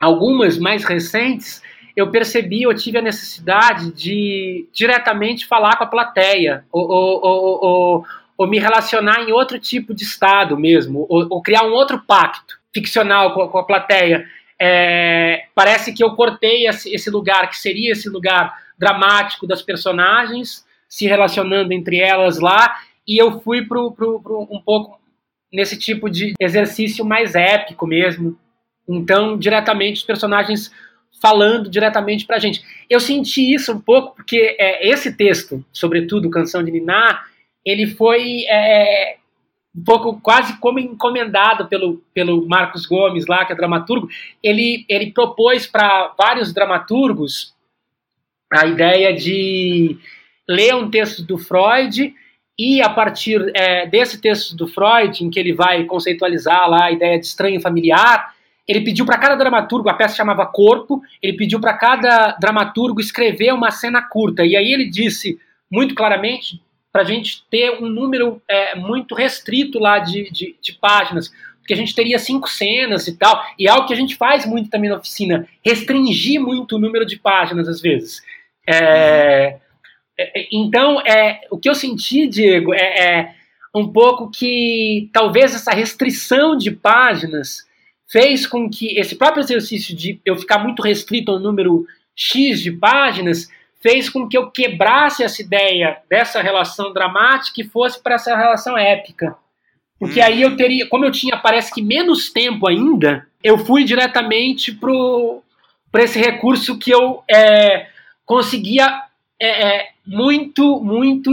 algumas 0.00 0.58
mais 0.58 0.84
recentes, 0.84 1.62
eu 1.96 2.10
percebi, 2.10 2.62
eu 2.62 2.74
tive 2.74 2.98
a 2.98 3.02
necessidade 3.02 3.92
de 3.92 4.68
diretamente 4.72 5.46
falar 5.46 5.76
com 5.76 5.84
a 5.84 5.88
plateia, 5.88 6.64
ou, 6.72 6.88
ou, 6.88 7.20
ou, 7.24 8.06
ou, 8.36 8.46
me 8.48 8.58
relacionar 8.58 9.22
em 9.22 9.32
outro 9.32 9.58
tipo 9.58 9.94
de 9.94 10.02
estado 10.02 10.58
mesmo, 10.58 11.06
ou, 11.08 11.40
criar 11.40 11.64
um 11.64 11.72
outro 11.72 12.00
pacto 12.00 12.58
ficcional 12.72 13.32
com, 13.32 13.48
com 13.48 13.58
a 13.58 13.64
plateia. 13.64 14.26
É, 14.60 15.46
parece 15.54 15.92
que 15.92 16.02
eu 16.02 16.14
cortei 16.14 16.66
esse, 16.66 17.10
lugar, 17.10 17.48
que 17.48 17.56
seria 17.56 17.92
esse 17.92 18.08
lugar 18.08 18.52
dramático 18.76 19.46
das 19.46 19.62
personagens, 19.62 20.64
se 20.88 21.06
relacionando 21.06 21.72
entre 21.72 21.98
elas 21.98 22.40
lá, 22.40 22.76
e 23.06 23.20
eu 23.20 23.40
fui 23.40 23.64
para 23.64 23.78
um 23.78 24.62
pouco 24.64 24.98
nesse 25.52 25.78
tipo 25.78 26.10
de 26.10 26.34
exercício 26.40 27.04
mais 27.04 27.36
épico 27.36 27.86
mesmo. 27.86 28.36
Então, 28.88 29.38
diretamente, 29.38 29.98
os 29.98 30.02
personagens 30.02 30.72
falando 31.24 31.70
diretamente 31.70 32.26
para 32.26 32.36
a 32.36 32.38
gente. 32.38 32.62
Eu 32.90 33.00
senti 33.00 33.54
isso 33.54 33.72
um 33.72 33.80
pouco 33.80 34.14
porque 34.14 34.54
é, 34.60 34.86
esse 34.86 35.16
texto, 35.16 35.64
sobretudo 35.72 36.28
Canção 36.28 36.62
de 36.62 36.70
Niná, 36.70 37.24
ele 37.64 37.86
foi 37.86 38.44
é, 38.46 39.16
um 39.74 39.82
pouco 39.82 40.20
quase 40.20 40.58
como 40.58 40.78
encomendado 40.78 41.66
pelo, 41.66 42.02
pelo 42.12 42.46
Marcos 42.46 42.84
Gomes 42.84 43.26
lá, 43.26 43.46
que 43.46 43.54
é 43.54 43.56
dramaturgo. 43.56 44.06
Ele, 44.42 44.84
ele 44.86 45.12
propôs 45.12 45.66
para 45.66 46.12
vários 46.18 46.52
dramaturgos 46.52 47.54
a 48.52 48.66
ideia 48.66 49.14
de 49.14 49.96
ler 50.46 50.74
um 50.74 50.90
texto 50.90 51.22
do 51.22 51.38
Freud 51.38 52.14
e 52.58 52.82
a 52.82 52.90
partir 52.90 53.50
é, 53.56 53.86
desse 53.86 54.20
texto 54.20 54.54
do 54.54 54.68
Freud, 54.68 55.24
em 55.24 55.30
que 55.30 55.40
ele 55.40 55.54
vai 55.54 55.84
conceitualizar 55.84 56.68
lá 56.68 56.84
a 56.84 56.92
ideia 56.92 57.18
de 57.18 57.24
estranho 57.24 57.62
familiar, 57.62 58.33
ele 58.66 58.80
pediu 58.80 59.04
para 59.04 59.18
cada 59.18 59.34
dramaturgo, 59.34 59.88
a 59.88 59.94
peça 59.94 60.16
chamava 60.16 60.46
Corpo, 60.46 61.02
ele 61.22 61.36
pediu 61.36 61.60
para 61.60 61.74
cada 61.74 62.32
dramaturgo 62.32 63.00
escrever 63.00 63.52
uma 63.52 63.70
cena 63.70 64.02
curta. 64.02 64.44
E 64.44 64.56
aí 64.56 64.72
ele 64.72 64.88
disse 64.88 65.38
muito 65.70 65.94
claramente 65.94 66.60
para 66.90 67.02
a 67.02 67.04
gente 67.04 67.44
ter 67.50 67.82
um 67.82 67.88
número 67.88 68.40
é, 68.48 68.76
muito 68.76 69.14
restrito 69.14 69.78
lá 69.78 69.98
de, 69.98 70.30
de, 70.30 70.56
de, 70.60 70.72
páginas, 70.74 71.32
porque 71.58 71.74
a 71.74 71.76
gente 71.76 71.94
teria 71.94 72.18
cinco 72.18 72.48
cenas 72.48 73.08
e 73.08 73.16
tal, 73.18 73.42
e 73.58 73.66
é 73.66 73.70
algo 73.70 73.86
que 73.86 73.92
a 73.92 73.96
gente 73.96 74.14
faz 74.14 74.46
muito 74.46 74.70
também 74.70 74.88
na 74.88 74.96
oficina, 74.96 75.48
restringir 75.64 76.40
muito 76.40 76.76
o 76.76 76.78
número 76.78 77.04
de 77.04 77.18
páginas 77.18 77.68
às 77.68 77.80
vezes. 77.80 78.22
É, 78.66 79.58
é, 80.18 80.48
então, 80.52 81.00
é, 81.00 81.40
o 81.50 81.58
que 81.58 81.68
eu 81.68 81.74
senti, 81.74 82.26
Diego, 82.28 82.72
é, 82.72 82.78
é 82.78 83.34
um 83.74 83.88
pouco 83.88 84.30
que 84.30 85.10
talvez 85.12 85.54
essa 85.54 85.72
restrição 85.72 86.56
de 86.56 86.70
páginas 86.70 87.66
fez 88.14 88.46
com 88.46 88.70
que 88.70 88.96
esse 88.96 89.16
próprio 89.16 89.42
exercício 89.42 89.92
de 89.92 90.20
eu 90.24 90.36
ficar 90.36 90.60
muito 90.60 90.80
restrito 90.80 91.32
ao 91.32 91.40
número 91.40 91.84
X 92.14 92.60
de 92.60 92.70
páginas 92.70 93.48
fez 93.82 94.08
com 94.08 94.28
que 94.28 94.38
eu 94.38 94.52
quebrasse 94.52 95.24
essa 95.24 95.42
ideia 95.42 95.98
dessa 96.08 96.40
relação 96.40 96.92
dramática 96.92 97.60
e 97.60 97.64
fosse 97.64 98.00
para 98.00 98.14
essa 98.14 98.36
relação 98.36 98.78
épica. 98.78 99.36
Porque 99.98 100.20
hum. 100.20 100.24
aí 100.24 100.42
eu 100.42 100.56
teria, 100.56 100.88
como 100.88 101.04
eu 101.04 101.10
tinha, 101.10 101.36
parece 101.36 101.74
que 101.74 101.82
menos 101.82 102.30
tempo 102.32 102.68
ainda, 102.68 103.26
eu 103.42 103.58
fui 103.58 103.82
diretamente 103.82 104.78
para 105.90 106.04
esse 106.04 106.16
recurso 106.16 106.78
que 106.78 106.92
eu 106.92 107.24
é, 107.28 107.88
conseguia 108.24 109.02
é, 109.40 109.48
é, 109.48 109.88
muito, 110.06 110.80
muito 110.80 111.32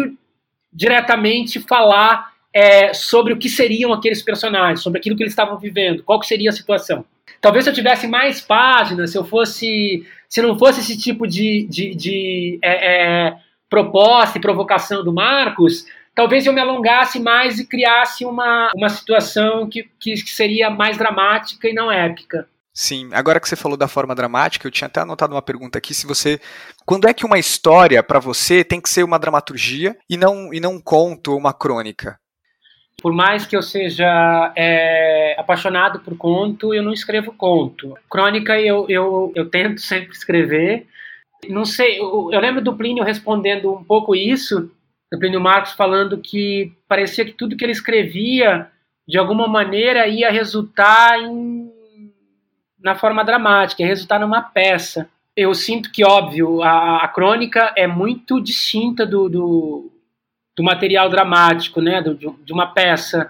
diretamente 0.73 1.59
falar 1.59 2.30
é, 2.53 2.93
sobre 2.93 3.33
o 3.33 3.37
que 3.37 3.49
seriam 3.49 3.93
aqueles 3.93 4.21
personagens, 4.21 4.81
sobre 4.81 4.99
aquilo 4.99 5.15
que 5.15 5.23
eles 5.23 5.31
estavam 5.31 5.57
vivendo, 5.57 6.03
qual 6.03 6.21
seria 6.23 6.49
a 6.49 6.53
situação. 6.53 7.05
Talvez 7.39 7.63
se 7.63 7.71
eu 7.71 7.73
tivesse 7.73 8.07
mais 8.07 8.41
páginas, 8.41 9.11
se 9.11 9.17
eu 9.17 9.23
fosse, 9.23 10.05
se 10.29 10.41
não 10.41 10.57
fosse 10.57 10.81
esse 10.81 10.97
tipo 10.97 11.25
de, 11.25 11.65
de, 11.69 11.95
de 11.95 12.59
é, 12.61 13.27
é, 13.27 13.35
proposta 13.69 14.37
e 14.37 14.41
provocação 14.41 15.03
do 15.03 15.11
Marcos, 15.11 15.85
talvez 16.13 16.45
eu 16.45 16.53
me 16.53 16.61
alongasse 16.61 17.19
mais 17.19 17.57
e 17.57 17.65
criasse 17.65 18.25
uma, 18.25 18.69
uma 18.75 18.89
situação 18.89 19.67
que, 19.67 19.89
que, 19.99 20.13
que 20.13 20.29
seria 20.29 20.69
mais 20.69 20.97
dramática 20.97 21.67
e 21.67 21.73
não 21.73 21.91
épica. 21.91 22.47
Sim, 22.73 23.09
agora 23.11 23.39
que 23.39 23.49
você 23.49 23.55
falou 23.55 23.77
da 23.77 23.87
forma 23.87 24.15
dramática, 24.15 24.65
eu 24.65 24.71
tinha 24.71 24.87
até 24.87 25.01
anotado 25.01 25.33
uma 25.33 25.41
pergunta 25.41 25.77
aqui, 25.77 25.93
se 25.93 26.07
você, 26.07 26.39
quando 26.85 27.07
é 27.07 27.13
que 27.13 27.25
uma 27.25 27.37
história 27.37 28.01
para 28.01 28.19
você 28.19 28.63
tem 28.63 28.79
que 28.79 28.89
ser 28.89 29.03
uma 29.03 29.19
dramaturgia 29.19 29.97
e 30.09 30.15
não 30.15 30.53
e 30.53 30.59
não 30.59 30.75
um 30.75 30.79
conto 30.79 31.33
ou 31.33 31.37
uma 31.37 31.53
crônica? 31.53 32.17
Por 33.01 33.11
mais 33.11 33.45
que 33.45 33.55
eu 33.55 33.63
seja 33.63 34.53
é, 34.55 35.35
apaixonado 35.37 35.99
por 35.99 36.15
conto, 36.15 36.73
eu 36.73 36.83
não 36.83 36.93
escrevo 36.93 37.33
conto. 37.33 37.97
Crônica 38.09 38.59
eu, 38.59 38.85
eu, 38.87 39.31
eu 39.35 39.49
tento 39.49 39.81
sempre 39.81 40.11
escrever. 40.11 40.87
Não 41.49 41.65
sei, 41.65 41.99
eu, 41.99 42.29
eu 42.31 42.39
lembro 42.39 42.61
do 42.61 42.77
Plínio 42.77 43.03
respondendo 43.03 43.73
um 43.73 43.83
pouco 43.83 44.15
isso, 44.15 44.71
do 45.11 45.17
Plínio 45.17 45.41
Marcos 45.41 45.73
falando 45.73 46.19
que 46.19 46.71
parecia 46.87 47.25
que 47.25 47.33
tudo 47.33 47.57
que 47.57 47.65
ele 47.65 47.71
escrevia, 47.71 48.67
de 49.07 49.17
alguma 49.17 49.47
maneira, 49.47 50.07
ia 50.07 50.31
resultar 50.31 51.19
em, 51.19 51.71
na 52.79 52.93
forma 52.93 53.23
dramática, 53.23 53.81
ia 53.81 53.87
resultar 53.87 54.19
numa 54.19 54.41
peça. 54.41 55.09
Eu 55.35 55.53
sinto 55.55 55.91
que, 55.91 56.05
óbvio, 56.05 56.61
a, 56.61 57.03
a 57.03 57.07
crônica 57.07 57.73
é 57.75 57.87
muito 57.87 58.39
distinta 58.39 59.05
do, 59.05 59.27
do, 59.27 59.91
do 60.55 60.63
material 60.63 61.09
dramático, 61.09 61.81
né, 61.81 62.01
do, 62.01 62.15
de 62.15 62.53
uma 62.53 62.67
peça, 62.67 63.29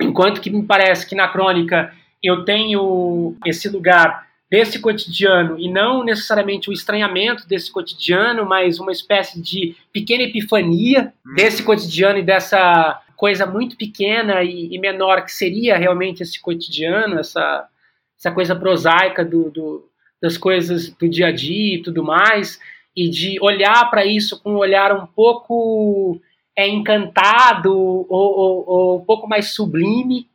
enquanto 0.00 0.40
que 0.40 0.50
me 0.50 0.64
parece 0.64 1.06
que 1.06 1.14
na 1.14 1.28
crônica 1.28 1.92
eu 2.22 2.44
tenho 2.44 3.36
esse 3.44 3.68
lugar 3.68 4.26
desse 4.50 4.78
cotidiano 4.78 5.58
e 5.58 5.66
não 5.66 6.04
necessariamente 6.04 6.68
o 6.68 6.74
estranhamento 6.74 7.48
desse 7.48 7.72
cotidiano, 7.72 8.44
mas 8.44 8.78
uma 8.78 8.92
espécie 8.92 9.40
de 9.40 9.74
pequena 9.90 10.24
epifania 10.24 11.12
hum. 11.26 11.34
desse 11.34 11.62
cotidiano 11.62 12.18
e 12.18 12.22
dessa 12.22 13.00
coisa 13.16 13.46
muito 13.46 13.76
pequena 13.76 14.42
e, 14.42 14.74
e, 14.74 14.78
menor 14.78 15.24
que 15.24 15.32
seria 15.32 15.78
realmente 15.78 16.22
esse 16.22 16.38
cotidiano, 16.40 17.18
essa, 17.18 17.66
essa 18.18 18.30
coisa 18.30 18.54
prosaica 18.54 19.24
do, 19.24 19.48
do, 19.50 19.88
das 20.20 20.36
coisas 20.36 20.90
do 20.90 21.08
dia 21.08 21.28
a 21.28 21.32
dia 21.32 21.76
e 21.76 21.82
tudo 21.82 22.04
mais, 22.04 22.60
e 22.94 23.08
de 23.08 23.38
olhar 23.40 23.88
para 23.90 24.04
isso 24.04 24.38
com 24.42 24.52
um 24.52 24.58
olhar 24.58 24.92
um 24.94 25.06
pouco 25.06 26.20
é, 26.56 26.68
encantado 26.68 27.72
ou, 27.74 28.06
ou, 28.08 28.64
ou 28.66 29.00
um 29.00 29.04
pouco 29.04 29.28
mais 29.28 29.54
sublime, 29.54 30.28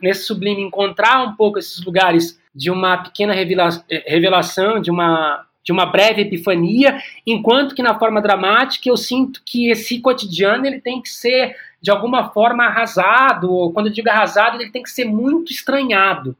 nesse 0.00 0.24
sublime 0.24 0.62
encontrar 0.62 1.22
um 1.22 1.34
pouco 1.34 1.58
esses 1.58 1.84
lugares 1.84 2.40
de 2.54 2.70
uma 2.70 2.96
pequena 2.98 3.34
eh, 3.34 4.04
revelação, 4.06 4.80
de 4.80 4.90
uma, 4.90 5.46
de 5.62 5.72
uma 5.72 5.84
breve 5.84 6.22
epifania, 6.22 6.98
enquanto 7.26 7.74
que 7.74 7.82
na 7.82 7.98
forma 7.98 8.22
dramática 8.22 8.88
eu 8.88 8.96
sinto 8.96 9.42
que 9.44 9.70
esse 9.70 10.00
cotidiano 10.00 10.66
ele 10.66 10.80
tem 10.80 11.02
que 11.02 11.08
ser 11.08 11.54
de 11.80 11.90
alguma 11.90 12.30
forma 12.30 12.64
arrasado, 12.64 13.52
ou 13.52 13.72
quando 13.72 13.86
eu 13.86 13.92
digo 13.92 14.08
arrasado, 14.08 14.60
ele 14.60 14.70
tem 14.70 14.82
que 14.82 14.90
ser 14.90 15.04
muito 15.04 15.52
estranhado, 15.52 16.36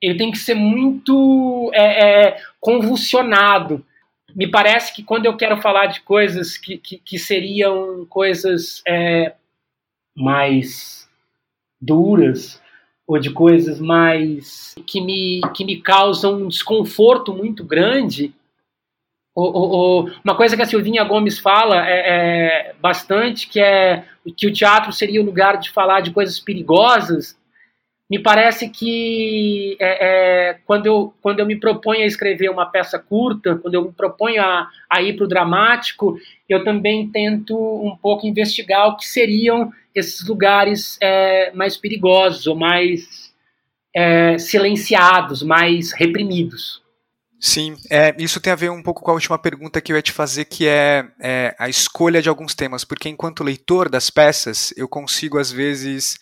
ele 0.00 0.16
tem 0.16 0.30
que 0.30 0.38
ser 0.38 0.54
muito 0.54 1.70
é, 1.74 2.28
é, 2.28 2.36
convulsionado. 2.60 3.84
Me 4.34 4.46
parece 4.46 4.94
que 4.94 5.02
quando 5.02 5.26
eu 5.26 5.36
quero 5.36 5.60
falar 5.60 5.86
de 5.86 6.00
coisas 6.00 6.56
que, 6.56 6.76
que, 6.76 6.98
que 6.98 7.18
seriam 7.18 8.04
coisas 8.06 8.82
é, 8.86 9.34
mais 10.16 11.08
duras, 11.80 12.60
ou 13.06 13.18
de 13.18 13.30
coisas 13.30 13.78
mais 13.78 14.74
que 14.86 15.00
me, 15.00 15.40
que 15.54 15.64
me 15.64 15.80
causam 15.80 16.42
um 16.42 16.48
desconforto 16.48 17.34
muito 17.34 17.62
grande. 17.64 18.34
Ou, 19.34 19.52
ou, 19.52 19.70
ou, 19.70 20.10
uma 20.24 20.36
coisa 20.36 20.56
que 20.56 20.62
a 20.62 20.66
Silvinha 20.66 21.04
Gomes 21.04 21.38
fala 21.38 21.86
é, 21.86 22.70
é, 22.70 22.74
bastante, 22.80 23.48
que 23.48 23.60
é 23.60 24.06
que 24.36 24.46
o 24.46 24.52
teatro 24.52 24.92
seria 24.92 25.20
o 25.20 25.24
lugar 25.24 25.58
de 25.58 25.70
falar 25.70 26.00
de 26.00 26.12
coisas 26.12 26.40
perigosas. 26.40 27.36
Me 28.10 28.18
parece 28.18 28.68
que 28.68 29.76
é, 29.80 30.50
é, 30.50 30.54
quando, 30.66 30.86
eu, 30.86 31.14
quando 31.22 31.40
eu 31.40 31.46
me 31.46 31.58
proponho 31.58 32.02
a 32.02 32.06
escrever 32.06 32.50
uma 32.50 32.66
peça 32.66 32.98
curta, 32.98 33.56
quando 33.56 33.74
eu 33.74 33.84
me 33.84 33.92
proponho 33.92 34.42
a, 34.42 34.68
a 34.90 35.02
ir 35.02 35.16
para 35.16 35.24
o 35.24 35.28
dramático, 35.28 36.18
eu 36.48 36.62
também 36.62 37.08
tento 37.08 37.56
um 37.56 37.96
pouco 37.96 38.26
investigar 38.26 38.88
o 38.88 38.96
que 38.96 39.06
seriam 39.06 39.72
esses 39.94 40.26
lugares 40.26 40.98
é, 41.00 41.50
mais 41.52 41.76
perigosos 41.76 42.54
mais 42.54 43.24
é, 43.94 44.36
silenciados, 44.38 45.42
mais 45.42 45.92
reprimidos. 45.92 46.82
Sim, 47.40 47.76
é, 47.90 48.14
isso 48.18 48.40
tem 48.40 48.52
a 48.52 48.56
ver 48.56 48.70
um 48.70 48.82
pouco 48.82 49.02
com 49.02 49.10
a 49.10 49.14
última 49.14 49.38
pergunta 49.38 49.80
que 49.80 49.92
eu 49.92 49.96
ia 49.96 50.02
te 50.02 50.12
fazer, 50.12 50.46
que 50.46 50.66
é, 50.66 51.06
é, 51.20 51.54
a 51.58 51.68
escolha 51.68 52.22
de 52.22 52.28
alguns 52.28 52.54
temas, 52.54 52.84
porque 52.84 53.08
enquanto 53.08 53.44
leitor 53.44 53.88
das 53.88 54.08
peças, 54.08 54.72
eu 54.76 54.88
consigo 54.88 55.38
às 55.38 55.52
vezes 55.52 56.18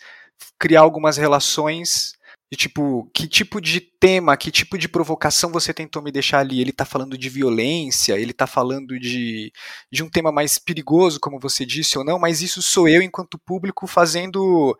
criar 0.59 0.81
algumas 0.81 1.17
relações 1.17 2.13
de 2.51 2.57
tipo, 2.57 3.09
que 3.13 3.27
tipo 3.27 3.59
de 3.59 3.81
tema, 3.81 4.37
que 4.37 4.51
tipo 4.51 4.77
de 4.77 4.87
provocação 4.87 5.51
você 5.51 5.73
tentou 5.73 6.03
me 6.03 6.11
deixar 6.11 6.39
ali? 6.39 6.61
Ele 6.61 6.69
está 6.69 6.85
falando 6.85 7.17
de 7.17 7.27
violência, 7.27 8.13
ele 8.13 8.29
está 8.29 8.45
falando 8.45 8.99
de, 8.99 9.51
de 9.91 10.03
um 10.03 10.09
tema 10.09 10.31
mais 10.31 10.59
perigoso, 10.59 11.19
como 11.19 11.39
você 11.39 11.65
disse 11.65 11.97
ou 11.97 12.05
não, 12.05 12.19
mas 12.19 12.43
isso 12.43 12.61
sou 12.61 12.87
eu 12.87 13.01
enquanto 13.01 13.39
público 13.39 13.87
fazendo 13.87 14.77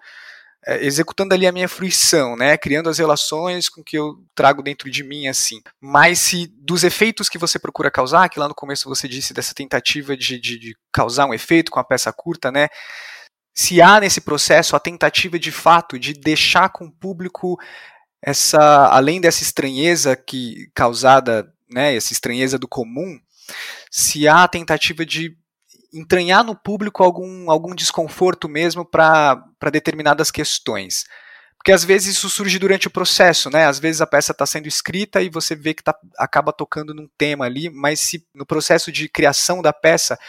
é, 0.66 0.86
executando 0.86 1.34
ali 1.34 1.47
a 1.47 1.51
minha 1.51 1.68
fruição, 1.68 2.36
né, 2.36 2.55
criando 2.57 2.89
as 2.89 2.97
relações 2.97 3.68
com 3.68 3.84
que 3.84 3.97
eu 3.97 4.24
trago 4.36 4.61
dentro 4.61 4.89
de 4.89 5.03
mim 5.03 5.28
assim. 5.28 5.59
Mas 5.82 6.20
se 6.20 6.47
dos 6.59 6.84
efeitos 6.84 7.28
que 7.28 7.38
você 7.38 7.57
procura 7.57 7.91
causar, 7.91 8.30
que 8.30 8.39
lá 8.39 8.47
no 8.47 8.55
começo 8.55 8.88
você 8.88 9.07
disse 9.07 9.34
dessa 9.34 9.53
tentativa 9.53 10.16
de, 10.16 10.39
de, 10.39 10.59
de 10.59 10.78
causar 10.91 11.26
um 11.26 11.34
efeito 11.34 11.72
com 11.72 11.80
a 11.80 11.84
peça 11.84 12.14
curta, 12.14 12.51
né, 12.51 12.70
se 13.54 13.82
há 13.82 13.99
nesse 13.99 14.22
processo 14.22 14.76
a 14.76 14.80
tentativa 14.80 15.38
de 15.38 15.51
fato 15.51 15.99
de 15.99 16.14
deixar 16.14 16.70
com 16.70 16.86
o 16.86 16.91
público 16.91 17.60
essa, 18.22 18.88
além 18.88 19.22
dessa 19.22 19.43
estranheza 19.43 20.16
que 20.16 20.70
causada, 20.74 21.54
né, 21.70 21.95
essa 21.95 22.14
estranheza 22.14 22.58
do 22.58 22.68
comum, 22.68 23.20
se 23.91 24.28
há 24.28 24.43
a 24.43 24.47
tentativa 24.47 25.06
de 25.06 25.38
entranhar 25.93 26.43
no 26.43 26.56
público 26.56 27.04
algum, 27.04 27.51
algum 27.51 27.76
desconforto 27.76 28.49
mesmo 28.49 28.84
para 28.84 29.45
determinadas 29.72 30.32
questões. 30.32 31.06
Porque 31.58 31.72
às 31.72 31.84
vezes 31.84 32.18
isso 32.18 32.30
surge 32.30 32.60
durante 32.60 32.88
o 32.88 32.91
processo, 32.91 33.49
né? 33.49 33.68
Às 33.68 33.80
vezes 33.80 34.01
a 34.01 34.08
peça 34.08 34.32
está 34.32 34.45
sendo 34.45 34.68
escrita 34.68 35.22
e 35.22 35.30
você 35.30 35.56
vê 35.56 35.74
que 35.74 35.84
tá, 35.84 35.95
acaba 36.18 36.51
tocando 36.51 36.93
num 36.93 37.08
tema 37.18 37.45
ali, 37.45 37.70
mas 37.70 37.99
se 38.01 38.26
no 38.34 38.45
processo 38.45 38.91
de 38.91 39.08
criação 39.08 39.62
da 39.62 39.72
peça 39.72 40.20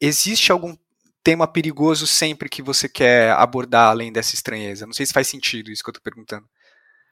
existe 0.00 0.52
algum 0.52 0.76
tema 1.22 1.46
perigoso 1.46 2.06
sempre 2.06 2.48
que 2.48 2.62
você 2.62 2.88
quer 2.88 3.32
abordar 3.32 3.90
além 3.90 4.12
dessa 4.12 4.34
estranheza? 4.34 4.86
Não 4.86 4.92
sei 4.92 5.06
se 5.06 5.12
faz 5.12 5.28
sentido 5.28 5.70
isso 5.70 5.82
que 5.82 5.90
eu 5.90 5.92
estou 5.92 6.02
perguntando. 6.02 6.44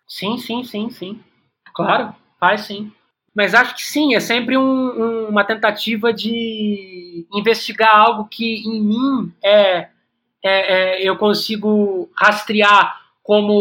Sim, 0.07 0.37
sim, 0.39 0.65
sim, 0.65 0.91
sim. 0.91 1.21
Claro, 1.75 2.15
faz 2.39 2.63
sim. 2.63 2.93
Mas 3.35 3.55
acho 3.55 3.77
que 3.77 3.83
sim, 3.83 4.15
é 4.15 4.21
sempre 4.21 4.57
um, 4.57 4.63
um, 4.63 5.29
uma 5.29 5.45
tentativa 5.45 6.13
de 6.13 7.27
investigar 7.33 7.95
algo 7.95 8.27
que 8.29 8.57
em 8.67 8.83
mim 8.83 9.33
é, 9.43 9.89
é, 10.43 10.99
é 11.03 11.03
eu 11.03 11.17
consigo 11.17 12.11
rastrear 12.17 13.01
como 13.23 13.53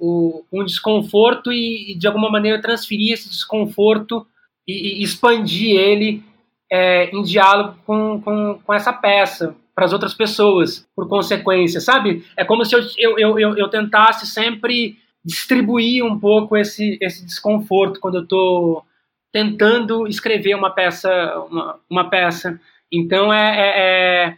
o, 0.00 0.44
um 0.52 0.64
desconforto 0.64 1.52
e, 1.52 1.92
e, 1.92 1.98
de 1.98 2.06
alguma 2.06 2.30
maneira 2.30 2.62
transferir 2.62 3.12
esse 3.12 3.28
desconforto 3.28 4.24
e, 4.66 5.00
e 5.00 5.02
expandir 5.02 5.76
ele 5.76 6.22
é, 6.70 7.10
em 7.10 7.22
diálogo 7.22 7.76
com, 7.84 8.20
com, 8.20 8.60
com 8.64 8.72
essa 8.72 8.92
peça 8.92 9.56
para 9.74 9.84
as 9.86 9.92
outras 9.92 10.14
pessoas, 10.14 10.86
por 10.94 11.08
consequência, 11.08 11.80
sabe? 11.80 12.24
É 12.36 12.44
como 12.44 12.64
se 12.64 12.74
eu, 12.74 12.80
eu, 13.18 13.38
eu, 13.38 13.56
eu 13.56 13.68
tentasse 13.68 14.26
sempre 14.26 14.96
distribuir 15.24 16.04
um 16.04 16.18
pouco 16.18 16.56
esse, 16.56 16.98
esse 17.00 17.24
desconforto 17.24 17.98
quando 17.98 18.16
eu 18.16 18.22
estou 18.22 18.84
tentando 19.32 20.06
escrever 20.06 20.54
uma 20.54 20.70
peça, 20.70 21.10
uma, 21.50 21.80
uma 21.90 22.10
peça. 22.10 22.60
Então 22.92 23.32
é, 23.32 23.58
é, 23.58 23.72
é, 23.76 24.36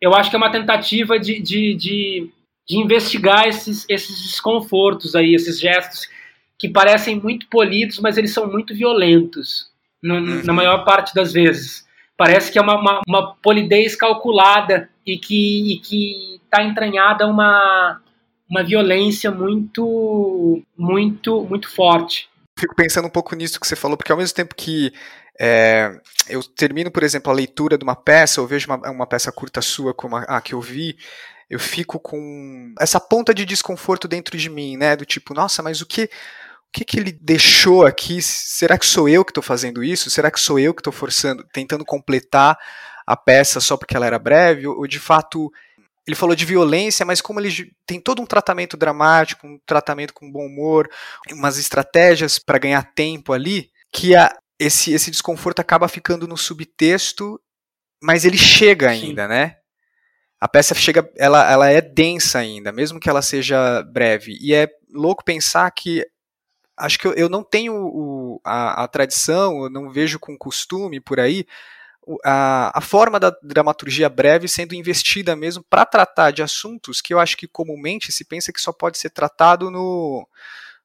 eu 0.00 0.12
acho 0.14 0.28
que 0.28 0.34
é 0.34 0.38
uma 0.38 0.50
tentativa 0.50 1.20
de, 1.20 1.40
de, 1.40 1.74
de, 1.74 2.30
de, 2.68 2.78
investigar 2.78 3.46
esses, 3.46 3.86
esses 3.88 4.22
desconfortos 4.22 5.14
aí, 5.14 5.34
esses 5.34 5.60
gestos 5.60 6.08
que 6.58 6.68
parecem 6.68 7.20
muito 7.20 7.48
polidos, 7.48 8.00
mas 8.00 8.16
eles 8.16 8.32
são 8.32 8.50
muito 8.50 8.74
violentos 8.74 9.68
no, 10.02 10.14
uhum. 10.16 10.42
na 10.44 10.52
maior 10.52 10.84
parte 10.84 11.14
das 11.14 11.32
vezes. 11.32 11.86
Parece 12.16 12.50
que 12.52 12.58
é 12.58 12.62
uma, 12.62 12.80
uma, 12.80 13.00
uma 13.06 13.34
polidez 13.36 13.96
calculada 13.96 14.88
e 15.06 15.18
que 15.18 15.80
está 16.44 16.62
entranhada 16.62 17.26
uma, 17.26 18.00
uma 18.48 18.62
violência 18.62 19.30
muito, 19.30 20.62
muito, 20.76 21.42
muito 21.44 21.68
forte. 21.68 22.28
Fico 22.58 22.74
pensando 22.74 23.06
um 23.06 23.10
pouco 23.10 23.34
nisso 23.34 23.58
que 23.58 23.66
você 23.66 23.74
falou, 23.74 23.96
porque 23.96 24.12
ao 24.12 24.18
mesmo 24.18 24.34
tempo 24.34 24.54
que 24.54 24.92
é, 25.40 25.98
eu 26.28 26.42
termino, 26.42 26.90
por 26.90 27.02
exemplo, 27.02 27.32
a 27.32 27.34
leitura 27.34 27.76
de 27.76 27.84
uma 27.84 27.96
peça, 27.96 28.40
ou 28.40 28.46
vejo 28.46 28.68
uma, 28.68 28.90
uma 28.90 29.06
peça 29.06 29.32
curta 29.32 29.60
sua 29.60 29.92
como 29.92 30.16
a, 30.16 30.22
a, 30.22 30.40
que 30.40 30.54
eu 30.54 30.60
vi, 30.60 30.96
eu 31.50 31.58
fico 31.58 31.98
com 31.98 32.72
essa 32.78 33.00
ponta 33.00 33.34
de 33.34 33.44
desconforto 33.44 34.06
dentro 34.06 34.38
de 34.38 34.48
mim, 34.48 34.76
né? 34.76 34.94
Do 34.94 35.04
tipo, 35.04 35.34
nossa, 35.34 35.62
mas 35.62 35.80
o 35.80 35.86
que 35.86 36.08
que, 36.74 36.84
que 36.84 36.98
ele 36.98 37.12
deixou 37.12 37.86
aqui? 37.86 38.20
Será 38.20 38.76
que 38.76 38.84
sou 38.84 39.08
eu 39.08 39.24
que 39.24 39.30
estou 39.30 39.42
fazendo 39.42 39.84
isso? 39.84 40.10
Será 40.10 40.30
que 40.30 40.40
sou 40.40 40.58
eu 40.58 40.74
que 40.74 40.80
estou 40.80 40.92
forçando, 40.92 41.46
tentando 41.52 41.84
completar 41.84 42.58
a 43.06 43.16
peça 43.16 43.60
só 43.60 43.76
porque 43.76 43.96
ela 43.96 44.06
era 44.06 44.18
breve? 44.18 44.66
Ou, 44.66 44.78
ou 44.78 44.86
de 44.86 44.98
fato 44.98 45.52
ele 46.06 46.16
falou 46.16 46.34
de 46.34 46.44
violência, 46.44 47.06
mas 47.06 47.20
como 47.20 47.40
ele 47.40 47.72
tem 47.86 48.00
todo 48.00 48.20
um 48.20 48.26
tratamento 48.26 48.76
dramático, 48.76 49.46
um 49.46 49.58
tratamento 49.64 50.12
com 50.12 50.30
bom 50.30 50.46
humor, 50.46 50.90
umas 51.32 51.58
estratégias 51.58 52.38
para 52.38 52.58
ganhar 52.58 52.92
tempo 52.94 53.32
ali, 53.32 53.70
que 53.90 54.14
a, 54.14 54.36
esse, 54.58 54.92
esse 54.92 55.10
desconforto 55.10 55.60
acaba 55.60 55.88
ficando 55.88 56.28
no 56.28 56.36
subtexto, 56.36 57.40
mas 58.02 58.24
ele 58.24 58.36
chega 58.36 58.90
ainda, 58.90 59.22
Sim. 59.22 59.28
né? 59.28 59.56
A 60.38 60.48
peça 60.48 60.74
chega, 60.74 61.08
ela, 61.16 61.50
ela 61.50 61.70
é 61.70 61.80
densa 61.80 62.40
ainda, 62.40 62.70
mesmo 62.70 63.00
que 63.00 63.08
ela 63.08 63.22
seja 63.22 63.82
breve. 63.84 64.36
E 64.42 64.52
é 64.52 64.68
louco 64.92 65.24
pensar 65.24 65.70
que 65.70 66.04
acho 66.76 66.98
que 66.98 67.06
eu, 67.06 67.12
eu 67.14 67.28
não 67.28 67.42
tenho 67.42 67.74
o, 67.74 68.40
a, 68.44 68.84
a, 68.84 68.88
tradição, 68.88 69.64
eu 69.64 69.70
não 69.70 69.90
vejo 69.90 70.18
com 70.18 70.36
costume 70.36 71.00
por 71.00 71.20
aí 71.20 71.46
a, 72.24 72.78
a 72.78 72.80
forma 72.80 73.18
da 73.18 73.34
dramaturgia 73.42 74.08
breve 74.08 74.48
sendo 74.48 74.74
investida 74.74 75.34
mesmo 75.34 75.64
para 75.68 75.84
tratar 75.84 76.30
de 76.30 76.42
assuntos 76.42 77.00
que 77.00 77.14
eu 77.14 77.18
acho 77.18 77.36
que 77.36 77.48
comumente 77.48 78.12
se 78.12 78.24
pensa 78.24 78.52
que 78.52 78.60
só 78.60 78.72
pode 78.72 78.98
ser 78.98 79.10
tratado 79.10 79.70
no, 79.70 80.28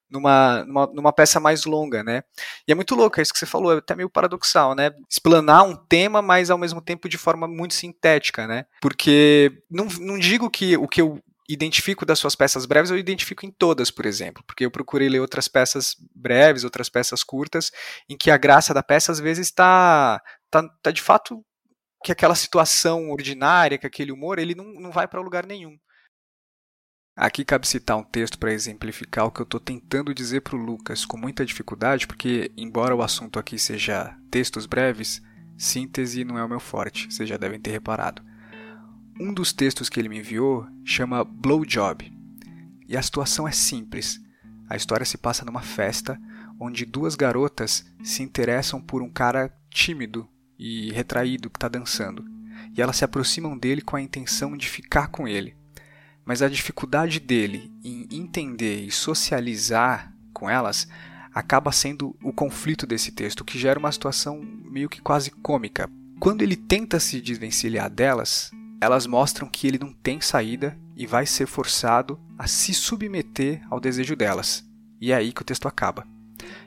numa, 0.10 0.64
numa, 0.66 0.88
numa, 0.88 1.14
peça 1.14 1.40
mais 1.40 1.66
longa, 1.66 2.04
né? 2.04 2.24
E 2.68 2.72
é 2.72 2.76
muito 2.76 2.96
louco, 2.96 3.20
é 3.20 3.24
isso 3.24 3.34
que 3.34 3.40
você 3.40 3.46
falou, 3.46 3.74
é 3.74 3.78
até 3.78 3.96
meio 3.96 4.10
paradoxal, 4.10 4.74
né? 4.74 4.92
Explanar 5.10 5.64
um 5.64 5.76
tema, 5.76 6.22
mas 6.22 6.50
ao 6.50 6.58
mesmo 6.58 6.82
tempo 6.82 7.10
de 7.10 7.18
forma 7.18 7.48
muito 7.48 7.74
sintética, 7.74 8.48
né? 8.48 8.66
Porque 8.82 9.62
não, 9.70 9.88
não 10.00 10.18
digo 10.18 10.50
que 10.50 10.78
o 10.78 10.88
que 10.88 11.02
eu 11.02 11.22
identifico 11.50 12.06
das 12.06 12.20
suas 12.20 12.36
peças 12.36 12.68
breves, 12.68 12.92
eu 12.92 12.98
identifico 12.98 13.44
em 13.44 13.52
todas, 13.52 13.90
por 13.90 14.06
exemplo, 14.06 14.44
porque 14.46 14.64
eu 14.64 14.70
procurei 14.70 15.10
ler 15.10 15.20
outras 15.20 15.48
peças 15.48 15.96
breves, 16.16 16.64
outras 16.64 16.90
peças 16.90 17.24
curtas, 17.24 17.72
em 18.08 18.16
que 18.16 18.30
a 18.30 18.38
graça 18.38 18.72
da 18.72 18.84
peça 18.84 19.12
às 19.12 19.20
vezes 19.20 19.48
está 19.48 20.22
tá, 20.52 20.64
tá 20.84 20.92
de 20.92 21.02
fato 21.02 21.44
que 22.04 22.12
aquela 22.12 22.36
situação 22.36 23.10
ordinária, 23.10 23.80
que 23.80 23.88
aquele 23.88 24.12
humor, 24.12 24.38
ele 24.38 24.54
não, 24.54 24.66
não 24.66 24.92
vai 24.92 25.08
para 25.08 25.22
lugar 25.22 25.46
nenhum. 25.46 25.76
Aqui 27.16 27.44
cabe 27.44 27.68
citar 27.68 27.98
um 27.98 28.04
texto 28.04 28.38
para 28.40 28.54
exemplificar 28.54 29.26
o 29.26 29.32
que 29.32 29.42
eu 29.42 29.44
estou 29.44 29.60
tentando 29.60 30.14
dizer 30.14 30.42
para 30.42 30.56
o 30.56 30.60
Lucas 30.60 31.04
com 31.04 31.18
muita 31.18 31.46
dificuldade, 31.46 32.08
porque, 32.08 32.52
embora 32.56 32.96
o 32.96 33.02
assunto 33.02 33.38
aqui 33.40 33.60
seja 33.60 34.16
textos 34.32 34.66
breves, 34.66 35.22
síntese 35.58 36.24
não 36.24 36.38
é 36.38 36.44
o 36.44 36.48
meu 36.48 36.62
forte, 36.62 37.12
vocês 37.12 37.28
já 37.28 37.36
devem 37.36 37.60
ter 37.60 37.72
reparado. 37.72 38.24
Um 39.20 39.34
dos 39.34 39.52
textos 39.52 39.90
que 39.90 40.00
ele 40.00 40.10
me 40.10 40.20
enviou 40.20 40.66
chama 40.86 41.24
Blowjob, 41.24 42.12
e 42.88 42.96
a 42.96 43.02
situação 43.02 43.48
é 43.48 43.52
simples. 43.52 44.20
A 44.70 44.76
história 44.76 45.06
se 45.06 45.18
passa 45.18 45.44
numa 45.44 45.62
festa 45.62 46.20
onde 46.60 46.86
duas 46.86 47.16
garotas 47.16 47.86
se 48.04 48.24
interessam 48.24 48.82
por 48.82 49.02
um 49.02 49.10
cara 49.10 49.54
tímido 49.70 50.28
e 50.58 50.92
retraído 50.92 51.50
que 51.50 51.58
está 51.58 51.68
dançando, 51.68 52.24
e 52.76 52.82
elas 52.82 52.98
se 52.98 53.06
aproximam 53.06 53.58
dele 53.58 53.82
com 53.82 53.96
a 53.96 54.02
intenção 54.02 54.56
de 54.56 54.68
ficar 54.68 55.08
com 55.08 55.28
ele 55.28 55.60
mas 56.30 56.44
a 56.44 56.48
dificuldade 56.48 57.20
dele 57.20 57.72
em 57.84 58.08
entender 58.12 58.86
e 58.86 58.92
socializar 58.92 60.14
com 60.32 60.48
elas 60.48 60.88
acaba 61.34 61.72
sendo 61.72 62.16
o 62.22 62.32
conflito 62.32 62.86
desse 62.86 63.12
texto, 63.12 63.44
que 63.44 63.58
gera 63.58 63.80
uma 63.80 63.92
situação 63.92 64.40
meio 64.40 64.88
que 64.88 65.02
quase 65.02 65.32
cômica. 65.32 65.90
Quando 66.20 66.44
ele 66.44 66.56
tenta 66.56 67.00
se 67.00 67.20
desvencilhar 67.20 67.90
delas, 67.90 68.52
elas 68.82 69.06
mostram 69.06 69.48
que 69.48 69.68
ele 69.68 69.80
não 69.80 69.94
tem 69.94 70.22
saída 70.22 70.78
e 70.96 71.06
vai 71.06 71.26
ser 71.26 71.46
forçado 71.46 72.20
a 72.38 72.48
se 72.48 72.74
submeter 72.74 73.62
ao 73.70 73.80
desejo 73.80 74.16
delas. 74.16 74.64
E 75.02 75.12
é 75.12 75.16
aí 75.16 75.32
que 75.32 75.42
o 75.42 75.46
texto 75.46 75.68
acaba. 75.68 76.08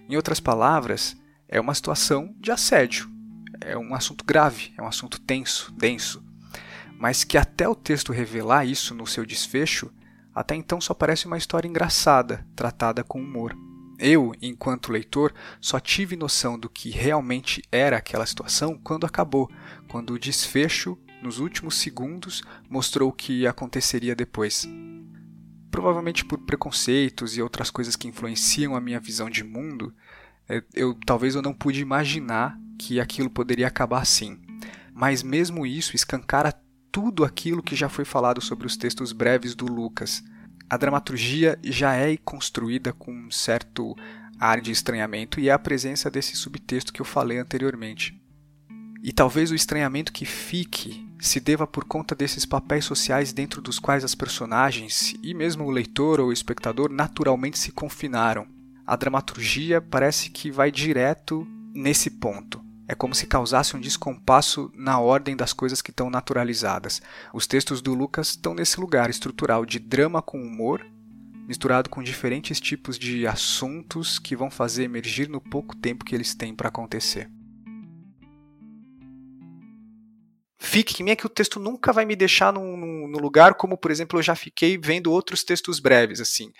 Em 0.09 0.17
outras 0.17 0.41
palavras, 0.41 1.17
é 1.49 1.61
uma 1.61 1.75
situação 1.75 2.35
de 2.39 2.51
assédio. 2.51 3.11
É 3.61 3.77
um 3.77 3.95
assunto 3.95 4.25
grave, 4.25 4.73
é 4.77 4.83
um 4.83 4.87
assunto 4.87 5.21
tenso, 5.21 5.73
denso 5.73 6.23
mas 7.03 7.25
que 7.25 7.37
até 7.37 7.69
o 7.69 7.75
texto 7.75 8.13
revelar 8.13 8.65
isso 8.65 8.95
no 8.95 9.09
seu 9.09 9.27
desfecho, 9.27 9.91
até 10.33 10.55
então 10.55 10.81
só 10.81 10.95
parece 10.95 11.27
uma 11.27 11.37
história 11.37 11.67
engraçada, 11.67 12.47
tratada 12.55 13.03
com 13.03 13.21
humor. 13.21 13.57
Eu, 13.99 14.33
enquanto 14.41 14.93
leitor, 14.93 15.35
só 15.61 15.81
tive 15.81 16.15
noção 16.15 16.57
do 16.57 16.71
que 16.71 16.91
realmente 16.91 17.61
era 17.73 17.97
aquela 17.97 18.25
situação 18.25 18.79
quando 18.85 19.05
acabou, 19.05 19.51
quando 19.89 20.13
o 20.13 20.19
desfecho, 20.19 20.97
nos 21.23 21.39
últimos 21.39 21.77
segundos, 21.77 22.43
mostrou 22.69 23.09
o 23.09 23.13
que 23.13 23.47
aconteceria 23.47 24.15
depois. 24.15 24.69
Provavelmente 25.71 26.25
por 26.25 26.39
preconceitos 26.39 27.37
e 27.37 27.43
outras 27.43 27.71
coisas 27.71 27.97
que 27.97 28.09
influenciam 28.09 28.75
a 28.75 28.81
minha 28.81 29.01
visão 29.01 29.31
de 29.31 29.43
mundo, 29.43 29.95
é, 30.49 30.63
eu 30.75 30.95
talvez 31.07 31.35
eu 31.35 31.43
não 31.43 31.55
pude 31.55 31.81
imaginar 31.81 32.59
que 32.79 33.01
aquilo 33.01 33.31
poderia 33.31 33.69
acabar 33.69 34.03
assim. 34.03 34.39
Mas 34.93 35.23
mesmo 35.23 35.65
isso 35.65 35.97
escancara 35.97 36.53
tudo 36.91 37.25
aquilo 37.25 37.63
que 37.63 37.75
já 37.75 37.89
foi 37.89 38.05
falado 38.05 38.41
sobre 38.41 38.67
os 38.67 38.77
textos 38.77 39.13
breves 39.13 39.55
do 39.55 39.67
Lucas. 39.67 40.23
A 40.69 40.77
dramaturgia 40.77 41.59
já 41.63 41.95
é 41.95 42.17
construída 42.19 42.93
com 42.93 43.13
um 43.13 43.31
certo 43.31 43.97
ar 44.39 44.61
de 44.61 44.71
estranhamento 44.71 45.41
e 45.41 45.49
é 45.49 45.53
a 45.53 45.59
presença 45.59 46.11
desse 46.11 46.37
subtexto 46.37 46.93
que 46.93 47.01
eu 47.01 47.07
falei 47.07 47.39
anteriormente. 47.39 48.22
E 49.03 49.13
talvez 49.13 49.51
o 49.51 49.55
estranhamento 49.55 50.13
que 50.13 50.25
fique 50.25 51.05
se 51.19 51.41
deva 51.41 51.67
por 51.67 51.85
conta 51.85 52.15
desses 52.15 52.47
papéis 52.47 52.85
sociais 52.85 53.33
dentro 53.33 53.61
dos 53.61 53.81
quais 53.81 54.05
as 54.05 54.15
personagens 54.15 55.15
e 55.21 55.35
mesmo 55.35 55.65
o 55.65 55.71
leitor 55.71 56.21
ou 56.21 56.29
o 56.29 56.33
espectador 56.33 56.89
naturalmente 56.89 57.59
se 57.59 57.73
confinaram. 57.73 58.47
A 58.87 58.95
dramaturgia 58.95 59.81
parece 59.81 60.31
que 60.31 60.53
vai 60.53 60.71
direto 60.71 61.45
nesse 61.75 62.11
ponto. 62.11 62.63
É 62.87 62.95
como 62.95 63.15
se 63.15 63.27
causasse 63.27 63.77
um 63.77 63.81
descompasso 63.81 64.71
na 64.75 65.01
ordem 65.01 65.35
das 65.37 65.53
coisas 65.53 65.83
que 65.83 65.91
estão 65.91 66.09
naturalizadas. 66.09 67.03
Os 67.33 67.47
textos 67.47 67.83
do 67.83 67.95
Lucas 67.95 68.31
estão 68.31 68.55
nesse 68.55 68.81
lugar 68.81 69.11
estrutural 69.11 69.65
de 69.67 69.81
drama 69.81 70.23
com 70.23 70.41
humor, 70.41 70.85
misturado 71.49 71.91
com 71.91 72.03
diferentes 72.03 72.61
tipos 72.61 72.99
de 72.99 73.27
assuntos 73.27 74.19
que 74.19 74.37
vão 74.37 74.51
fazer 74.51 74.85
emergir 74.85 75.29
no 75.29 75.41
pouco 75.41 75.75
tempo 75.75 76.05
que 76.05 76.15
eles 76.15 76.35
têm 76.35 76.55
para 76.55 76.69
acontecer. 76.69 77.29
Fique 80.63 80.95
que 80.95 81.03
mim 81.03 81.11
é 81.11 81.17
que 81.17 81.27
o 81.27 81.29
texto 81.29 81.59
nunca 81.59 81.93
vai 81.93 82.05
me 82.05 82.15
deixar 82.15 82.53
no, 82.53 82.77
no, 82.77 83.19
lugar 83.19 83.55
como, 83.55 83.77
por 83.77 83.91
exemplo, 83.91 84.19
eu 84.19 84.23
já 84.23 84.35
fiquei 84.35 84.79
vendo 84.79 85.11
outros 85.11 85.43
textos 85.43 85.81
breves, 85.81 86.21
assim, 86.21 86.53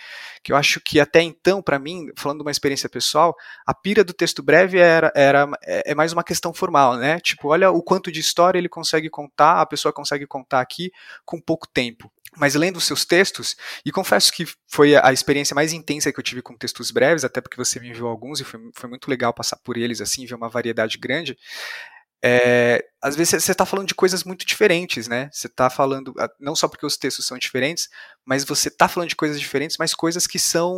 que 0.43 0.53
eu 0.53 0.57
acho 0.57 0.81
que 0.81 0.99
até 0.99 1.23
então, 1.23 1.63
para 1.63 1.79
mim, 1.79 2.09
falando 2.17 2.39
de 2.39 2.43
uma 2.43 2.51
experiência 2.51 2.89
pessoal, 2.89 3.35
a 3.65 3.73
pira 3.73 4.03
do 4.03 4.13
texto 4.13 4.43
breve 4.43 4.79
era, 4.79 5.13
era 5.15 5.49
é, 5.65 5.93
é, 5.93 5.95
mais 5.95 6.13
uma 6.13 6.25
questão 6.25 6.53
formal, 6.53 6.97
né? 6.97 7.21
Tipo, 7.21 7.49
olha 7.49 7.71
o 7.71 7.83
quanto 7.83 8.11
de 8.11 8.21
história 8.21 8.59
ele 8.59 8.69
consegue 8.69 9.09
contar, 9.09 9.61
a 9.61 9.67
pessoa 9.67 9.93
consegue 9.93 10.27
contar 10.27 10.61
aqui 10.61 10.91
com 11.25 11.41
pouco 11.41 11.69
tempo. 11.69 12.11
Mas 12.37 12.55
lendo 12.55 12.79
os 12.79 12.85
seus 12.85 13.05
textos, 13.05 13.55
e 13.85 13.93
confesso 13.93 14.33
que 14.33 14.47
foi 14.67 14.97
a 14.97 15.13
experiência 15.13 15.55
mais 15.55 15.73
intensa 15.75 16.11
que 16.11 16.19
eu 16.19 16.25
tive 16.25 16.41
com 16.41 16.57
textos 16.57 16.91
breves, 16.91 17.25
até 17.25 17.43
porque 17.43 17.59
você 17.59 17.79
me 17.79 17.91
enviou 17.91 18.09
alguns 18.09 18.41
e 18.41 18.45
foi, 18.45 18.59
foi 18.75 18.89
muito 18.89 19.07
legal 19.09 19.35
passar 19.35 19.59
por 19.59 19.77
eles, 19.77 20.01
assim, 20.01 20.25
ver 20.25 20.35
uma 20.35 20.49
variedade 20.49 20.97
grande 20.97 21.37
é, 22.25 22.85
às 23.03 23.17
vezes 23.17 23.43
você 23.43 23.51
está 23.51 23.67
falando 23.67 23.89
de 23.89 23.95
coisas 23.95 24.23
muito 24.23 24.47
diferentes, 24.47 25.09
né? 25.09 25.29
Você 25.33 25.49
está 25.49 25.69
falando, 25.69 26.15
ah, 26.19 26.31
não 26.39 26.55
só 26.55 26.69
porque 26.69 26.87
os 26.87 26.97
textos 26.97 27.27
são 27.27 27.37
diferentes, 27.37 27.89
mas 28.25 28.45
você 28.45 28.69
está 28.69 28.87
falando 28.87 29.09
de 29.09 29.17
coisas 29.17 29.41
diferentes, 29.41 29.77
mas 29.79 29.93
coisas 29.93 30.27
que 30.27 30.39
são 30.39 30.73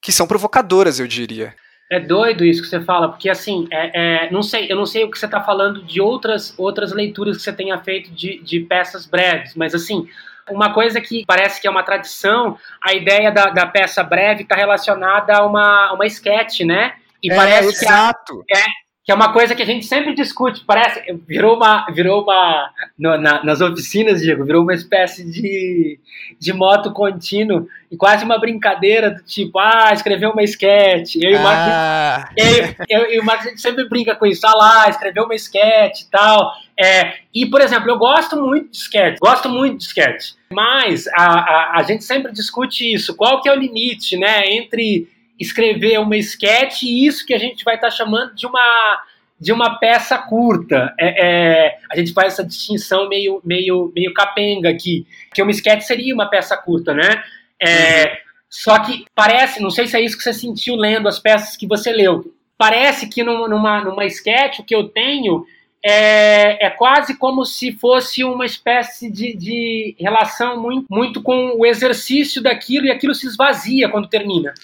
que 0.00 0.12
são 0.12 0.26
provocadoras, 0.26 1.00
eu 1.00 1.08
diria. 1.08 1.54
É 1.90 1.98
doido 1.98 2.44
isso 2.44 2.62
que 2.62 2.68
você 2.68 2.80
fala, 2.80 3.08
porque 3.08 3.28
assim, 3.28 3.66
é, 3.70 4.26
é, 4.26 4.30
não 4.30 4.42
sei, 4.42 4.70
eu 4.70 4.76
não 4.76 4.86
sei 4.86 5.04
o 5.04 5.10
que 5.10 5.18
você 5.18 5.26
está 5.26 5.42
falando 5.42 5.82
de 5.84 6.00
outras 6.00 6.54
outras 6.56 6.92
leituras 6.92 7.36
que 7.36 7.42
você 7.42 7.52
tenha 7.52 7.78
feito 7.78 8.10
de, 8.12 8.38
de 8.42 8.60
peças 8.60 9.04
breves, 9.04 9.54
mas 9.54 9.74
assim, 9.74 10.08
uma 10.50 10.72
coisa 10.72 11.00
que 11.00 11.24
parece 11.26 11.60
que 11.60 11.66
é 11.66 11.70
uma 11.70 11.82
tradição, 11.82 12.56
a 12.80 12.94
ideia 12.94 13.30
da, 13.32 13.46
da 13.46 13.66
peça 13.66 14.02
breve 14.02 14.42
está 14.42 14.54
relacionada 14.54 15.36
a 15.36 15.44
uma, 15.44 15.92
uma 15.92 16.06
sketch, 16.06 16.60
né? 16.60 16.94
E 17.22 17.32
é, 17.32 17.36
parece 17.36 17.84
exato. 17.84 18.44
que 18.46 18.56
a, 18.56 18.60
é, 18.60 18.64
que 19.04 19.12
é 19.12 19.14
uma 19.14 19.34
coisa 19.34 19.54
que 19.54 19.62
a 19.62 19.66
gente 19.66 19.84
sempre 19.84 20.14
discute, 20.14 20.64
parece, 20.64 21.02
virou 21.28 21.56
uma, 21.56 21.84
virou 21.92 22.22
uma, 22.22 22.70
no, 22.98 23.18
na, 23.18 23.44
nas 23.44 23.60
oficinas, 23.60 24.22
Diego, 24.22 24.46
virou 24.46 24.62
uma 24.62 24.72
espécie 24.72 25.30
de, 25.30 25.98
de 26.40 26.52
moto 26.54 26.90
contínuo 26.90 27.68
e 27.90 27.98
quase 27.98 28.24
uma 28.24 28.38
brincadeira 28.38 29.10
do 29.10 29.22
tipo, 29.22 29.58
ah, 29.58 29.90
escreveu 29.92 30.30
uma 30.30 30.42
sketch, 30.42 31.16
eu 31.16 31.32
e 31.32 31.36
o 31.36 31.42
Marcos, 31.42 31.74
ah. 31.74 32.30
eu, 32.34 32.74
eu, 32.88 33.06
eu, 33.10 33.22
o 33.22 33.24
Marcos 33.26 33.46
a 33.46 33.50
gente 33.50 33.60
sempre 33.60 33.86
brinca 33.90 34.16
com 34.16 34.24
isso, 34.24 34.46
ah 34.46 34.54
lá, 34.56 34.88
escreveu 34.88 35.24
uma 35.24 35.34
sketch 35.34 36.00
e 36.00 36.10
tal, 36.10 36.54
é, 36.80 37.16
e, 37.34 37.44
por 37.44 37.60
exemplo, 37.60 37.90
eu 37.90 37.98
gosto 37.98 38.40
muito 38.40 38.70
de 38.70 38.78
sketch, 38.78 39.18
gosto 39.20 39.50
muito 39.50 39.76
de 39.76 39.84
sketch, 39.84 40.30
mas 40.50 41.06
a, 41.08 41.24
a, 41.24 41.78
a 41.78 41.82
gente 41.82 42.04
sempre 42.04 42.32
discute 42.32 42.90
isso, 42.90 43.14
qual 43.14 43.42
que 43.42 43.50
é 43.50 43.52
o 43.52 43.58
limite, 43.58 44.16
né, 44.16 44.46
entre 44.46 45.12
escrever 45.38 45.98
uma 45.98 46.16
sketch 46.16 46.82
e 46.82 47.06
isso 47.06 47.26
que 47.26 47.34
a 47.34 47.38
gente 47.38 47.64
vai 47.64 47.76
estar 47.76 47.88
tá 47.88 47.96
chamando 47.96 48.34
de 48.34 48.46
uma 48.46 49.02
de 49.38 49.52
uma 49.52 49.78
peça 49.78 50.16
curta. 50.16 50.94
É, 50.98 51.26
é, 51.26 51.78
a 51.90 51.96
gente 51.96 52.12
faz 52.12 52.34
essa 52.34 52.44
distinção 52.44 53.08
meio, 53.08 53.42
meio, 53.44 53.92
meio 53.94 54.14
capenga 54.14 54.70
aqui, 54.70 55.06
que 55.34 55.42
uma 55.42 55.50
sketch 55.50 55.82
seria 55.82 56.14
uma 56.14 56.30
peça 56.30 56.56
curta, 56.56 56.94
né? 56.94 57.22
É, 57.60 58.04
uhum. 58.04 58.16
Só 58.48 58.78
que 58.78 59.04
parece, 59.14 59.60
não 59.60 59.70
sei 59.70 59.86
se 59.86 59.96
é 59.96 60.00
isso 60.00 60.16
que 60.16 60.22
você 60.22 60.32
sentiu 60.32 60.76
lendo 60.76 61.08
as 61.08 61.18
peças 61.18 61.56
que 61.56 61.66
você 61.66 61.92
leu, 61.92 62.32
parece 62.56 63.08
que 63.08 63.22
numa, 63.22 63.82
numa 63.82 64.04
sketch 64.06 64.60
o 64.60 64.64
que 64.64 64.74
eu 64.74 64.88
tenho 64.88 65.44
é, 65.84 66.66
é 66.66 66.70
quase 66.70 67.16
como 67.18 67.44
se 67.44 67.72
fosse 67.72 68.24
uma 68.24 68.46
espécie 68.46 69.10
de, 69.10 69.36
de 69.36 69.96
relação 69.98 70.60
muito, 70.62 70.86
muito 70.88 71.22
com 71.22 71.58
o 71.58 71.66
exercício 71.66 72.42
daquilo 72.42 72.86
e 72.86 72.90
aquilo 72.90 73.14
se 73.14 73.26
esvazia 73.26 73.90
quando 73.90 74.08
termina. 74.08 74.54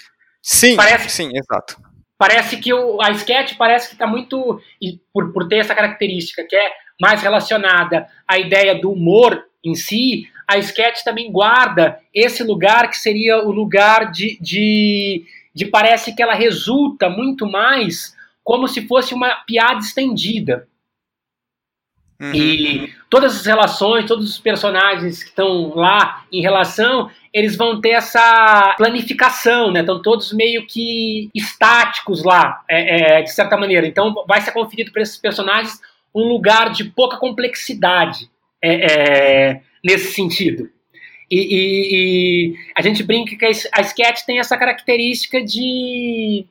Sim, 0.42 0.76
parece, 0.76 1.10
sim, 1.10 1.30
exato. 1.34 1.76
Parece 2.16 2.58
que 2.58 2.72
o, 2.72 3.00
a 3.00 3.10
sketch 3.12 3.56
parece 3.56 3.88
que 3.88 3.94
está 3.94 4.06
muito, 4.06 4.60
por, 5.12 5.32
por 5.32 5.48
ter 5.48 5.56
essa 5.56 5.74
característica, 5.74 6.44
que 6.46 6.56
é 6.56 6.70
mais 7.00 7.22
relacionada 7.22 8.06
à 8.28 8.38
ideia 8.38 8.78
do 8.78 8.92
humor 8.92 9.42
em 9.64 9.74
si, 9.74 10.28
a 10.46 10.58
sketch 10.58 11.02
também 11.04 11.30
guarda 11.30 11.98
esse 12.12 12.42
lugar 12.42 12.90
que 12.90 12.96
seria 12.96 13.38
o 13.38 13.52
lugar 13.52 14.10
de, 14.10 14.38
de, 14.40 15.24
de 15.54 15.66
parece 15.66 16.14
que 16.14 16.22
ela 16.22 16.34
resulta 16.34 17.08
muito 17.08 17.46
mais 17.46 18.16
como 18.42 18.66
se 18.66 18.86
fosse 18.86 19.14
uma 19.14 19.30
piada 19.46 19.78
estendida. 19.78 20.66
Uhum. 22.20 22.34
E 22.34 22.92
todas 23.08 23.34
as 23.34 23.46
relações, 23.46 24.04
todos 24.04 24.28
os 24.28 24.38
personagens 24.38 25.22
que 25.22 25.30
estão 25.30 25.74
lá 25.74 26.24
em 26.30 26.42
relação, 26.42 27.10
eles 27.32 27.56
vão 27.56 27.80
ter 27.80 27.90
essa 27.90 28.74
planificação, 28.76 29.72
né? 29.72 29.80
Estão 29.80 30.02
todos 30.02 30.32
meio 30.32 30.66
que 30.66 31.30
estáticos 31.34 32.22
lá, 32.22 32.62
é, 32.68 33.18
é, 33.18 33.22
de 33.22 33.32
certa 33.32 33.56
maneira. 33.56 33.86
Então 33.86 34.14
vai 34.28 34.42
ser 34.42 34.52
conferido 34.52 34.92
para 34.92 35.00
esses 35.00 35.16
personagens 35.16 35.80
um 36.14 36.28
lugar 36.28 36.70
de 36.70 36.84
pouca 36.84 37.16
complexidade 37.16 38.28
é, 38.62 38.74
é 38.74 39.60
nesse 39.82 40.12
sentido. 40.12 40.68
E, 41.30 41.38
e, 41.38 41.94
e, 41.94 42.54
a 42.76 42.82
gente 42.82 43.02
brinca 43.02 43.36
que 43.36 43.46
a 43.46 43.80
sketch 43.80 44.24
tem 44.26 44.40
essa 44.40 44.58
característica 44.58 45.42
de, 45.42 46.44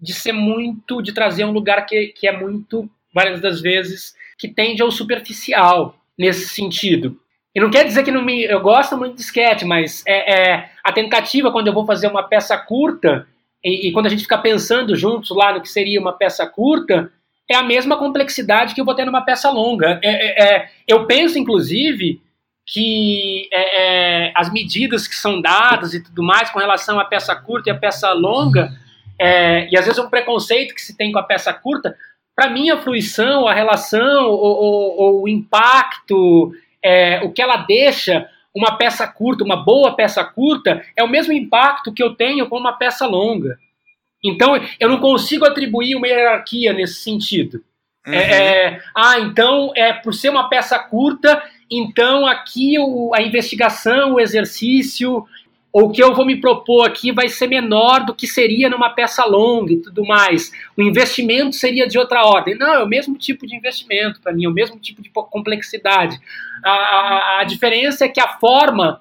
de 0.00 0.14
ser 0.14 0.32
muito, 0.32 1.02
de 1.02 1.12
trazer 1.12 1.44
um 1.44 1.50
lugar 1.50 1.84
que, 1.84 2.06
que 2.08 2.28
é 2.28 2.32
muito, 2.38 2.88
várias 3.12 3.40
das 3.40 3.60
vezes, 3.60 4.14
que 4.38 4.48
tende 4.48 4.82
ao 4.82 4.90
superficial 4.90 5.96
nesse 6.18 6.48
sentido. 6.48 7.18
E 7.54 7.60
não 7.60 7.70
quer 7.70 7.84
dizer 7.84 8.02
que 8.02 8.10
não 8.10 8.24
me, 8.24 8.44
eu 8.44 8.60
gosto 8.60 8.96
muito 8.96 9.16
de 9.16 9.22
sketch, 9.22 9.62
mas 9.62 10.02
é, 10.06 10.52
é 10.52 10.70
a 10.82 10.92
tentativa 10.92 11.52
quando 11.52 11.66
eu 11.66 11.74
vou 11.74 11.84
fazer 11.84 12.08
uma 12.08 12.22
peça 12.22 12.56
curta 12.56 13.26
e, 13.62 13.88
e, 13.88 13.92
quando 13.92 14.06
a 14.06 14.08
gente 14.08 14.22
fica 14.22 14.38
pensando 14.38 14.96
juntos 14.96 15.30
lá 15.36 15.52
no 15.52 15.60
que 15.60 15.68
seria 15.68 16.00
uma 16.00 16.12
peça 16.12 16.46
curta, 16.46 17.12
é 17.48 17.54
a 17.54 17.62
mesma 17.62 17.96
complexidade 17.96 18.74
que 18.74 18.80
eu 18.80 18.84
vou 18.84 18.94
ter 18.94 19.04
numa 19.04 19.24
peça 19.24 19.50
longa. 19.50 20.00
É, 20.02 20.10
é, 20.10 20.54
é 20.56 20.70
eu 20.88 21.06
penso, 21.06 21.38
inclusive, 21.38 22.20
que 22.66 23.48
é, 23.52 23.82
é, 24.28 24.32
as 24.34 24.52
medidas 24.52 25.06
que 25.06 25.14
são 25.14 25.40
dadas 25.40 25.94
e 25.94 26.02
tudo 26.02 26.22
mais 26.22 26.50
com 26.50 26.58
relação 26.58 26.98
à 26.98 27.04
peça 27.04 27.34
curta 27.36 27.70
e 27.70 27.72
à 27.72 27.74
peça 27.74 28.10
longa, 28.12 28.70
e 29.70 29.78
às 29.78 29.84
vezes 29.84 29.98
um 30.00 30.10
preconceito 30.10 30.74
que 30.74 30.80
se 30.80 30.96
tem 30.96 31.12
com 31.12 31.18
a 31.18 31.22
peça 31.22 31.52
curta, 31.52 31.96
para 32.34 32.50
mim 32.50 32.70
a 32.70 32.80
fruição, 32.80 33.46
a 33.46 33.54
relação, 33.54 34.30
o, 34.30 35.28
impacto, 35.28 36.52
é, 36.82 37.20
o 37.22 37.30
que 37.30 37.42
ela 37.42 37.58
deixa 37.58 38.28
uma 38.54 38.76
peça 38.76 39.06
curta, 39.06 39.44
uma 39.44 39.56
boa 39.56 39.94
peça 39.94 40.24
curta, 40.24 40.84
é 40.96 41.02
o 41.02 41.08
mesmo 41.08 41.32
impacto 41.32 41.92
que 41.92 42.02
eu 42.02 42.14
tenho 42.14 42.48
com 42.48 42.56
uma 42.58 42.72
peça 42.72 43.06
longa. 43.06 43.58
Então 44.24 44.54
eu 44.78 44.88
não 44.88 44.98
consigo 44.98 45.44
atribuir 45.44 45.94
uma 45.94 46.06
hierarquia 46.06 46.72
nesse 46.72 47.02
sentido. 47.02 47.62
Uhum. 48.06 48.14
É, 48.14 48.82
ah, 48.96 49.18
então 49.20 49.72
é 49.76 49.92
por 49.92 50.12
ser 50.12 50.30
uma 50.30 50.48
peça 50.48 50.78
curta, 50.78 51.42
então, 51.74 52.26
aqui 52.26 52.78
o, 52.78 53.14
a 53.14 53.22
investigação, 53.22 54.12
o 54.12 54.20
exercício, 54.20 55.24
o 55.72 55.90
que 55.90 56.02
eu 56.02 56.14
vou 56.14 56.26
me 56.26 56.36
propor 56.36 56.86
aqui 56.86 57.10
vai 57.12 57.28
ser 57.28 57.46
menor 57.46 58.04
do 58.04 58.14
que 58.14 58.26
seria 58.26 58.68
numa 58.68 58.90
peça 58.90 59.24
longa 59.24 59.72
e 59.72 59.78
tudo 59.80 60.04
mais. 60.04 60.52
O 60.76 60.82
investimento 60.82 61.56
seria 61.56 61.88
de 61.88 61.98
outra 61.98 62.26
ordem. 62.26 62.58
Não, 62.58 62.74
é 62.74 62.82
o 62.82 62.88
mesmo 62.88 63.16
tipo 63.16 63.46
de 63.46 63.56
investimento 63.56 64.20
para 64.20 64.32
mim, 64.32 64.44
é 64.44 64.48
o 64.48 64.52
mesmo 64.52 64.78
tipo 64.78 65.00
de 65.00 65.08
complexidade. 65.08 66.20
A, 66.62 66.70
a, 66.70 67.40
a 67.40 67.44
diferença 67.44 68.04
é 68.04 68.08
que 68.08 68.20
a 68.20 68.28
forma, 68.38 69.00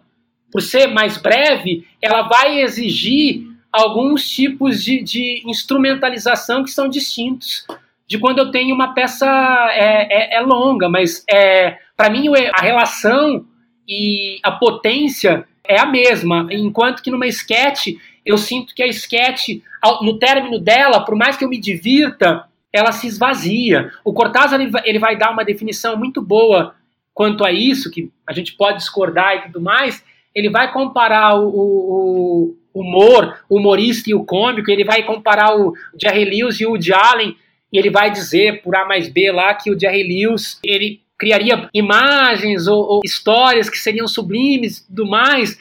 por 0.50 0.62
ser 0.62 0.88
mais 0.88 1.18
breve, 1.18 1.86
ela 2.02 2.22
vai 2.22 2.62
exigir 2.62 3.48
alguns 3.72 4.30
tipos 4.30 4.82
de, 4.82 5.04
de 5.04 5.44
instrumentalização 5.46 6.64
que 6.64 6.72
são 6.72 6.88
distintos 6.88 7.66
de 8.08 8.18
quando 8.18 8.40
eu 8.40 8.52
tenho 8.52 8.76
uma 8.76 8.94
peça 8.94 9.26
é, 9.72 10.36
é, 10.36 10.38
é 10.38 10.42
longa, 10.42 10.90
mas 10.90 11.24
é, 11.30 11.78
para 11.96 12.10
mim 12.10 12.28
a 12.54 12.62
relação 12.62 13.46
e 13.88 14.38
a 14.44 14.52
potência 14.52 15.48
é 15.68 15.80
a 15.80 15.86
mesma, 15.86 16.48
enquanto 16.52 17.02
que 17.02 17.12
numa 17.12 17.28
sketch 17.28 17.90
eu 18.26 18.38
sinto 18.38 18.74
que 18.76 18.84
a 18.84 18.88
sketch, 18.88 19.62
no 20.02 20.18
término 20.18 20.60
dela, 20.60 21.04
por 21.04 21.16
mais 21.16 21.36
que 21.38 21.44
eu 21.44 21.50
me 21.50 21.60
divirta, 21.60 22.46
ela 22.72 22.92
se 22.92 23.08
esvazia. 23.08 23.92
O 24.06 24.14
Cortázar 24.14 24.60
ele 24.86 25.00
vai 25.00 25.18
dar 25.18 25.32
uma 25.32 25.44
definição 25.44 25.98
muito 25.98 26.22
boa 26.22 26.76
quanto 27.14 27.44
a 27.44 27.52
isso, 27.52 27.92
que 27.92 28.12
a 28.26 28.34
gente 28.34 28.54
pode 28.54 28.78
discordar 28.78 29.36
e 29.36 29.42
tudo 29.44 29.60
mais. 29.60 30.04
Ele 30.34 30.50
vai 30.50 30.72
comparar 30.72 31.36
o, 31.36 31.48
o, 31.48 32.58
o 32.74 32.82
humor, 32.82 33.40
o 33.50 33.58
humorista 33.58 34.10
e 34.10 34.14
o 34.14 34.24
cômico, 34.24 34.72
ele 34.72 34.86
vai 34.86 35.04
comparar 35.04 35.58
o 35.58 35.74
Jerry 36.02 36.26
Lewis 36.26 36.60
e 36.60 36.66
o 36.66 36.70
Woody 36.70 36.94
Allen 36.94 37.36
e 37.72 37.78
ele 37.78 37.90
vai 37.90 38.12
dizer 38.12 38.62
por 38.62 38.76
A 38.76 38.86
mais 38.86 39.10
B 39.10 39.32
lá 39.32 39.54
que 39.54 39.72
o 39.72 39.80
Jerry 39.80 40.04
Lewis 40.04 40.60
ele 40.64 41.02
criaria 41.22 41.70
imagens 41.72 42.66
ou, 42.66 42.84
ou 42.84 43.02
histórias 43.06 43.70
que 43.70 43.78
seriam 43.78 44.08
sublimes 44.08 44.80
e 44.80 44.88
tudo 44.88 45.06
mais, 45.06 45.56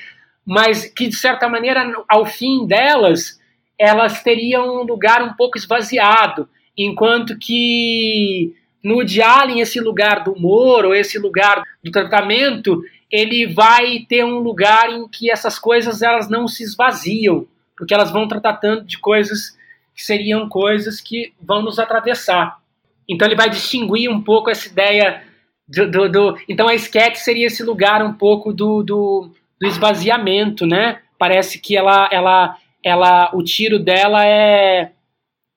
mas 0.44 0.86
que 0.86 1.06
de 1.06 1.14
certa 1.14 1.50
maneira 1.50 1.84
ao 2.08 2.24
fim 2.24 2.66
delas 2.66 3.38
elas 3.78 4.22
teriam 4.22 4.80
um 4.80 4.84
lugar 4.84 5.22
um 5.22 5.34
pouco 5.34 5.58
esvaziado, 5.58 6.48
enquanto 6.74 7.38
que 7.38 8.54
no 8.82 8.94
Woody 8.96 9.20
esse 9.60 9.78
lugar 9.80 10.24
do 10.24 10.32
humor 10.32 10.86
ou 10.86 10.94
esse 10.94 11.18
lugar 11.18 11.62
do 11.84 11.90
tratamento 11.90 12.82
ele 13.10 13.46
vai 13.46 14.06
ter 14.08 14.24
um 14.24 14.38
lugar 14.38 14.90
em 14.90 15.06
que 15.08 15.30
essas 15.30 15.58
coisas 15.58 16.00
elas 16.00 16.30
não 16.30 16.48
se 16.48 16.62
esvaziam, 16.62 17.46
porque 17.76 17.92
elas 17.92 18.10
vão 18.10 18.26
tratando 18.26 18.86
de 18.86 18.98
coisas 18.98 19.58
que 19.94 20.02
seriam 20.02 20.48
coisas 20.48 21.02
que 21.02 21.34
vão 21.38 21.60
nos 21.60 21.78
atravessar. 21.78 22.56
Então 23.06 23.28
ele 23.28 23.36
vai 23.36 23.50
distinguir 23.50 24.10
um 24.10 24.22
pouco 24.22 24.48
essa 24.48 24.66
ideia 24.66 25.28
do, 25.70 25.90
do, 25.90 26.08
do 26.08 26.38
então 26.48 26.68
a 26.68 26.74
sketch 26.74 27.16
seria 27.16 27.46
esse 27.46 27.62
lugar 27.62 28.04
um 28.04 28.12
pouco 28.12 28.52
do, 28.52 28.82
do, 28.82 29.30
do, 29.60 29.66
esvaziamento, 29.66 30.66
né? 30.66 31.00
Parece 31.18 31.58
que 31.58 31.76
ela, 31.76 32.08
ela, 32.10 32.56
ela, 32.84 33.30
o 33.32 33.42
tiro 33.42 33.78
dela 33.78 34.26
é 34.26 34.92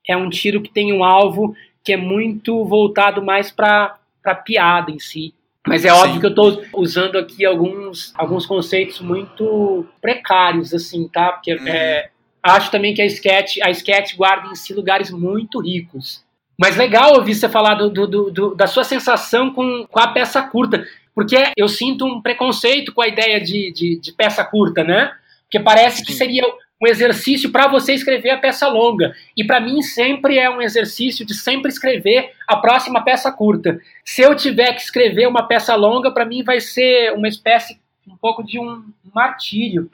é 0.08 0.18
um 0.18 0.30
tiro 0.30 0.62
que 0.62 0.70
tem 0.70 0.94
um 0.94 1.04
alvo 1.04 1.56
que 1.84 1.94
é 1.94 1.98
muito 1.98 2.64
voltado 2.66 3.24
mais 3.24 3.52
para 3.52 3.98
para 4.22 4.36
piada 4.36 4.90
em 4.90 5.00
si. 5.00 5.34
Mas 5.68 5.84
é 5.86 5.90
Sim. 5.90 5.96
óbvio 5.96 6.20
que 6.20 6.26
eu 6.26 6.30
estou 6.30 6.64
usando 6.74 7.18
aqui 7.18 7.46
alguns, 7.46 8.14
alguns 8.16 8.46
conceitos 8.46 9.00
muito 9.00 9.86
precários, 10.02 10.74
assim, 10.74 11.08
tá? 11.08 11.34
Porque 11.34 11.54
uhum. 11.54 11.68
é, 11.68 12.10
acho 12.42 12.72
também 12.72 12.94
que 12.94 13.02
a 13.02 13.06
sketch, 13.06 13.58
a 13.62 13.70
sketch 13.72 14.16
guarda 14.16 14.50
em 14.50 14.56
si 14.56 14.74
lugares 14.74 15.10
muito 15.10 15.62
ricos. 15.62 16.24
Mas 16.60 16.76
legal 16.76 17.16
ouvir 17.16 17.36
você 17.36 17.50
falar 17.50 17.76
do, 17.76 17.90
do, 17.90 18.32
do, 18.32 18.56
da 18.56 18.68
sua 18.68 18.84
sensação 18.84 19.52
com, 19.52 19.88
com 19.90 20.00
a 20.00 20.08
peça 20.08 20.42
curta, 20.42 20.86
porque 21.14 21.52
eu 21.58 21.68
sinto 21.68 22.06
um 22.06 22.22
preconceito 22.22 22.94
com 22.94 23.02
a 23.02 23.08
ideia 23.08 23.40
de, 23.40 23.72
de, 23.72 24.00
de 24.00 24.12
peça 24.14 24.44
curta, 24.44 24.84
né? 24.84 25.12
Porque 25.44 25.60
parece 25.60 25.98
Sim. 26.00 26.06
que 26.06 26.14
seria 26.14 26.44
um 26.82 26.88
exercício 26.88 27.52
para 27.52 27.68
você 27.68 27.94
escrever 27.94 28.32
a 28.32 28.38
peça 28.38 28.68
longa. 28.68 29.16
E 29.38 29.44
para 29.44 29.60
mim 29.60 29.82
sempre 29.82 30.38
é 30.38 30.50
um 30.50 30.62
exercício 30.62 31.26
de 31.26 31.34
sempre 31.34 31.70
escrever 31.70 32.32
a 32.48 32.58
próxima 32.58 33.04
peça 33.04 33.32
curta. 33.32 33.80
Se 34.04 34.22
eu 34.22 34.36
tiver 34.36 34.74
que 34.74 34.82
escrever 34.82 35.28
uma 35.28 35.48
peça 35.48 35.76
longa, 35.76 36.12
para 36.12 36.26
mim 36.26 36.44
vai 36.44 36.60
ser 36.60 37.14
uma 37.14 37.28
espécie 37.28 37.80
um 38.08 38.18
pouco 38.18 38.44
de 38.44 38.60
um 38.60 38.84
martírio. 39.14 39.90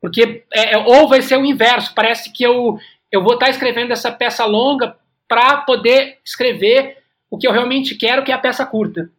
Porque, 0.00 0.44
é, 0.52 0.74
é, 0.74 0.78
ou 0.78 1.08
vai 1.08 1.20
ser 1.20 1.36
o 1.36 1.44
inverso, 1.44 1.94
parece 1.94 2.32
que 2.32 2.44
eu, 2.44 2.78
eu 3.12 3.22
vou 3.22 3.34
estar 3.34 3.46
tá 3.46 3.50
escrevendo 3.50 3.92
essa 3.92 4.10
peça 4.10 4.44
longa 4.46 4.96
para 5.28 5.58
poder 5.58 6.18
escrever 6.24 6.98
o 7.30 7.38
que 7.38 7.46
eu 7.46 7.52
realmente 7.52 7.94
quero, 7.96 8.24
que 8.24 8.30
é 8.30 8.34
a 8.34 8.38
peça 8.38 8.64
curta. 8.64 9.10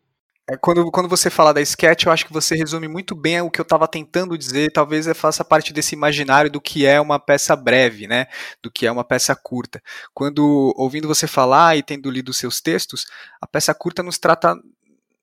É, 0.49 0.55
quando, 0.55 0.89
quando 0.91 1.09
você 1.09 1.29
fala 1.29 1.53
da 1.53 1.59
sketch, 1.59 2.05
eu 2.05 2.11
acho 2.11 2.25
que 2.25 2.31
você 2.31 2.55
resume 2.55 2.87
muito 2.87 3.13
bem 3.13 3.41
o 3.41 3.51
que 3.51 3.59
eu 3.59 3.63
estava 3.63 3.85
tentando 3.85 4.37
dizer. 4.37 4.71
Talvez 4.71 5.05
faça 5.17 5.43
parte 5.43 5.73
desse 5.73 5.93
imaginário 5.93 6.49
do 6.49 6.61
que 6.61 6.85
é 6.85 7.01
uma 7.01 7.19
peça 7.19 7.53
breve, 7.53 8.07
né? 8.07 8.27
Do 8.63 8.71
que 8.71 8.87
é 8.87 8.91
uma 8.91 9.03
peça 9.03 9.35
curta. 9.35 9.81
Quando 10.13 10.73
ouvindo 10.77 11.07
você 11.07 11.27
falar 11.27 11.75
e 11.75 11.83
tendo 11.83 12.09
lido 12.09 12.33
seus 12.33 12.61
textos, 12.61 13.05
a 13.41 13.47
peça 13.47 13.73
curta 13.73 14.01
nos 14.01 14.17
trata 14.17 14.55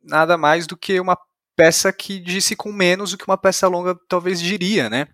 nada 0.02 0.36
mais 0.36 0.66
do 0.66 0.76
que 0.76 1.00
uma 1.00 1.16
peça 1.56 1.90
que 1.90 2.18
disse 2.18 2.54
com 2.54 2.70
menos 2.70 3.12
do 3.12 3.18
que 3.18 3.26
uma 3.26 3.38
peça 3.38 3.66
longa 3.66 3.96
talvez 4.06 4.38
diria, 4.38 4.90
né? 4.90 5.08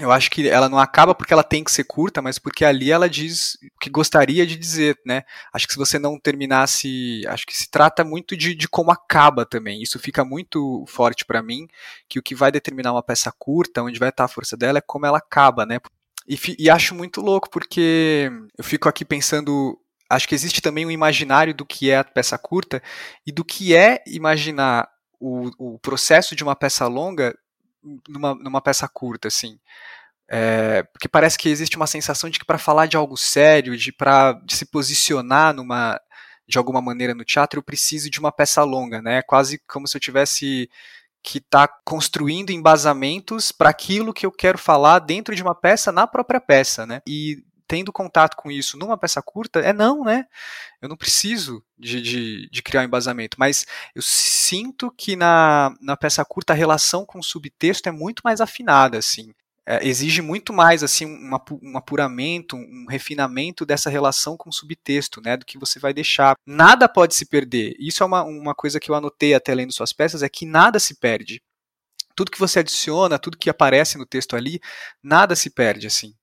Eu 0.00 0.10
acho 0.10 0.30
que 0.30 0.48
ela 0.48 0.68
não 0.68 0.78
acaba 0.78 1.14
porque 1.14 1.32
ela 1.32 1.44
tem 1.44 1.62
que 1.62 1.70
ser 1.70 1.84
curta, 1.84 2.22
mas 2.22 2.38
porque 2.38 2.64
ali 2.64 2.90
ela 2.90 3.08
diz 3.08 3.54
o 3.76 3.80
que 3.80 3.90
gostaria 3.90 4.46
de 4.46 4.56
dizer, 4.56 4.98
né? 5.04 5.22
Acho 5.52 5.66
que 5.66 5.74
se 5.74 5.78
você 5.78 5.98
não 5.98 6.18
terminasse, 6.18 7.22
acho 7.28 7.46
que 7.46 7.54
se 7.54 7.70
trata 7.70 8.02
muito 8.02 8.36
de, 8.36 8.54
de 8.54 8.66
como 8.66 8.90
acaba 8.90 9.44
também. 9.44 9.82
Isso 9.82 9.98
fica 9.98 10.24
muito 10.24 10.84
forte 10.88 11.24
para 11.24 11.42
mim, 11.42 11.68
que 12.08 12.18
o 12.18 12.22
que 12.22 12.34
vai 12.34 12.50
determinar 12.50 12.92
uma 12.92 13.02
peça 13.02 13.30
curta, 13.38 13.82
onde 13.82 13.98
vai 13.98 14.08
estar 14.08 14.24
a 14.24 14.28
força 14.28 14.56
dela, 14.56 14.78
é 14.78 14.82
como 14.82 15.04
ela 15.04 15.18
acaba, 15.18 15.66
né? 15.66 15.78
E, 16.26 16.38
e 16.58 16.70
acho 16.70 16.94
muito 16.94 17.20
louco 17.20 17.50
porque 17.50 18.30
eu 18.56 18.64
fico 18.64 18.88
aqui 18.88 19.04
pensando 19.04 19.78
acho 20.08 20.26
que 20.26 20.34
existe 20.34 20.60
também 20.60 20.84
um 20.84 20.90
imaginário 20.90 21.54
do 21.54 21.64
que 21.64 21.90
é 21.90 21.98
a 21.98 22.04
peça 22.04 22.36
curta 22.36 22.82
e 23.26 23.30
do 23.30 23.44
que 23.44 23.74
é 23.76 24.02
imaginar 24.06 24.88
o, 25.20 25.50
o 25.58 25.78
processo 25.78 26.34
de 26.34 26.42
uma 26.42 26.56
peça 26.56 26.86
longa 26.86 27.36
numa, 28.08 28.34
numa 28.34 28.60
peça 28.60 28.88
curta, 28.88 29.28
assim. 29.28 29.58
É, 30.28 30.84
porque 30.92 31.08
parece 31.08 31.36
que 31.36 31.48
existe 31.48 31.76
uma 31.76 31.86
sensação 31.86 32.30
de 32.30 32.38
que 32.38 32.44
para 32.44 32.58
falar 32.58 32.86
de 32.86 32.96
algo 32.96 33.16
sério, 33.16 33.76
de 33.76 33.92
para 33.92 34.40
se 34.48 34.64
posicionar 34.64 35.52
numa 35.52 36.00
de 36.46 36.58
alguma 36.58 36.80
maneira 36.82 37.14
no 37.14 37.24
teatro, 37.24 37.58
eu 37.58 37.62
preciso 37.62 38.10
de 38.10 38.18
uma 38.18 38.32
peça 38.32 38.62
longa, 38.64 39.00
né? 39.00 39.22
Quase 39.22 39.60
como 39.68 39.86
se 39.86 39.96
eu 39.96 40.00
tivesse 40.00 40.68
que 41.22 41.38
estar 41.38 41.68
tá 41.68 41.74
construindo 41.84 42.50
embasamentos 42.50 43.52
para 43.52 43.70
aquilo 43.70 44.12
que 44.12 44.26
eu 44.26 44.32
quero 44.32 44.58
falar 44.58 44.98
dentro 44.98 45.34
de 45.34 45.42
uma 45.42 45.54
peça, 45.54 45.92
na 45.92 46.06
própria 46.06 46.40
peça, 46.40 46.86
né? 46.86 47.00
E 47.06 47.42
tendo 47.70 47.92
contato 47.92 48.34
com 48.34 48.50
isso 48.50 48.76
numa 48.76 48.98
peça 48.98 49.22
curta, 49.22 49.60
é 49.60 49.72
não, 49.72 50.02
né? 50.02 50.26
Eu 50.82 50.88
não 50.88 50.96
preciso 50.96 51.62
de, 51.78 52.02
de, 52.02 52.50
de 52.50 52.62
criar 52.62 52.80
um 52.80 52.86
embasamento, 52.86 53.36
mas 53.38 53.64
eu 53.94 54.02
sinto 54.02 54.90
que 54.90 55.14
na, 55.14 55.72
na 55.80 55.96
peça 55.96 56.24
curta 56.24 56.52
a 56.52 56.56
relação 56.56 57.06
com 57.06 57.20
o 57.20 57.22
subtexto 57.22 57.88
é 57.88 57.92
muito 57.92 58.22
mais 58.24 58.40
afinada, 58.40 58.98
assim. 58.98 59.32
É, 59.64 59.86
exige 59.86 60.20
muito 60.20 60.52
mais 60.52 60.82
assim 60.82 61.06
um, 61.06 61.30
um 61.62 61.78
apuramento, 61.78 62.56
um 62.56 62.86
refinamento 62.88 63.64
dessa 63.64 63.88
relação 63.88 64.36
com 64.36 64.50
o 64.50 64.52
subtexto, 64.52 65.20
né, 65.20 65.36
do 65.36 65.46
que 65.46 65.56
você 65.56 65.78
vai 65.78 65.94
deixar. 65.94 66.34
Nada 66.44 66.88
pode 66.88 67.14
se 67.14 67.24
perder. 67.24 67.76
Isso 67.78 68.02
é 68.02 68.06
uma, 68.06 68.24
uma 68.24 68.54
coisa 68.54 68.80
que 68.80 68.90
eu 68.90 68.96
anotei 68.96 69.32
até 69.32 69.54
lendo 69.54 69.72
suas 69.72 69.92
peças, 69.92 70.24
é 70.24 70.28
que 70.28 70.44
nada 70.44 70.80
se 70.80 70.96
perde. 70.98 71.40
Tudo 72.16 72.32
que 72.32 72.40
você 72.40 72.58
adiciona, 72.58 73.16
tudo 73.16 73.38
que 73.38 73.48
aparece 73.48 73.96
no 73.96 74.04
texto 74.04 74.34
ali, 74.34 74.60
nada 75.00 75.36
se 75.36 75.50
perde, 75.50 75.86
assim. 75.86 76.16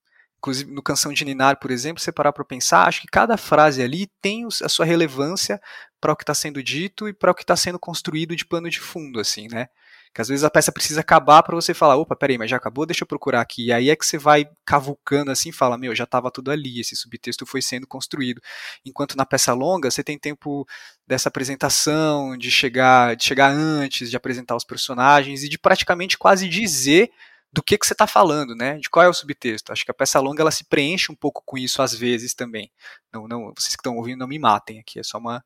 Inclusive, 0.48 0.72
no 0.72 0.82
Canção 0.82 1.12
de 1.12 1.26
Ninar, 1.26 1.60
por 1.60 1.72
exemplo, 1.72 2.02
você 2.02 2.10
parar 2.10 2.32
para 2.32 2.45
pensar, 2.45 2.88
acho 2.88 3.02
que 3.02 3.08
cada 3.08 3.36
frase 3.36 3.84
ali 3.84 4.08
tem 4.22 4.48
a 4.64 4.70
sua 4.70 4.86
relevância 4.86 5.60
para 6.00 6.14
o 6.14 6.16
que 6.16 6.24
está 6.24 6.34
sendo 6.34 6.64
dito 6.64 7.10
e 7.10 7.14
para 7.14 7.32
o 7.32 7.36
que 7.36 7.43
está 7.43 7.56
sendo 7.58 7.78
construído 7.78 8.34
de 8.34 8.45
pano 8.45 8.70
de 8.70 8.80
fundo, 8.80 9.20
assim, 9.20 9.50
né? 9.50 9.68
Que 10.14 10.22
às 10.22 10.30
vezes 10.30 10.45
a 10.45 10.50
peça 10.50 10.72
precisa 10.72 11.02
acabar 11.02 11.43
para 11.43 11.54
você 11.54 11.74
falar, 11.74 11.98
opa, 11.98 12.16
peraí, 12.16 12.38
mas 12.38 12.50
já 12.50 12.56
acabou, 12.56 12.86
deixa 12.86 13.04
eu 13.04 13.08
procurar 13.08 13.41
aqui. 13.41 13.66
E 13.66 13.74
aí 13.74 13.89
é 13.89 13.95
que 13.95 14.06
você 14.06 14.18
vai 14.18 14.45
cavucando 14.66 15.32
assim 15.32 15.52
fala, 15.52 15.78
meu, 15.78 15.93
já 15.93 16.06
estava 16.06 16.32
tudo 16.32 16.50
ali, 16.50 16.80
esse 16.80 16.95
subtexto 16.95 17.45
foi 17.45 17.62
sendo 17.62 17.86
construído. 17.86 18.41
Enquanto 18.86 19.18
na 19.18 19.26
peça 19.26 19.54
longa 19.54 19.91
você 19.91 20.02
tem 20.02 20.18
tempo 20.18 20.66
dessa 21.06 21.28
apresentação, 21.28 22.38
de 22.38 22.50
chegar, 22.50 23.18
de 23.18 23.26
chegar 23.26 23.52
antes, 23.52 24.10
de 24.10 24.16
apresentar 24.16 24.56
os 24.56 24.64
personagens 24.64 25.43
e 25.43 25.50
de 25.50 25.60
praticamente 25.60 26.18
quase 26.18 26.48
dizer 26.48 27.12
do 27.52 27.64
que, 27.64 27.78
que 27.78 27.86
você 27.86 27.93
está 27.93 28.06
falando, 28.06 28.56
né? 28.56 28.78
De 28.78 28.89
qual 28.89 29.06
é 29.06 29.10
o 29.10 29.14
subtexto. 29.14 29.72
Acho 29.72 29.86
que 29.86 29.91
a 29.91 29.93
peça 29.93 30.20
longa 30.20 30.41
ela 30.41 30.52
se 30.52 30.66
preenche 30.66 31.12
um 31.12 31.16
pouco 31.16 31.41
com 31.45 31.58
isso 31.58 31.82
às 31.82 31.93
vezes 31.93 32.34
também. 32.34 32.72
Não, 33.14 33.28
não, 33.28 33.54
vocês 33.58 33.76
que 33.76 33.82
estão 33.82 33.95
ouvindo 33.95 34.20
não 34.20 34.28
me 34.28 34.39
matem 34.39 34.80
aqui, 34.80 35.00
é 35.00 35.04
só 35.04 35.18
uma. 35.18 35.43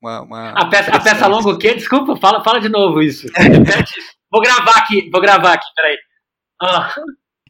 uma, 0.00 0.20
uma 0.22 0.50
a, 0.50 0.68
peça, 0.68 0.90
a 0.90 1.00
peça 1.00 1.26
longa 1.26 1.50
o 1.50 1.58
quê? 1.58 1.74
Desculpa, 1.74 2.16
fala, 2.16 2.44
fala 2.44 2.60
de 2.60 2.68
novo 2.68 3.02
isso. 3.02 3.26
vou 4.30 4.42
gravar 4.42 4.76
aqui, 4.76 5.08
vou 5.10 5.20
gravar 5.20 5.54
aqui, 5.54 5.66
peraí. 5.74 5.96
Ah. 6.62 6.94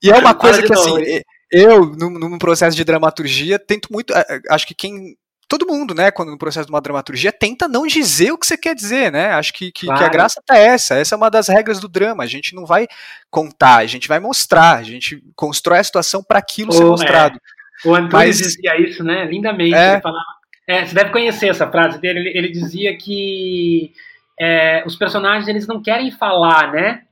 E 0.03 0.11
é 0.11 0.17
uma 0.17 0.35
coisa 0.35 0.63
que 0.63 0.73
assim, 0.73 1.23
eu, 1.51 1.87
no, 1.97 2.11
no 2.11 2.39
processo 2.39 2.77
de 2.77 2.85
dramaturgia, 2.85 3.59
tento 3.59 3.93
muito. 3.93 4.15
Acho 4.49 4.67
que 4.67 4.75
quem 4.75 5.17
todo 5.51 5.67
mundo, 5.67 5.93
né, 5.93 6.13
quando 6.13 6.31
no 6.31 6.39
processo 6.39 6.67
de 6.67 6.73
uma 6.73 6.81
dramaturgia, 6.81 7.33
tenta 7.33 7.67
não 7.67 7.85
dizer 7.85 8.31
o 8.31 8.39
que 8.39 8.47
você 8.47 8.57
quer 8.57 8.73
dizer, 8.73 9.11
né? 9.11 9.33
Acho 9.33 9.53
que, 9.53 9.73
que, 9.73 9.87
claro. 9.87 9.99
que, 9.99 10.07
a 10.07 10.09
graça 10.09 10.41
tá 10.47 10.57
essa. 10.57 10.95
Essa 10.95 11.17
é 11.17 11.19
uma 11.19 11.29
das 11.29 11.49
regras 11.49 11.81
do 11.81 11.89
drama. 11.89 12.23
A 12.23 12.27
gente 12.27 12.55
não 12.55 12.65
vai 12.65 12.87
contar, 13.29 13.79
a 13.79 13.87
gente 13.87 14.07
vai 14.07 14.21
mostrar, 14.21 14.79
a 14.79 14.83
gente 14.85 15.21
constrói 15.35 15.81
a 15.81 15.85
situação 15.85 16.23
para 16.23 16.39
aquilo 16.39 16.71
ser 16.71 16.85
mostrado. 16.85 17.37
É. 17.37 17.89
O 17.89 17.95
Antônio 17.95 18.13
Mas, 18.13 18.39
dizia 18.39 18.81
isso, 18.81 19.03
né? 19.03 19.25
Lindamente. 19.25 19.75
É, 19.75 19.95
ele 19.95 20.01
falava, 20.01 20.25
é, 20.69 20.87
você 20.87 20.95
deve 20.95 21.11
conhecer 21.11 21.49
essa 21.49 21.69
frase 21.69 21.99
dele. 21.99 22.21
Ele, 22.21 22.39
ele 22.39 22.49
dizia 22.53 22.97
que 22.97 23.93
é, 24.39 24.85
os 24.87 24.95
personagens 24.95 25.49
eles 25.49 25.67
não 25.67 25.83
querem 25.83 26.13
falar, 26.13 26.71
né? 26.71 27.03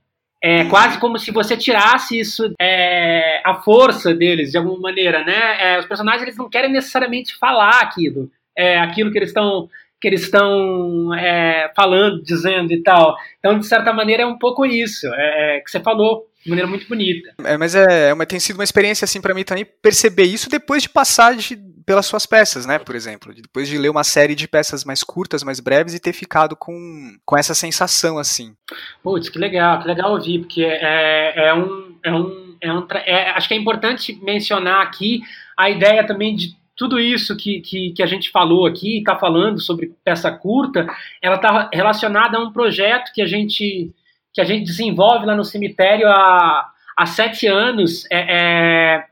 É 0.41 0.61
uhum. 0.61 0.69
quase 0.69 0.97
como 0.99 1.19
se 1.19 1.31
você 1.31 1.57
tirasse 1.57 2.17
isso, 2.17 2.53
é, 2.59 3.41
a 3.43 3.55
força 3.55 4.13
deles, 4.13 4.51
de 4.51 4.57
alguma 4.57 4.79
maneira, 4.79 5.23
né? 5.23 5.73
É, 5.73 5.79
os 5.79 5.85
personagens 5.85 6.23
eles 6.23 6.37
não 6.37 6.49
querem 6.49 6.71
necessariamente 6.71 7.35
falar 7.37 7.81
aquilo, 7.81 8.31
é, 8.57 8.79
aquilo 8.79 9.11
que 9.11 9.17
eles 9.17 9.29
estão 9.29 9.69
que 10.01 10.07
eles 10.07 10.21
estão 10.21 11.13
é, 11.13 11.69
falando, 11.75 12.23
dizendo 12.23 12.71
e 12.71 12.81
tal. 12.81 13.17
Então, 13.37 13.59
de 13.59 13.65
certa 13.65 13.91
maneira, 13.91 14.23
é 14.23 14.25
um 14.25 14.37
pouco 14.37 14.65
isso 14.65 15.13
é, 15.13 15.57
é 15.57 15.59
que 15.59 15.69
você 15.69 15.81
falou 15.81 16.28
de 16.43 16.49
maneira 16.49 16.69
muito 16.69 16.87
bonita. 16.87 17.33
É, 17.43 17.57
mas 17.57 17.75
é, 17.75 18.09
é 18.09 18.25
tem 18.25 18.39
sido 18.39 18.57
uma 18.57 18.63
experiência 18.63 19.05
assim 19.05 19.21
para 19.21 19.33
mim 19.33 19.43
também 19.43 19.65
perceber 19.81 20.23
isso 20.23 20.49
depois 20.49 20.83
de 20.83 20.89
passar 20.89 21.35
de, 21.35 21.57
pelas 21.85 22.05
suas 22.05 22.25
peças, 22.25 22.65
né? 22.65 22.79
Por 22.79 22.95
exemplo, 22.95 23.33
depois 23.33 23.67
de 23.67 23.77
ler 23.77 23.89
uma 23.89 24.03
série 24.03 24.35
de 24.35 24.47
peças 24.47 24.83
mais 24.85 25.03
curtas, 25.03 25.43
mais 25.43 25.59
breves 25.59 25.93
e 25.93 25.99
ter 25.99 26.13
ficado 26.13 26.55
com, 26.55 27.17
com 27.25 27.37
essa 27.37 27.53
sensação 27.53 28.17
assim. 28.17 28.53
Putz, 29.03 29.29
que 29.29 29.39
legal, 29.39 29.81
que 29.81 29.87
legal 29.87 30.11
ouvir, 30.11 30.39
porque 30.39 30.63
é, 30.63 31.47
é 31.49 31.53
um, 31.53 31.95
é 32.03 32.13
um, 32.13 32.57
é 32.61 32.73
um 32.73 32.87
é, 33.05 33.31
acho 33.31 33.47
que 33.47 33.53
é 33.53 33.57
importante 33.57 34.17
mencionar 34.21 34.81
aqui 34.81 35.21
a 35.57 35.69
ideia 35.69 36.05
também 36.05 36.35
de 36.35 36.57
tudo 36.79 36.97
isso 36.97 37.35
que, 37.35 37.59
que, 37.59 37.91
que, 37.91 38.01
a 38.01 38.05
gente 38.05 38.31
falou 38.31 38.65
aqui, 38.65 38.99
está 38.99 39.13
falando 39.13 39.59
sobre 39.59 39.91
peça 40.01 40.31
curta, 40.31 40.87
ela 41.21 41.35
está 41.35 41.69
relacionada 41.73 42.37
a 42.37 42.41
um 42.41 42.53
projeto 42.53 43.11
que 43.13 43.21
a 43.21 43.25
gente, 43.25 43.91
que 44.39 44.41
a 44.41 44.45
gente 44.45 44.63
desenvolve 44.63 45.25
lá 45.25 45.35
no 45.35 45.43
cemitério 45.43 46.07
há, 46.07 46.71
há 46.95 47.05
sete 47.05 47.45
anos, 47.45 48.05
é, 48.09 48.19
é, 48.19 49.03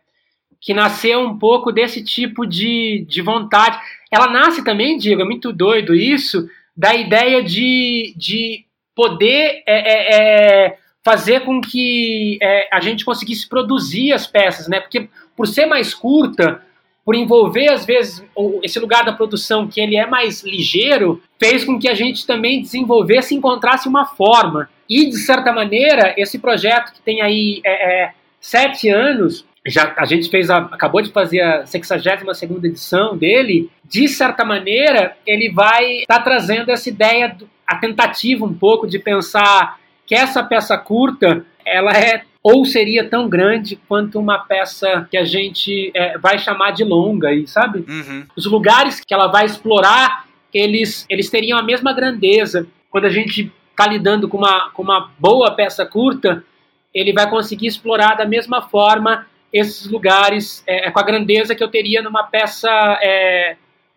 que 0.62 0.74
nasceu 0.74 1.20
um 1.20 1.38
pouco 1.38 1.70
desse 1.70 2.02
tipo 2.02 2.46
de, 2.46 3.06
de 3.10 3.22
vontade. 3.22 3.78
Ela 4.10 4.28
nasce 4.28 4.64
também, 4.64 4.98
Diego, 4.98 5.22
é 5.22 5.26
muito 5.26 5.52
doido 5.52 5.94
isso, 5.94 6.48
da 6.76 6.96
ideia 6.96 7.44
de, 7.44 8.14
de 8.16 8.64
poder 8.96 9.64
é, 9.68 9.76
é, 9.76 10.66
é 10.66 10.78
fazer 11.04 11.42
com 11.42 11.60
que 11.60 12.40
é, 12.42 12.70
a 12.72 12.80
gente 12.80 13.04
conseguisse 13.04 13.50
produzir 13.50 14.14
as 14.14 14.26
peças, 14.26 14.70
né? 14.70 14.80
Porque 14.80 15.10
por 15.36 15.46
ser 15.46 15.66
mais 15.66 15.94
curta, 15.94 16.62
por 17.04 17.16
envolver 17.16 17.70
às 17.70 17.86
vezes 17.86 18.24
esse 18.64 18.80
lugar 18.80 19.04
da 19.04 19.12
produção 19.12 19.68
que 19.68 19.82
ele 19.82 19.98
é 19.98 20.08
mais 20.08 20.42
ligeiro, 20.42 21.22
fez 21.38 21.66
com 21.66 21.78
que 21.78 21.90
a 21.90 21.94
gente 21.94 22.26
também 22.26 22.62
desenvolvesse 22.62 23.34
e 23.34 23.38
encontrasse 23.38 23.90
uma 23.90 24.06
forma. 24.06 24.70
E 24.90 25.10
de 25.10 25.18
certa 25.18 25.52
maneira, 25.52 26.14
esse 26.18 26.40
projeto 26.40 26.94
que 26.94 27.02
tem 27.02 27.22
aí 27.22 27.62
é, 27.66 28.04
é, 28.04 28.12
sete 28.40 28.90
anos, 28.90 29.46
já 29.66 29.94
a 29.98 30.06
gente 30.06 30.30
fez 30.30 30.50
a, 30.50 30.58
acabou 30.58 31.02
de 31.02 31.12
fazer 31.12 31.42
a 31.42 31.66
62 31.66 32.38
segunda 32.38 32.68
edição 32.68 33.18
dele, 33.18 33.70
de 33.84 34.08
certa 34.08 34.46
maneira, 34.46 35.16
ele 35.26 35.52
vai 35.52 36.00
estar 36.00 36.20
tá 36.20 36.24
trazendo 36.24 36.72
essa 36.72 36.90
ideia, 36.90 37.36
a 37.66 37.76
tentativa 37.76 38.46
um 38.46 38.54
pouco 38.54 38.88
de 38.88 38.98
pensar 38.98 39.78
que 40.06 40.16
essa 40.16 40.42
peça 40.42 40.78
curta, 40.78 41.46
ela 41.66 41.92
é 41.92 42.24
ou 42.42 42.64
seria 42.64 43.10
tão 43.10 43.28
grande 43.28 43.78
quanto 43.90 44.18
uma 44.18 44.40
peça 44.40 45.06
que 45.12 45.18
a 45.18 45.26
gente 45.26 45.92
é, 45.94 46.18
vai 46.18 46.40
chamar 46.40 46.72
de 46.72 46.82
longa, 46.86 47.34
e 47.34 47.46
sabe? 47.46 47.84
Uhum. 47.86 48.26
Os 48.38 48.46
lugares 48.46 49.02
que 49.06 49.14
ela 49.14 49.28
vai 49.28 49.46
explorar, 49.46 50.26
eles, 50.54 51.06
eles 51.10 51.30
teriam 51.30 51.60
a 51.60 51.62
mesma 51.62 51.92
grandeza. 51.92 52.66
Quando 52.90 53.04
a 53.04 53.10
gente 53.10 53.52
está 53.78 53.86
lidando 53.86 54.28
com 54.28 54.38
uma, 54.38 54.72
com 54.72 54.82
uma 54.82 55.12
boa 55.20 55.52
peça 55.52 55.86
curta, 55.86 56.44
ele 56.92 57.14
vai 57.14 57.30
conseguir 57.30 57.68
explorar 57.68 58.16
da 58.16 58.26
mesma 58.26 58.64
forma 58.64 59.28
esses 59.54 59.86
lugares 59.86 60.64
é, 60.66 60.88
é 60.88 60.92
com 60.92 61.00
a 61.00 61.04
grandeza 61.04 61.54
que 61.54 61.64
eu 61.64 61.68
teria 61.68 62.02
numa 62.02 62.24
peça 62.24 62.70
é, 63.04 63.56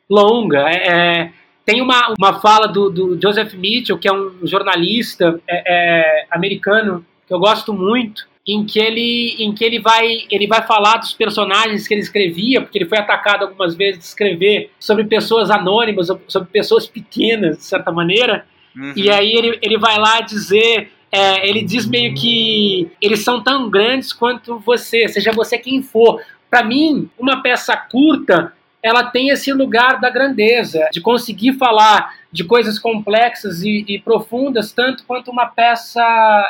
longa. 0.08 0.68
É, 0.68 0.88
é, 0.88 1.32
tem 1.64 1.80
uma, 1.80 2.14
uma 2.18 2.40
fala 2.40 2.66
do, 2.68 2.90
do, 2.90 3.18
Joseph 3.20 3.54
Mitchell, 3.54 3.98
que 3.98 4.06
é 4.06 4.12
um 4.12 4.46
jornalista 4.46 5.40
é, 5.48 6.26
americano 6.30 7.04
que 7.26 7.32
eu 7.32 7.38
gosto 7.38 7.72
muito, 7.72 8.28
em 8.46 8.66
que 8.66 8.78
ele 8.78 9.36
em 9.38 9.54
que 9.54 9.64
ele 9.64 9.78
vai 9.78 10.26
ele 10.30 10.46
vai 10.46 10.66
falar 10.66 10.96
dos 10.96 11.12
personagens 11.12 11.86
que 11.86 11.94
ele 11.94 12.00
escrevia, 12.00 12.60
porque 12.60 12.78
ele 12.78 12.88
foi 12.88 12.98
atacado 12.98 13.44
algumas 13.44 13.74
vezes 13.74 13.98
de 13.98 14.04
escrever 14.04 14.70
sobre 14.78 15.04
pessoas 15.04 15.50
anônimas, 15.50 16.08
sobre 16.26 16.48
pessoas 16.50 16.86
pequenas, 16.86 17.58
de 17.58 17.64
certa 17.64 17.90
maneira. 17.90 18.44
Uhum. 18.76 18.92
E 18.96 19.10
aí 19.10 19.32
ele, 19.32 19.58
ele 19.62 19.78
vai 19.78 19.98
lá 19.98 20.20
dizer 20.20 20.92
é, 21.12 21.48
ele 21.48 21.62
diz 21.62 21.86
meio 21.86 22.14
que 22.14 22.90
eles 23.00 23.24
são 23.24 23.42
tão 23.42 23.68
grandes 23.68 24.12
quanto 24.12 24.58
você, 24.58 25.08
seja 25.08 25.32
você 25.32 25.58
quem 25.58 25.82
for. 25.82 26.22
Para 26.48 26.62
mim, 26.62 27.10
uma 27.18 27.42
peça 27.42 27.76
curta, 27.76 28.52
ela 28.82 29.04
tem 29.04 29.28
esse 29.30 29.52
lugar 29.52 30.00
da 30.00 30.08
grandeza, 30.08 30.88
de 30.92 31.00
conseguir 31.00 31.54
falar 31.54 32.14
de 32.32 32.44
coisas 32.44 32.78
complexas 32.78 33.62
e, 33.62 33.84
e 33.88 33.98
profundas, 33.98 34.72
tanto 34.72 35.04
quanto 35.04 35.30
uma 35.30 35.46
peça 35.46 36.02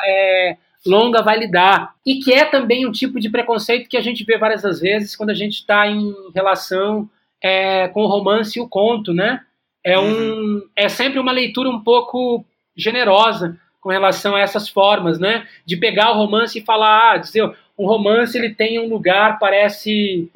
é, 0.05 0.57
longa 0.85 1.23
vai 1.23 1.39
lidar. 1.39 1.95
E 2.05 2.19
que 2.19 2.31
é 2.31 2.45
também 2.45 2.87
um 2.87 2.91
tipo 2.91 3.19
de 3.19 3.29
preconceito 3.29 3.89
que 3.89 3.97
a 3.97 4.01
gente 4.01 4.23
vê 4.23 4.37
várias 4.37 4.61
das 4.61 4.79
vezes 4.79 5.15
quando 5.15 5.31
a 5.31 5.35
gente 5.35 5.55
está 5.55 5.87
em 5.87 6.13
relação 6.35 7.09
é, 7.43 7.87
com 7.87 8.03
o 8.03 8.07
romance 8.07 8.59
e 8.59 8.61
o 8.61 8.69
conto, 8.69 9.11
né? 9.11 9.41
É, 9.83 9.97
um, 9.97 10.03
uhum. 10.03 10.61
é 10.75 10.87
sempre 10.87 11.19
uma 11.19 11.31
leitura 11.31 11.69
um 11.69 11.79
pouco 11.79 12.45
generosa 12.75 13.59
com 13.79 13.89
relação 13.89 14.35
a 14.35 14.39
essas 14.39 14.69
formas, 14.69 15.19
né? 15.19 15.47
De 15.65 15.75
pegar 15.75 16.11
o 16.11 16.17
romance 16.17 16.59
e 16.59 16.63
falar, 16.63 17.13
ah, 17.13 17.17
dizer, 17.17 17.51
um 17.77 17.87
romance 17.87 18.37
ele 18.37 18.53
tem 18.53 18.79
um 18.79 18.87
lugar, 18.87 19.39
parece, 19.39 20.29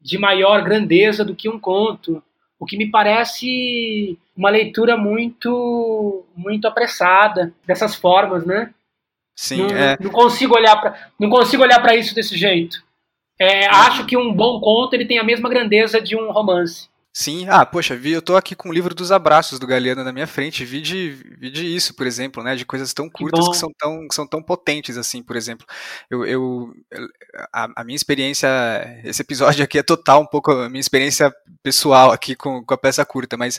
de 0.00 0.18
maior 0.18 0.62
grandeza 0.62 1.24
do 1.24 1.34
que 1.34 1.48
um 1.48 1.58
conto. 1.58 2.22
O 2.58 2.64
que 2.64 2.76
me 2.76 2.88
parece 2.88 4.16
uma 4.36 4.50
leitura 4.50 4.96
muito 4.96 6.24
muito 6.36 6.66
apressada 6.68 7.52
dessas 7.66 7.94
formas, 7.94 8.46
né? 8.46 8.72
Sim, 9.34 9.62
não, 9.62 9.76
é... 9.76 9.96
não 10.00 10.10
consigo 10.10 10.54
olhar 10.54 10.76
para 10.80 11.10
não 11.18 11.28
consigo 11.28 11.62
olhar 11.62 11.80
para 11.80 11.96
isso 11.96 12.14
desse 12.14 12.36
jeito. 12.36 12.82
É, 13.38 13.66
acho 13.66 14.06
que 14.06 14.16
um 14.16 14.32
bom 14.32 14.60
conto 14.60 14.94
ele 14.94 15.06
tem 15.06 15.18
a 15.18 15.24
mesma 15.24 15.48
grandeza 15.48 16.00
de 16.00 16.14
um 16.14 16.30
romance. 16.30 16.88
Sim, 17.14 17.46
ah, 17.46 17.66
poxa, 17.66 17.94
vi, 17.94 18.12
eu 18.12 18.22
tô 18.22 18.36
aqui 18.36 18.56
com 18.56 18.70
o 18.70 18.72
livro 18.72 18.94
dos 18.94 19.12
abraços 19.12 19.58
do 19.58 19.66
Galeano 19.66 20.02
na 20.02 20.12
minha 20.12 20.26
frente, 20.26 20.64
vi 20.64 20.80
de, 20.80 21.10
vi 21.10 21.50
de 21.50 21.66
isso, 21.66 21.92
por 21.94 22.06
exemplo, 22.06 22.42
né, 22.42 22.56
de 22.56 22.64
coisas 22.64 22.94
tão 22.94 23.10
curtas 23.10 23.44
que, 23.44 23.50
que 23.50 23.58
são, 23.58 23.70
tão, 23.78 24.08
que 24.08 24.14
são 24.14 24.26
tão 24.26 24.42
potentes, 24.42 24.96
assim, 24.96 25.22
por 25.22 25.36
exemplo. 25.36 25.66
Eu, 26.08 26.24
eu 26.24 26.72
a, 27.52 27.68
a, 27.76 27.84
minha 27.84 27.96
experiência, 27.96 28.48
esse 29.04 29.20
episódio 29.20 29.62
aqui 29.62 29.78
é 29.78 29.82
total 29.82 30.22
um 30.22 30.26
pouco 30.26 30.52
a 30.52 30.70
minha 30.70 30.80
experiência 30.80 31.30
pessoal 31.62 32.12
aqui 32.12 32.34
com, 32.34 32.64
com 32.64 32.72
a 32.72 32.78
peça 32.78 33.04
curta, 33.04 33.36
mas 33.36 33.58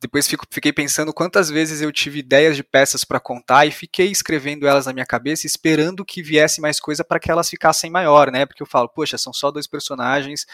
depois 0.00 0.26
fico, 0.26 0.46
fiquei 0.50 0.72
pensando 0.72 1.12
quantas 1.12 1.50
vezes 1.50 1.82
eu 1.82 1.92
tive 1.92 2.20
ideias 2.20 2.56
de 2.56 2.64
peças 2.64 3.04
para 3.04 3.20
contar 3.20 3.66
e 3.66 3.70
fiquei 3.70 4.10
escrevendo 4.10 4.66
elas 4.66 4.86
na 4.86 4.94
minha 4.94 5.04
cabeça, 5.04 5.46
esperando 5.46 6.06
que 6.06 6.22
viesse 6.22 6.58
mais 6.58 6.80
coisa 6.80 7.04
para 7.04 7.20
que 7.20 7.30
elas 7.30 7.50
ficassem 7.50 7.90
maior, 7.90 8.32
né? 8.32 8.46
Porque 8.46 8.62
eu 8.62 8.66
falo, 8.66 8.88
poxa, 8.88 9.18
são 9.18 9.30
só 9.30 9.50
dois 9.50 9.66
personagens, 9.66 10.46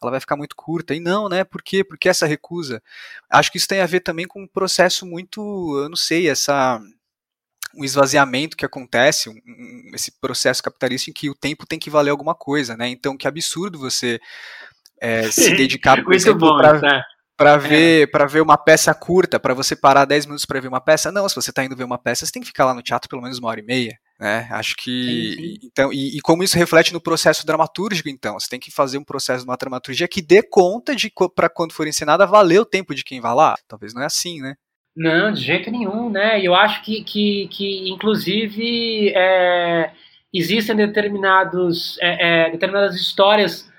ela 0.00 0.12
vai 0.12 0.20
ficar 0.20 0.36
muito 0.36 0.54
curta. 0.54 0.94
E 0.94 1.00
não, 1.00 1.28
né? 1.28 1.42
Por 1.42 1.62
quê? 1.62 1.82
Por 1.82 1.98
que 1.98 2.08
essa 2.08 2.26
recusa? 2.26 2.80
Acho 3.28 3.50
que 3.50 3.58
isso 3.58 3.66
tem 3.66 3.80
a 3.80 3.86
ver 3.86 4.00
também 4.00 4.26
com 4.26 4.42
um 4.42 4.46
processo 4.46 5.04
muito, 5.04 5.40
eu 5.82 5.88
não 5.88 5.96
sei, 5.96 6.28
essa 6.28 6.80
um 7.74 7.84
esvaziamento 7.84 8.56
que 8.56 8.66
acontece, 8.66 9.30
um, 9.30 9.32
um, 9.32 9.90
esse 9.94 10.12
processo 10.20 10.62
capitalista 10.62 11.10
em 11.10 11.12
que 11.12 11.30
o 11.30 11.34
tempo 11.34 11.66
tem 11.66 11.78
que 11.78 11.90
valer 11.90 12.10
alguma 12.10 12.34
coisa, 12.34 12.76
né? 12.76 12.86
Então, 12.88 13.16
que 13.16 13.26
absurdo 13.26 13.78
você 13.78 14.20
é, 15.00 15.28
se 15.30 15.50
dedicar, 15.56 16.04
por 16.04 16.12
exemplo, 16.12 16.56
para 16.56 17.04
para 17.42 17.54
é. 17.54 17.58
ver, 17.58 18.02
é. 18.02 18.06
para 18.06 18.26
ver 18.26 18.40
uma 18.40 18.56
peça 18.56 18.94
curta, 18.94 19.40
para 19.40 19.54
você 19.54 19.74
parar 19.74 20.04
10 20.04 20.26
minutos 20.26 20.46
para 20.46 20.60
ver 20.60 20.68
uma 20.68 20.80
peça. 20.80 21.10
Não, 21.10 21.28
se 21.28 21.34
você 21.34 21.50
está 21.50 21.64
indo 21.64 21.76
ver 21.76 21.84
uma 21.84 21.98
peça, 21.98 22.24
você 22.24 22.32
tem 22.32 22.42
que 22.42 22.48
ficar 22.48 22.64
lá 22.64 22.74
no 22.74 22.82
teatro 22.82 23.08
pelo 23.08 23.22
menos 23.22 23.38
uma 23.38 23.48
hora 23.48 23.60
e 23.60 23.64
meia. 23.64 23.98
Né? 24.18 24.46
Acho 24.52 24.76
que. 24.76 25.34
Sim, 25.34 25.42
sim. 25.42 25.58
Então, 25.64 25.92
e, 25.92 26.16
e, 26.16 26.20
como 26.20 26.44
isso 26.44 26.56
reflete 26.56 26.92
no 26.92 27.00
processo 27.00 27.44
dramatúrgico, 27.44 28.08
então? 28.08 28.38
Você 28.38 28.48
tem 28.48 28.60
que 28.60 28.70
fazer 28.70 28.98
um 28.98 29.04
processo 29.04 29.44
de 29.44 29.50
uma 29.50 29.56
dramaturgia 29.56 30.06
que 30.06 30.22
dê 30.22 30.42
conta 30.42 30.94
de 30.94 31.12
para 31.34 31.48
quando 31.48 31.72
for 31.72 31.88
ensinada 31.88 32.26
valer 32.26 32.60
o 32.60 32.66
tempo 32.66 32.94
de 32.94 33.02
quem 33.02 33.20
vai 33.20 33.34
lá. 33.34 33.56
Talvez 33.66 33.92
não 33.92 34.02
é 34.02 34.06
assim, 34.06 34.40
né? 34.40 34.54
Não, 34.94 35.32
de 35.32 35.40
jeito 35.40 35.70
nenhum, 35.70 36.10
né? 36.10 36.40
Eu 36.40 36.54
acho 36.54 36.84
que, 36.84 37.02
que, 37.02 37.48
que 37.50 37.90
inclusive, 37.90 39.12
é, 39.16 39.90
existem 40.32 40.76
determinados, 40.76 41.98
é, 42.00 42.46
é 42.46 42.50
determinadas 42.50 42.94
histórias 42.94 43.71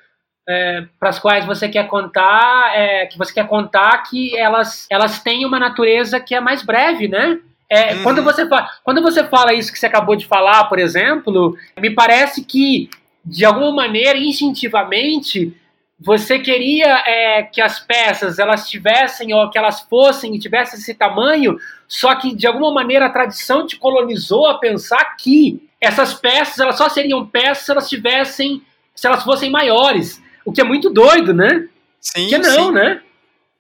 é, 0.48 0.86
para 1.00 1.10
as 1.10 1.20
quais 1.20 1.46
você 1.46 1.70
quer 1.70 1.88
contar, 1.88 2.72
é, 2.76 3.06
que 3.06 3.18
você 3.18 3.34
quer 3.34 3.48
contar 3.48 3.98
que 4.04 4.36
elas, 4.38 4.88
elas 4.90 5.22
têm 5.22 5.46
uma 5.46 5.60
natureza 5.60 6.20
que 6.20 6.36
é 6.36 6.40
mais 6.40 6.64
breve, 6.64 7.08
né? 7.08 7.40
É, 7.70 7.96
uhum. 7.96 8.04
quando, 8.04 8.24
você 8.24 8.48
fala, 8.48 8.70
quando 8.84 9.02
você 9.02 9.24
fala 9.24 9.54
isso 9.54 9.72
que 9.72 9.80
você 9.80 9.88
acabou 9.88 10.16
de 10.16 10.28
falar, 10.28 10.66
por 10.66 10.78
exemplo, 10.78 11.58
me 11.80 11.90
parece 11.90 12.44
que, 12.44 12.90
de 13.26 13.46
alguma 13.46 13.72
maneira, 13.72 14.18
instintivamente, 14.20 15.56
você 16.00 16.38
queria 16.38 17.04
é, 17.08 17.44
que 17.44 17.62
as 17.62 17.80
peças 17.80 18.38
elas 18.38 18.70
tivessem 18.70 19.34
ou 19.34 19.50
que 19.50 19.58
elas 19.58 19.80
fossem 19.82 20.36
e 20.36 20.40
tivessem 20.40 20.78
esse 20.78 20.94
tamanho, 20.94 21.58
só 21.88 22.14
que 22.16 22.36
de 22.36 22.46
alguma 22.46 22.72
maneira 22.72 23.06
a 23.06 23.10
tradição 23.10 23.66
te 23.66 23.78
colonizou 23.78 24.48
a 24.48 24.58
pensar 24.58 25.16
que 25.16 25.68
essas 25.80 26.14
peças 26.14 26.60
elas 26.60 26.78
só 26.78 26.90
seriam 26.90 27.26
peças 27.26 27.66
se 27.66 27.72
elas 27.72 27.90
tivessem 27.90 28.62
se 28.96 29.08
elas 29.08 29.24
fossem 29.24 29.50
maiores. 29.50 30.22
O 30.46 30.52
que 30.52 30.62
é 30.62 30.64
muito 30.64 30.90
doido, 30.90 31.34
né? 31.34 31.68
Sim. 32.00 32.28
Que 32.28 32.38
não, 32.38 32.68
sim. 32.68 32.72
né? 32.72 33.02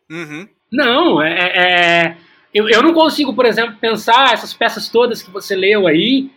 Uhum. 0.10 0.48
Não, 0.72 1.22
é, 1.22 1.32
é, 1.32 1.62
é, 1.62 2.18
eu, 2.54 2.68
eu 2.68 2.82
não 2.82 2.94
consigo, 2.94 3.34
por 3.34 3.46
exemplo, 3.46 3.78
pensar 3.80 4.34
essas 4.34 4.54
peças 4.54 4.90
todas 4.90 5.22
que 5.22 5.32
você 5.32 5.56
leu 5.56 5.88
aí, 5.88 6.32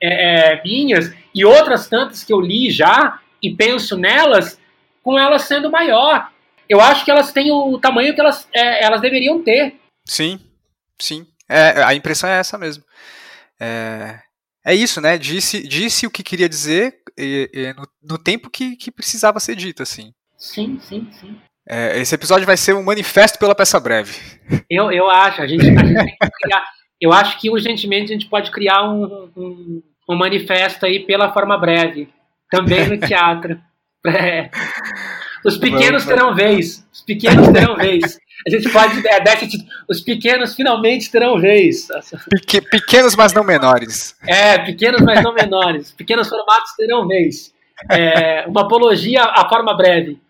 é, 0.00 0.54
é, 0.54 0.62
minhas, 0.62 1.12
e 1.34 1.44
outras 1.44 1.88
tantas 1.88 2.22
que 2.22 2.32
eu 2.32 2.40
li 2.40 2.70
já, 2.70 3.18
e 3.42 3.54
penso 3.54 3.96
nelas, 3.96 4.60
com 5.02 5.18
elas 5.18 5.42
sendo 5.42 5.70
maior. 5.70 6.30
Eu 6.68 6.80
acho 6.80 7.04
que 7.04 7.10
elas 7.10 7.32
têm 7.32 7.50
o 7.50 7.78
tamanho 7.78 8.14
que 8.14 8.20
elas, 8.20 8.48
é, 8.52 8.84
elas 8.84 9.00
deveriam 9.00 9.42
ter. 9.42 9.74
Sim, 10.06 10.40
sim. 11.00 11.26
É, 11.48 11.82
a 11.82 11.94
impressão 11.94 12.30
é 12.30 12.38
essa 12.38 12.56
mesmo. 12.56 12.84
É, 13.60 14.20
é 14.64 14.74
isso, 14.74 15.00
né? 15.00 15.18
Disse, 15.18 15.66
disse 15.66 16.06
o 16.06 16.10
que 16.10 16.22
queria 16.22 16.48
dizer 16.48 17.01
e, 17.16 17.50
e 17.52 17.72
no, 17.74 17.88
no, 18.02 18.18
tempo 18.18 18.50
que, 18.50 18.76
que 18.76 18.90
precisava 18.90 19.40
ser 19.40 19.56
dito, 19.56 19.82
assim. 19.82 20.12
Sim, 20.36 20.78
sim, 20.80 21.08
sim. 21.12 21.36
É, 21.68 21.98
esse 21.98 22.14
episódio 22.14 22.46
vai 22.46 22.56
ser 22.56 22.74
um 22.74 22.82
manifesto 22.82 23.38
pela 23.38 23.54
peça 23.54 23.78
breve. 23.78 24.18
Eu, 24.68 24.90
eu 24.90 25.08
acho, 25.08 25.40
a 25.40 25.46
gente, 25.46 25.68
a 25.68 25.84
gente 25.84 26.04
tem 26.04 26.16
que 26.20 26.30
criar. 26.42 26.64
Eu 27.00 27.12
acho 27.12 27.38
que 27.38 27.50
urgentemente 27.50 28.12
a 28.12 28.14
gente 28.14 28.28
pode 28.28 28.50
criar 28.50 28.82
um, 28.90 29.30
um, 29.36 29.82
um 30.08 30.16
manifesto 30.16 30.84
aí 30.84 31.00
pela 31.00 31.32
forma 31.32 31.56
breve, 31.58 32.08
também 32.50 32.88
no 32.88 32.98
teatro. 32.98 33.60
É. 34.04 34.50
Os 35.44 35.56
pequenos 35.56 36.04
terão 36.04 36.34
vez. 36.34 36.86
Os 36.92 37.00
pequenos 37.00 37.48
terão 37.48 37.76
vez. 37.76 38.18
A 38.46 38.50
gente 38.50 38.68
pode 38.70 39.06
é, 39.06 39.20
dar 39.20 39.34
esse 39.34 39.48
título. 39.48 39.70
Os 39.88 40.00
pequenos 40.00 40.54
finalmente 40.54 41.10
terão 41.10 41.38
vez. 41.38 41.88
Peque, 42.30 42.60
pequenos, 42.60 43.14
mas 43.14 43.32
não 43.32 43.44
menores. 43.44 44.16
É, 44.26 44.58
pequenos, 44.58 45.00
mas 45.02 45.22
não 45.22 45.32
menores. 45.32 45.92
Pequenos 45.92 46.28
formatos 46.28 46.72
terão 46.76 47.06
vez. 47.06 47.52
É, 47.90 48.44
uma 48.46 48.62
apologia 48.62 49.22
à 49.22 49.48
forma 49.48 49.76
breve. 49.76 50.20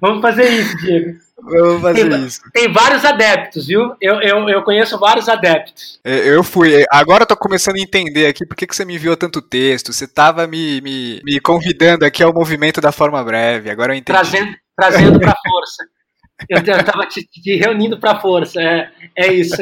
Vamos 0.00 0.22
fazer 0.22 0.48
isso, 0.48 0.76
Diego. 0.78 1.18
Vamos 1.40 1.82
fazer 1.82 2.08
tem, 2.08 2.26
isso. 2.26 2.40
Tem 2.52 2.72
vários 2.72 3.04
adeptos, 3.04 3.66
viu? 3.66 3.94
Eu, 4.00 4.20
eu, 4.20 4.48
eu 4.48 4.62
conheço 4.62 4.98
vários 4.98 5.28
adeptos. 5.28 6.00
É, 6.04 6.28
eu 6.28 6.42
fui. 6.42 6.84
Agora 6.90 7.22
eu 7.22 7.26
tô 7.26 7.36
começando 7.36 7.76
a 7.76 7.80
entender 7.80 8.26
aqui 8.26 8.44
por 8.44 8.56
que, 8.56 8.66
que 8.66 8.74
você 8.74 8.84
me 8.84 8.94
enviou 8.94 9.16
tanto 9.16 9.40
texto. 9.40 9.92
Você 9.92 10.06
tava 10.06 10.46
me, 10.46 10.80
me, 10.80 11.20
me 11.24 11.40
convidando 11.40 12.04
aqui 12.04 12.22
ao 12.22 12.34
movimento 12.34 12.80
da 12.80 12.92
forma 12.92 13.22
breve. 13.22 13.70
Agora 13.70 13.92
eu 13.92 13.96
entendi. 13.96 14.18
Trazendo, 14.18 14.54
trazendo 14.76 15.18
pra 15.18 15.34
força. 15.46 15.84
Eu, 16.48 16.58
eu 16.58 16.84
tava 16.84 17.06
te, 17.06 17.24
te 17.24 17.56
reunindo 17.56 17.98
pra 17.98 18.20
força. 18.20 18.60
É, 18.60 18.90
é 19.16 19.32
isso. 19.32 19.56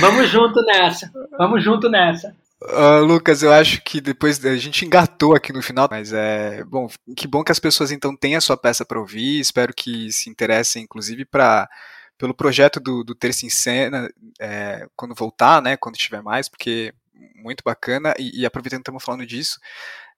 Vamos 0.00 0.28
junto 0.28 0.60
nessa. 0.64 1.10
Vamos 1.38 1.62
junto 1.62 1.88
nessa. 1.88 2.34
Uh, 2.66 3.04
Lucas, 3.04 3.42
eu 3.42 3.52
acho 3.52 3.82
que 3.82 4.00
depois 4.00 4.42
a 4.44 4.56
gente 4.56 4.86
engatou 4.86 5.34
aqui 5.34 5.52
no 5.52 5.62
final, 5.62 5.86
mas 5.90 6.12
é 6.14 6.64
bom. 6.64 6.88
Que 7.14 7.28
bom 7.28 7.44
que 7.44 7.52
as 7.52 7.58
pessoas 7.58 7.92
então 7.92 8.16
têm 8.16 8.36
a 8.36 8.40
sua 8.40 8.56
peça 8.56 8.84
para 8.86 8.98
ouvir. 8.98 9.38
Espero 9.38 9.74
que 9.74 10.10
se 10.10 10.30
interessem, 10.30 10.84
inclusive, 10.84 11.24
para 11.26 11.68
pelo 12.16 12.32
projeto 12.32 12.80
do, 12.80 13.04
do 13.04 13.14
Terça 13.14 13.44
em 13.44 13.50
Cena 13.50 14.08
é, 14.40 14.86
quando 14.96 15.14
voltar, 15.14 15.60
né? 15.60 15.76
Quando 15.76 15.96
tiver 15.96 16.22
mais, 16.22 16.48
porque 16.48 16.94
muito 17.36 17.62
bacana. 17.62 18.14
E, 18.18 18.40
e 18.40 18.46
aproveitando 18.46 18.78
que 18.78 18.82
estamos 18.82 19.04
falando 19.04 19.26
disso, 19.26 19.58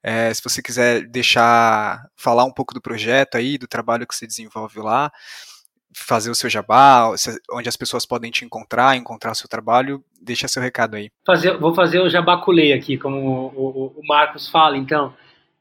é, 0.01 0.33
se 0.33 0.41
você 0.41 0.61
quiser 0.61 1.05
deixar 1.07 2.07
falar 2.15 2.45
um 2.45 2.53
pouco 2.53 2.73
do 2.73 2.81
projeto 2.81 3.35
aí, 3.35 3.57
do 3.57 3.67
trabalho 3.67 4.07
que 4.07 4.15
você 4.15 4.25
desenvolve 4.25 4.79
lá, 4.79 5.11
fazer 5.97 6.29
o 6.29 6.35
seu 6.35 6.49
jabá, 6.49 7.11
onde 7.51 7.67
as 7.67 7.75
pessoas 7.75 8.05
podem 8.05 8.29
te 8.29 8.45
encontrar, 8.45 8.95
encontrar 8.95 9.31
o 9.31 9.35
seu 9.35 9.49
trabalho, 9.49 10.03
deixa 10.21 10.47
seu 10.47 10.61
recado 10.61 10.95
aí. 10.95 11.09
Fazer, 11.25 11.57
vou 11.57 11.73
fazer 11.73 11.99
o 11.99 12.09
jabaculei 12.09 12.71
aqui, 12.71 12.97
como 12.97 13.17
o, 13.17 13.47
o, 13.55 13.93
o 13.97 14.07
Marcos 14.07 14.47
fala, 14.47 14.77
então. 14.77 15.13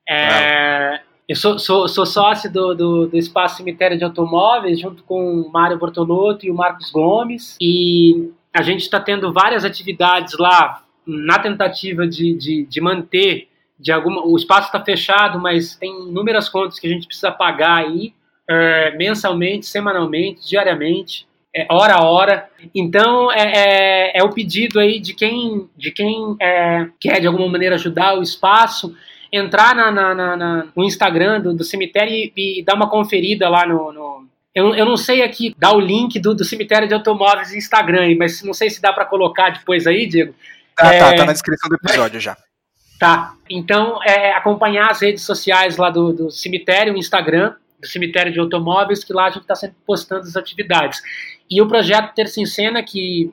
É, 0.08 1.00
eu 1.28 1.34
sou, 1.34 1.58
sou, 1.58 1.88
sou 1.88 2.06
sócio 2.06 2.52
do, 2.52 2.74
do, 2.74 3.06
do, 3.08 3.16
Espaço 3.16 3.56
Cemitério 3.56 3.98
de 3.98 4.04
Automóveis, 4.04 4.78
junto 4.78 5.02
com 5.02 5.40
o 5.40 5.50
Mário 5.50 5.78
Bortolotto 5.78 6.46
e 6.46 6.50
o 6.50 6.54
Marcos 6.54 6.90
Gomes, 6.90 7.56
e 7.60 8.30
a 8.52 8.62
gente 8.62 8.82
está 8.82 9.00
tendo 9.00 9.32
várias 9.32 9.64
atividades 9.64 10.38
lá 10.38 10.82
na 11.04 11.38
tentativa 11.38 12.06
de, 12.06 12.34
de, 12.34 12.66
de 12.66 12.80
manter 12.80 13.48
de 13.78 13.90
alguma. 13.90 14.24
O 14.24 14.36
espaço 14.36 14.66
está 14.66 14.84
fechado, 14.84 15.40
mas 15.40 15.74
tem 15.76 16.08
inúmeras 16.08 16.48
contas 16.48 16.78
que 16.78 16.86
a 16.86 16.90
gente 16.90 17.06
precisa 17.06 17.32
pagar 17.32 17.76
aí 17.76 18.14
é, 18.48 18.90
mensalmente, 18.96 19.66
semanalmente, 19.66 20.46
diariamente, 20.46 21.26
é, 21.54 21.66
hora 21.70 21.94
a 21.94 22.04
hora. 22.04 22.48
Então 22.74 23.32
é, 23.32 23.52
é, 24.12 24.18
é, 24.18 24.22
o 24.22 24.30
pedido 24.30 24.78
aí 24.78 25.00
de 25.00 25.14
quem, 25.14 25.68
de 25.76 25.90
quem 25.90 26.36
é, 26.40 26.86
quer 27.00 27.20
de 27.20 27.26
alguma 27.26 27.48
maneira 27.48 27.76
ajudar 27.76 28.18
o 28.18 28.22
espaço, 28.22 28.94
entrar 29.32 29.74
na, 29.74 29.90
na, 29.90 30.14
na, 30.14 30.36
na 30.36 30.66
no 30.76 30.84
Instagram 30.84 31.40
do, 31.40 31.54
do 31.54 31.64
cemitério 31.64 32.12
e, 32.12 32.32
e, 32.36 32.62
dar 32.62 32.74
uma 32.74 32.90
conferida 32.90 33.48
lá 33.48 33.66
no. 33.66 33.92
no 33.92 34.26
eu, 34.54 34.74
eu 34.74 34.86
não 34.86 34.96
sei 34.96 35.22
aqui 35.22 35.54
dar 35.58 35.72
o 35.72 35.80
link 35.80 36.18
do, 36.18 36.34
do 36.34 36.44
cemitério 36.44 36.88
de 36.88 36.94
automóveis 36.94 37.50
no 37.50 37.56
Instagram, 37.56 38.16
mas 38.18 38.42
não 38.42 38.54
sei 38.54 38.70
se 38.70 38.80
dá 38.80 38.92
para 38.92 39.04
colocar 39.04 39.50
depois 39.50 39.86
aí, 39.86 40.06
Diego. 40.06 40.34
Ah, 40.78 40.90
tá, 40.90 41.14
tá 41.14 41.24
na 41.24 41.32
descrição 41.32 41.68
do 41.68 41.76
episódio 41.76 42.20
já. 42.20 42.36
Tá. 42.98 43.34
Então, 43.48 44.02
é, 44.02 44.32
acompanhar 44.32 44.90
as 44.90 45.00
redes 45.00 45.24
sociais 45.24 45.76
lá 45.76 45.90
do, 45.90 46.12
do 46.12 46.30
cemitério, 46.30 46.94
o 46.94 46.96
Instagram, 46.96 47.54
do 47.80 47.86
cemitério 47.86 48.32
de 48.32 48.40
automóveis, 48.40 49.04
que 49.04 49.12
lá 49.12 49.26
a 49.26 49.30
gente 49.30 49.42
está 49.42 49.54
sempre 49.54 49.76
postando 49.86 50.22
as 50.22 50.36
atividades. 50.36 51.00
E 51.50 51.60
o 51.60 51.68
projeto 51.68 52.14
Terça 52.14 52.40
em 52.40 52.46
Cena, 52.46 52.82
que, 52.82 53.32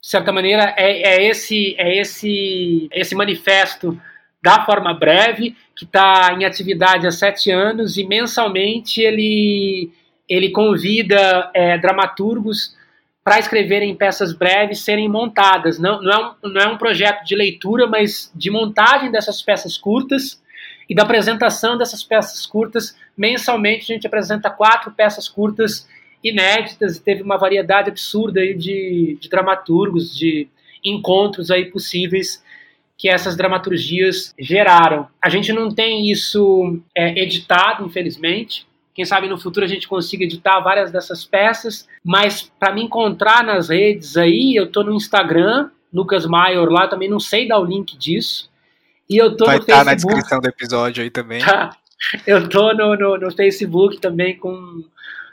de 0.00 0.08
certa 0.08 0.32
maneira, 0.32 0.74
é, 0.76 1.16
é 1.16 1.28
esse, 1.28 1.74
é 1.78 1.98
esse, 1.98 2.88
esse 2.92 3.14
manifesto 3.14 4.00
da 4.42 4.64
forma 4.64 4.92
breve, 4.92 5.56
que 5.74 5.84
está 5.84 6.34
em 6.38 6.44
atividade 6.44 7.06
há 7.06 7.10
sete 7.10 7.50
anos, 7.50 7.96
e 7.96 8.04
mensalmente 8.04 9.00
ele, 9.00 9.90
ele 10.28 10.50
convida 10.50 11.50
é, 11.54 11.78
dramaturgos 11.78 12.76
para 13.24 13.38
escreverem 13.38 13.94
peças 13.94 14.34
breves 14.34 14.80
serem 14.80 15.08
montadas. 15.08 15.78
Não, 15.78 16.02
não, 16.02 16.12
é 16.12 16.18
um, 16.18 16.50
não 16.50 16.60
é 16.60 16.68
um 16.68 16.76
projeto 16.76 17.24
de 17.24 17.34
leitura, 17.34 17.86
mas 17.86 18.30
de 18.34 18.50
montagem 18.50 19.10
dessas 19.10 19.40
peças 19.40 19.78
curtas 19.78 20.42
e 20.88 20.94
da 20.94 21.04
apresentação 21.04 21.78
dessas 21.78 22.04
peças 22.04 22.44
curtas. 22.44 22.94
Mensalmente 23.16 23.92
a 23.92 23.94
gente 23.94 24.06
apresenta 24.06 24.50
quatro 24.50 24.90
peças 24.92 25.28
curtas 25.28 25.88
inéditas, 26.22 26.98
teve 26.98 27.22
uma 27.22 27.36
variedade 27.36 27.90
absurda 27.90 28.40
aí 28.40 28.54
de, 28.54 29.18
de 29.20 29.28
dramaturgos, 29.28 30.16
de 30.16 30.48
encontros 30.82 31.50
aí 31.50 31.66
possíveis 31.66 32.42
que 32.96 33.08
essas 33.08 33.36
dramaturgias 33.36 34.34
geraram. 34.38 35.08
A 35.20 35.28
gente 35.28 35.52
não 35.52 35.70
tem 35.70 36.10
isso 36.10 36.80
é, 36.96 37.22
editado, 37.22 37.84
infelizmente. 37.84 38.66
Quem 38.94 39.04
sabe 39.04 39.28
no 39.28 39.36
futuro 39.36 39.66
a 39.66 39.68
gente 39.68 39.88
consiga 39.88 40.24
editar 40.24 40.60
várias 40.60 40.92
dessas 40.92 41.24
peças, 41.24 41.88
mas 42.02 42.50
para 42.58 42.72
me 42.72 42.82
encontrar 42.82 43.42
nas 43.42 43.68
redes 43.68 44.16
aí, 44.16 44.54
eu 44.54 44.70
tô 44.70 44.84
no 44.84 44.94
Instagram, 44.94 45.70
Lucas 45.92 46.24
Maior 46.26 46.70
lá, 46.70 46.86
também 46.86 47.10
não 47.10 47.18
sei 47.18 47.48
dar 47.48 47.58
o 47.58 47.64
link 47.64 47.98
disso. 47.98 48.48
E 49.10 49.16
eu 49.16 49.36
tô 49.36 49.46
Vai 49.46 49.56
no 49.56 49.62
estar 49.62 49.84
Facebook. 49.84 50.06
na 50.06 50.14
descrição 50.14 50.40
do 50.40 50.48
episódio 50.48 51.02
aí 51.02 51.10
também. 51.10 51.40
Eu 52.26 52.48
tô 52.48 52.72
no, 52.72 52.96
no, 52.96 53.18
no, 53.18 53.30
Facebook 53.32 54.00
também 54.00 54.36
com, 54.36 54.84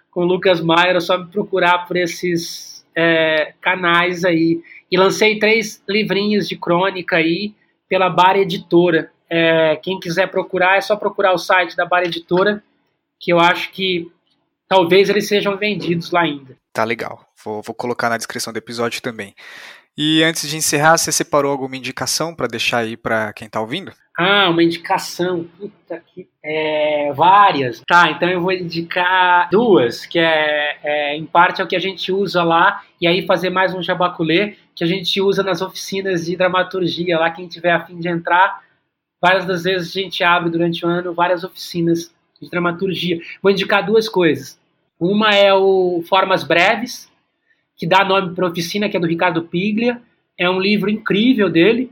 com 0.09 0.21
o 0.21 0.25
Lucas 0.25 0.61
Maior, 0.61 0.95
é 0.95 0.99
só 0.99 1.17
me 1.17 1.27
procurar 1.27 1.85
por 1.87 1.97
esses 1.97 2.85
é, 2.95 3.53
canais 3.61 4.23
aí. 4.23 4.61
E 4.89 4.97
lancei 4.97 5.39
três 5.39 5.81
livrinhos 5.87 6.47
de 6.47 6.57
crônica 6.57 7.15
aí 7.15 7.53
pela 7.87 8.09
Bar 8.09 8.37
Editora. 8.37 9.11
É, 9.29 9.77
quem 9.77 9.99
quiser 9.99 10.27
procurar, 10.29 10.77
é 10.77 10.81
só 10.81 10.95
procurar 10.95 11.33
o 11.33 11.37
site 11.37 11.75
da 11.75 11.85
Bar 11.85 12.03
Editora, 12.03 12.61
que 13.19 13.31
eu 13.31 13.39
acho 13.39 13.71
que 13.71 14.11
talvez 14.67 15.09
eles 15.09 15.27
sejam 15.27 15.57
vendidos 15.57 16.11
lá 16.11 16.21
ainda. 16.21 16.57
Tá 16.73 16.83
legal. 16.83 17.25
Vou, 17.43 17.61
vou 17.61 17.75
colocar 17.75 18.09
na 18.09 18.17
descrição 18.17 18.51
do 18.51 18.57
episódio 18.57 19.01
também. 19.01 19.33
E 19.97 20.23
antes 20.23 20.49
de 20.49 20.55
encerrar, 20.55 20.97
você 20.97 21.11
separou 21.11 21.51
alguma 21.51 21.75
indicação 21.75 22.33
para 22.33 22.47
deixar 22.47 22.79
aí 22.79 22.95
para 22.95 23.33
quem 23.33 23.49
tá 23.49 23.59
ouvindo? 23.59 23.91
Ah, 24.17 24.49
uma 24.49 24.63
indicação. 24.63 25.45
Puta 25.57 25.99
que. 25.99 26.27
É, 26.43 27.13
várias. 27.13 27.81
Tá, 27.87 28.09
então 28.11 28.27
eu 28.29 28.41
vou 28.41 28.51
indicar 28.51 29.49
duas, 29.51 30.05
que 30.05 30.17
é, 30.19 30.77
é, 30.83 31.15
em 31.15 31.25
parte 31.25 31.61
é 31.61 31.63
o 31.63 31.67
que 31.67 31.75
a 31.75 31.79
gente 31.79 32.11
usa 32.11 32.43
lá, 32.43 32.83
e 32.99 33.07
aí 33.07 33.25
fazer 33.27 33.51
mais 33.51 33.75
um 33.75 33.83
jabaculê, 33.83 34.55
que 34.75 34.83
a 34.83 34.87
gente 34.87 35.21
usa 35.21 35.43
nas 35.43 35.61
oficinas 35.61 36.25
de 36.25 36.35
dramaturgia 36.35 37.19
lá. 37.19 37.29
Quem 37.29 37.47
tiver 37.47 37.71
afim 37.71 37.99
de 37.99 38.07
entrar, 38.07 38.61
várias 39.21 39.45
das 39.45 39.63
vezes 39.63 39.95
a 39.95 40.01
gente 40.01 40.23
abre 40.23 40.49
durante 40.49 40.85
o 40.85 40.89
ano 40.89 41.13
várias 41.13 41.43
oficinas 41.43 42.11
de 42.41 42.49
dramaturgia. 42.49 43.19
Vou 43.41 43.51
indicar 43.51 43.85
duas 43.85 44.09
coisas. 44.09 44.59
Uma 44.99 45.29
é 45.29 45.53
o 45.53 46.03
Formas 46.07 46.43
Breves, 46.43 47.11
que 47.77 47.87
dá 47.87 48.03
nome 48.03 48.35
para 48.35 48.47
a 48.47 48.49
oficina, 48.49 48.89
que 48.89 48.97
é 48.97 48.99
do 48.99 49.07
Ricardo 49.07 49.43
Piglia. 49.43 50.01
É 50.37 50.49
um 50.49 50.59
livro 50.59 50.89
incrível 50.89 51.49
dele, 51.49 51.91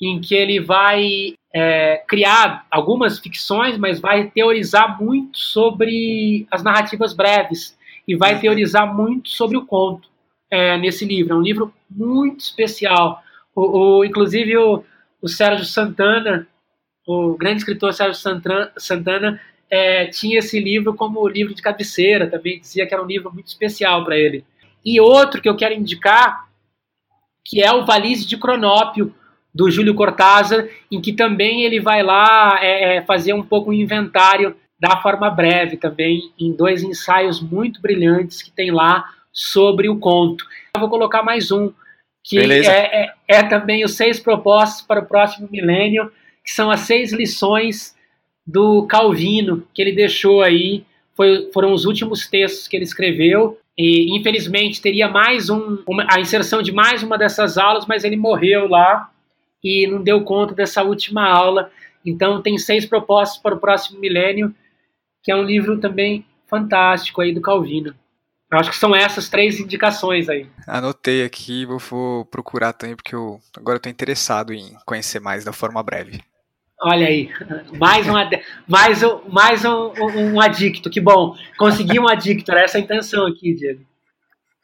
em 0.00 0.20
que 0.20 0.34
ele 0.34 0.60
vai 0.60 1.34
é, 1.58 2.04
criar 2.06 2.66
algumas 2.70 3.18
ficções, 3.18 3.78
mas 3.78 3.98
vai 3.98 4.28
teorizar 4.28 5.02
muito 5.02 5.38
sobre 5.38 6.46
as 6.50 6.62
narrativas 6.62 7.14
breves 7.14 7.74
e 8.06 8.14
vai 8.14 8.38
teorizar 8.38 8.94
muito 8.94 9.30
sobre 9.30 9.56
o 9.56 9.64
conto 9.64 10.06
é, 10.50 10.76
nesse 10.76 11.06
livro. 11.06 11.32
É 11.32 11.38
um 11.38 11.40
livro 11.40 11.72
muito 11.90 12.40
especial. 12.40 13.22
O, 13.54 14.00
o 14.00 14.04
inclusive 14.04 14.54
o, 14.58 14.84
o, 15.22 15.28
Sérgio 15.30 15.64
Santana, 15.64 16.46
o 17.06 17.34
grande 17.38 17.60
escritor 17.60 17.94
Sérgio 17.94 18.20
Santana, 18.20 18.70
Santana 18.76 19.40
é, 19.70 20.08
tinha 20.08 20.40
esse 20.40 20.60
livro 20.60 20.92
como 20.92 21.26
livro 21.26 21.54
de 21.54 21.62
cabeceira, 21.62 22.28
também 22.28 22.60
dizia 22.60 22.86
que 22.86 22.92
era 22.92 23.02
um 23.02 23.06
livro 23.06 23.32
muito 23.32 23.46
especial 23.46 24.04
para 24.04 24.18
ele. 24.18 24.44
E 24.84 25.00
outro 25.00 25.40
que 25.40 25.48
eu 25.48 25.56
quero 25.56 25.72
indicar, 25.72 26.50
que 27.42 27.62
é 27.62 27.72
o 27.72 27.86
Valise 27.86 28.26
de 28.26 28.36
Cronópio, 28.36 29.14
do 29.56 29.70
Júlio 29.70 29.94
Cortázar, 29.94 30.68
em 30.92 31.00
que 31.00 31.14
também 31.14 31.62
ele 31.62 31.80
vai 31.80 32.02
lá 32.02 32.58
é, 32.62 33.00
fazer 33.02 33.32
um 33.32 33.42
pouco 33.42 33.70
um 33.70 33.72
inventário 33.72 34.54
da 34.78 34.98
forma 34.98 35.30
breve 35.30 35.78
também, 35.78 36.30
em 36.38 36.52
dois 36.52 36.82
ensaios 36.82 37.40
muito 37.40 37.80
brilhantes 37.80 38.42
que 38.42 38.50
tem 38.50 38.70
lá 38.70 39.06
sobre 39.32 39.88
o 39.88 39.98
conto. 39.98 40.44
Eu 40.74 40.80
vou 40.80 40.90
colocar 40.90 41.22
mais 41.22 41.50
um, 41.50 41.72
que 42.22 42.38
é, 42.38 42.68
é, 42.68 43.12
é, 43.26 43.42
também 43.44 43.82
os 43.82 43.96
seis 43.96 44.20
propostas 44.20 44.82
para 44.82 45.00
o 45.00 45.06
próximo 45.06 45.48
milênio, 45.50 46.12
que 46.44 46.52
são 46.52 46.70
as 46.70 46.80
seis 46.80 47.10
lições 47.10 47.96
do 48.46 48.86
Calvino, 48.86 49.66
que 49.72 49.80
ele 49.80 49.92
deixou 49.92 50.42
aí, 50.42 50.84
foi, 51.16 51.50
foram 51.50 51.72
os 51.72 51.86
últimos 51.86 52.28
textos 52.28 52.68
que 52.68 52.76
ele 52.76 52.84
escreveu, 52.84 53.58
e 53.78 54.14
infelizmente 54.14 54.82
teria 54.82 55.08
mais 55.08 55.48
um, 55.48 55.78
uma, 55.86 56.06
a 56.10 56.20
inserção 56.20 56.60
de 56.60 56.72
mais 56.72 57.02
uma 57.02 57.16
dessas 57.16 57.56
aulas, 57.56 57.86
mas 57.86 58.04
ele 58.04 58.16
morreu 58.16 58.68
lá 58.68 59.10
e 59.62 59.86
não 59.86 60.02
deu 60.02 60.22
conta 60.22 60.54
dessa 60.54 60.82
última 60.82 61.26
aula. 61.26 61.70
Então 62.04 62.40
tem 62.42 62.56
seis 62.58 62.84
propostas 62.86 63.40
para 63.40 63.54
o 63.54 63.60
próximo 63.60 63.98
milênio, 63.98 64.54
que 65.22 65.32
é 65.32 65.36
um 65.36 65.42
livro 65.42 65.78
também 65.78 66.24
fantástico 66.46 67.20
aí 67.20 67.32
do 67.32 67.40
Calvino. 67.40 67.94
Eu 68.50 68.58
acho 68.60 68.70
que 68.70 68.76
são 68.76 68.94
essas 68.94 69.28
três 69.28 69.58
indicações 69.58 70.28
aí. 70.28 70.46
Anotei 70.68 71.24
aqui, 71.24 71.66
vou, 71.66 71.78
vou 71.78 72.24
procurar 72.26 72.72
também, 72.72 72.94
porque 72.94 73.14
eu 73.14 73.40
agora 73.56 73.76
estou 73.76 73.90
interessado 73.90 74.54
em 74.54 74.76
conhecer 74.86 75.18
mais 75.18 75.44
da 75.44 75.52
forma 75.52 75.82
breve. 75.82 76.20
Olha 76.80 77.06
aí, 77.08 77.30
mais 77.78 78.06
um, 78.06 78.12
mais 78.68 79.02
um, 79.02 79.20
mais 79.28 79.64
um, 79.64 79.92
um, 79.98 80.34
um 80.34 80.40
adicto, 80.40 80.90
que 80.90 81.00
bom. 81.00 81.34
Consegui 81.58 81.98
um 81.98 82.06
adicto, 82.06 82.52
era 82.52 82.62
essa 82.62 82.76
a 82.76 82.80
intenção 82.80 83.26
aqui, 83.26 83.54
Diego. 83.54 83.80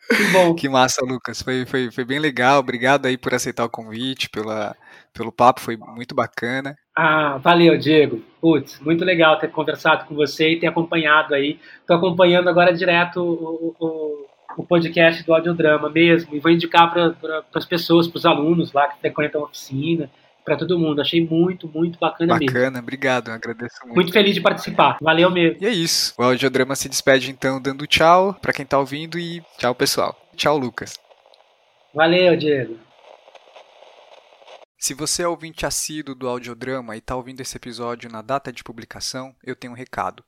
Que 0.08 0.24
bom. 0.32 0.54
Que 0.54 0.68
massa, 0.68 1.04
Lucas. 1.04 1.42
Foi, 1.42 1.64
foi, 1.64 1.90
foi 1.90 2.04
bem 2.04 2.18
legal. 2.18 2.58
Obrigado 2.58 3.06
aí 3.06 3.16
por 3.16 3.34
aceitar 3.34 3.64
o 3.64 3.70
convite, 3.70 4.28
pela, 4.28 4.76
pelo 5.12 5.30
papo, 5.30 5.60
foi 5.60 5.76
muito 5.76 6.14
bacana. 6.14 6.76
Ah, 6.96 7.38
valeu, 7.38 7.78
Diego. 7.78 8.22
Putz, 8.40 8.80
muito 8.80 9.04
legal 9.04 9.38
ter 9.38 9.50
conversado 9.50 10.06
com 10.06 10.14
você 10.14 10.52
e 10.52 10.60
ter 10.60 10.66
acompanhado 10.66 11.34
aí. 11.34 11.58
Estou 11.80 11.96
acompanhando 11.96 12.48
agora 12.48 12.72
direto 12.72 13.22
o, 13.22 13.74
o, 13.78 14.26
o, 14.58 14.66
podcast 14.66 15.22
do 15.24 15.34
Audiodrama 15.34 15.88
mesmo, 15.88 16.34
e 16.34 16.40
vou 16.40 16.50
indicar 16.50 16.90
para 16.92 17.10
pra, 17.12 17.42
as 17.54 17.64
pessoas, 17.64 18.08
para 18.08 18.18
os 18.18 18.26
alunos 18.26 18.72
lá 18.72 18.88
que 18.88 19.00
frequentam 19.00 19.42
a 19.42 19.44
oficina, 19.44 20.10
para 20.44 20.56
todo 20.56 20.78
mundo. 20.78 21.00
Achei 21.00 21.26
muito, 21.26 21.68
muito 21.68 21.98
bacana, 21.98 22.34
bacana 22.34 22.38
mesmo. 22.38 22.54
Bacana, 22.54 22.78
obrigado, 22.78 23.28
agradeço 23.30 23.76
muito. 23.82 23.94
Muito 23.94 24.12
feliz 24.12 24.34
de 24.34 24.40
participar. 24.40 24.98
Valeu 25.00 25.30
mesmo. 25.30 25.62
E 25.62 25.66
é 25.66 25.70
isso. 25.70 26.14
O 26.18 26.22
Audiodrama 26.22 26.76
se 26.76 26.88
despede 26.88 27.30
então 27.30 27.60
dando 27.60 27.86
tchau 27.86 28.34
para 28.34 28.52
quem 28.52 28.64
está 28.64 28.78
ouvindo 28.78 29.18
e 29.18 29.42
tchau, 29.58 29.74
pessoal. 29.74 30.16
Tchau, 30.36 30.58
Lucas. 30.58 30.98
Valeu, 31.94 32.36
Diego. 32.36 32.78
Se 34.78 34.94
você 34.94 35.22
é 35.22 35.28
ouvinte 35.28 35.64
assíduo 35.64 36.14
do 36.14 36.28
audiodrama 36.28 36.96
e 36.96 36.98
está 36.98 37.14
ouvindo 37.14 37.40
esse 37.40 37.56
episódio 37.56 38.10
na 38.10 38.20
data 38.20 38.52
de 38.52 38.64
publicação, 38.64 39.32
eu 39.44 39.54
tenho 39.54 39.72
um 39.72 39.76
recado. 39.76 40.24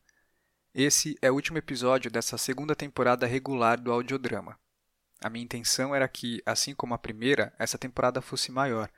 Esse 0.73 1.17
é 1.21 1.31
o 1.31 1.35
último 1.35 1.59
episódio 1.59 2.11
dessa 2.11 2.39
segunda 2.39 2.77
temporada 2.77 3.27
regular 3.27 3.81
do 3.81 3.91
audiodrama. 3.91 4.57
A 5.25 5.31
minha 5.31 5.45
intenção 5.45 5.95
era 5.95 6.07
que, 6.07 6.43
assim 6.45 6.75
como 6.75 6.95
a 6.95 6.99
primeira, 6.99 7.53
essa 7.59 7.79
temporada 7.79 8.21
fosse 8.21 8.53
maior. 8.53 8.89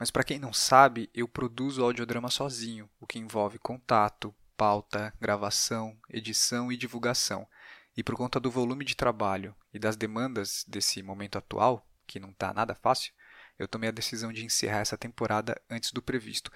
Mas 0.00 0.10
para 0.10 0.24
quem 0.24 0.38
não 0.38 0.50
sabe, 0.50 1.10
eu 1.12 1.28
produzo 1.28 1.84
audiodrama 1.84 2.30
sozinho, 2.30 2.88
o 2.98 3.06
que 3.06 3.18
envolve 3.18 3.58
contato, 3.58 4.34
pauta, 4.56 5.12
gravação, 5.20 5.94
edição 6.08 6.72
e 6.72 6.76
divulgação. 6.78 7.46
E 7.94 8.02
por 8.02 8.16
conta 8.16 8.40
do 8.40 8.50
volume 8.50 8.82
de 8.82 8.96
trabalho 8.96 9.54
e 9.74 9.78
das 9.78 9.96
demandas 9.96 10.64
desse 10.66 11.02
momento 11.02 11.36
atual, 11.36 11.86
que 12.06 12.18
não 12.18 12.30
está 12.30 12.54
nada 12.54 12.74
fácil, 12.74 13.12
eu 13.58 13.68
tomei 13.68 13.90
a 13.90 13.92
decisão 13.92 14.32
de 14.32 14.42
encerrar 14.42 14.78
essa 14.78 14.96
temporada 14.96 15.60
antes 15.68 15.92
do 15.92 16.00
previsto. 16.00 16.50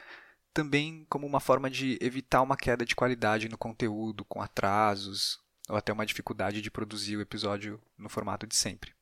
Também 0.54 1.04
como 1.10 1.26
uma 1.26 1.38
forma 1.38 1.68
de 1.68 1.98
evitar 2.00 2.40
uma 2.40 2.56
queda 2.56 2.86
de 2.86 2.96
qualidade 2.96 3.50
no 3.50 3.58
conteúdo, 3.58 4.24
com 4.24 4.40
atrasos, 4.40 5.38
ou 5.68 5.76
até 5.76 5.92
uma 5.92 6.06
dificuldade 6.06 6.62
de 6.62 6.70
produzir 6.70 7.18
o 7.18 7.20
episódio 7.20 7.78
no 7.98 8.08
formato 8.08 8.46
de 8.46 8.56
sempre. 8.56 8.94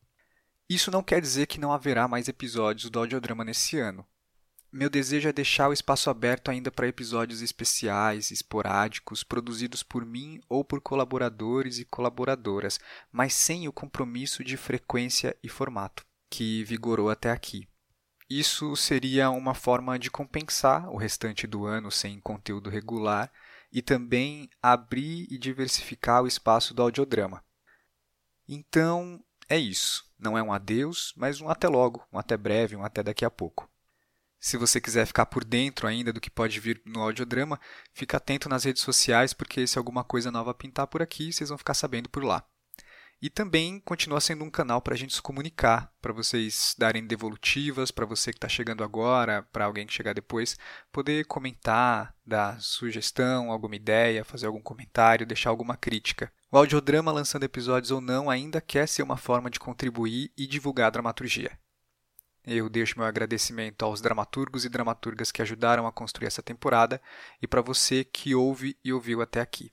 Isso 0.69 0.91
não 0.91 1.03
quer 1.03 1.21
dizer 1.21 1.47
que 1.47 1.61
não 1.61 1.73
haverá 1.73 2.09
mais 2.09 2.27
episódios 2.27 2.91
do 2.91 2.99
audiodrama 2.99 3.45
nesse 3.45 3.79
ano. 3.79 4.05
Meu 4.75 4.89
desejo 4.89 5.29
é 5.29 5.33
deixar 5.35 5.69
o 5.69 5.73
espaço 5.75 6.09
aberto 6.09 6.51
ainda 6.51 6.71
para 6.71 6.89
episódios 6.89 7.43
especiais, 7.43 8.31
esporádicos, 8.31 9.23
produzidos 9.23 9.83
por 9.83 10.07
mim 10.07 10.41
ou 10.49 10.65
por 10.65 10.81
colaboradores 10.81 11.79
e 11.79 11.85
colaboradoras, 11.85 12.81
mas 13.13 13.35
sem 13.35 13.69
o 13.69 13.73
compromisso 13.73 14.43
de 14.43 14.57
frequência 14.57 15.37
e 15.43 15.49
formato 15.49 16.07
que 16.31 16.65
vigorou 16.65 17.11
até 17.11 17.31
aqui. 17.31 17.69
Isso 18.31 18.75
seria 18.75 19.29
uma 19.29 19.53
forma 19.53 19.99
de 19.99 20.11
compensar 20.11 20.89
o 20.89 20.97
restante 20.97 21.47
do 21.47 21.67
ano 21.67 21.91
sem 21.91 22.19
conteúdo 22.19 22.71
regular 22.71 23.31
e 23.71 23.83
também 23.83 24.49
abrir 24.63 25.27
e 25.31 25.37
diversificar 25.37 26.23
o 26.23 26.27
espaço 26.27 26.73
do 26.73 26.81
audiodrama. 26.81 27.45
Então, 28.49 29.23
é 29.47 29.59
isso. 29.59 30.11
Não 30.19 30.39
é 30.39 30.43
um 30.43 30.51
adeus, 30.51 31.13
mas 31.15 31.43
um 31.43 31.51
até 31.51 31.69
logo, 31.69 32.03
um 32.11 32.19
até 32.19 32.39
breve, 32.39 32.75
um 32.75 32.85
até 32.85 33.03
daqui 33.03 33.27
a 33.27 33.31
pouco. 33.31 33.71
Se 34.45 34.57
você 34.57 34.81
quiser 34.81 35.07
ficar 35.07 35.27
por 35.27 35.45
dentro 35.45 35.87
ainda 35.87 36.13
do 36.13 36.21
que 36.21 36.29
pode 36.29 36.59
vir 36.59 36.83
no 36.85 37.01
audiodrama, 37.01 37.61
fica 37.95 38.17
atento 38.17 38.49
nas 38.49 38.65
redes 38.65 38.83
sociais, 38.83 39.33
porque 39.33 39.69
se 39.69 39.79
alguma 39.79 40.03
coisa 40.03 40.33
nova 40.33 40.53
pintar 40.53 40.89
por 40.89 41.01
aqui, 41.01 41.33
vocês 41.33 41.49
vão 41.49 41.57
ficar 41.57 41.75
sabendo 41.75 42.09
por 42.09 42.25
lá. 42.25 42.45
E 43.23 43.31
também 43.31 43.79
continua 43.79 44.21
sendo 44.21 44.43
um 44.43 44.51
canal 44.51 44.83
para 44.83 44.95
a 44.95 44.97
gente 44.97 45.15
se 45.15 45.23
comunicar, 45.23 45.93
para 46.03 46.13
vocês 46.13 46.75
darem 46.77 47.07
devolutivas, 47.07 47.93
para 47.93 48.05
você 48.05 48.33
que 48.33 48.37
está 48.37 48.49
chegando 48.49 48.83
agora, 48.83 49.47
para 49.53 49.67
alguém 49.67 49.87
que 49.87 49.95
chegar 49.95 50.13
depois, 50.13 50.59
poder 50.91 51.25
comentar, 51.27 52.13
dar 52.27 52.61
sugestão, 52.61 53.53
alguma 53.53 53.77
ideia, 53.77 54.25
fazer 54.25 54.47
algum 54.47 54.61
comentário, 54.61 55.25
deixar 55.25 55.51
alguma 55.51 55.77
crítica. 55.77 56.33
O 56.51 56.59
audiodrama, 56.59 57.13
lançando 57.13 57.45
episódios 57.45 57.93
ou 57.93 58.01
não, 58.01 58.29
ainda 58.29 58.61
quer 58.61 58.89
ser 58.89 59.05
uma 59.05 59.17
forma 59.17 59.49
de 59.49 59.61
contribuir 59.61 60.33
e 60.37 60.49
divulgar 60.49 60.89
a 60.89 60.91
dramaturgia. 60.91 61.62
Eu 62.45 62.69
deixo 62.69 62.99
meu 62.99 63.07
agradecimento 63.07 63.85
aos 63.85 64.01
dramaturgos 64.01 64.65
e 64.65 64.69
dramaturgas 64.69 65.31
que 65.31 65.43
ajudaram 65.43 65.87
a 65.87 65.93
construir 65.93 66.27
essa 66.27 66.43
temporada 66.43 67.01
e 67.41 67.47
para 67.47 67.63
você 67.63 68.05
que 68.05 68.35
ouve 68.35 68.77
e 68.85 68.93
ouviu 68.93 69.23
até 69.23 69.41
aqui. 69.41 69.73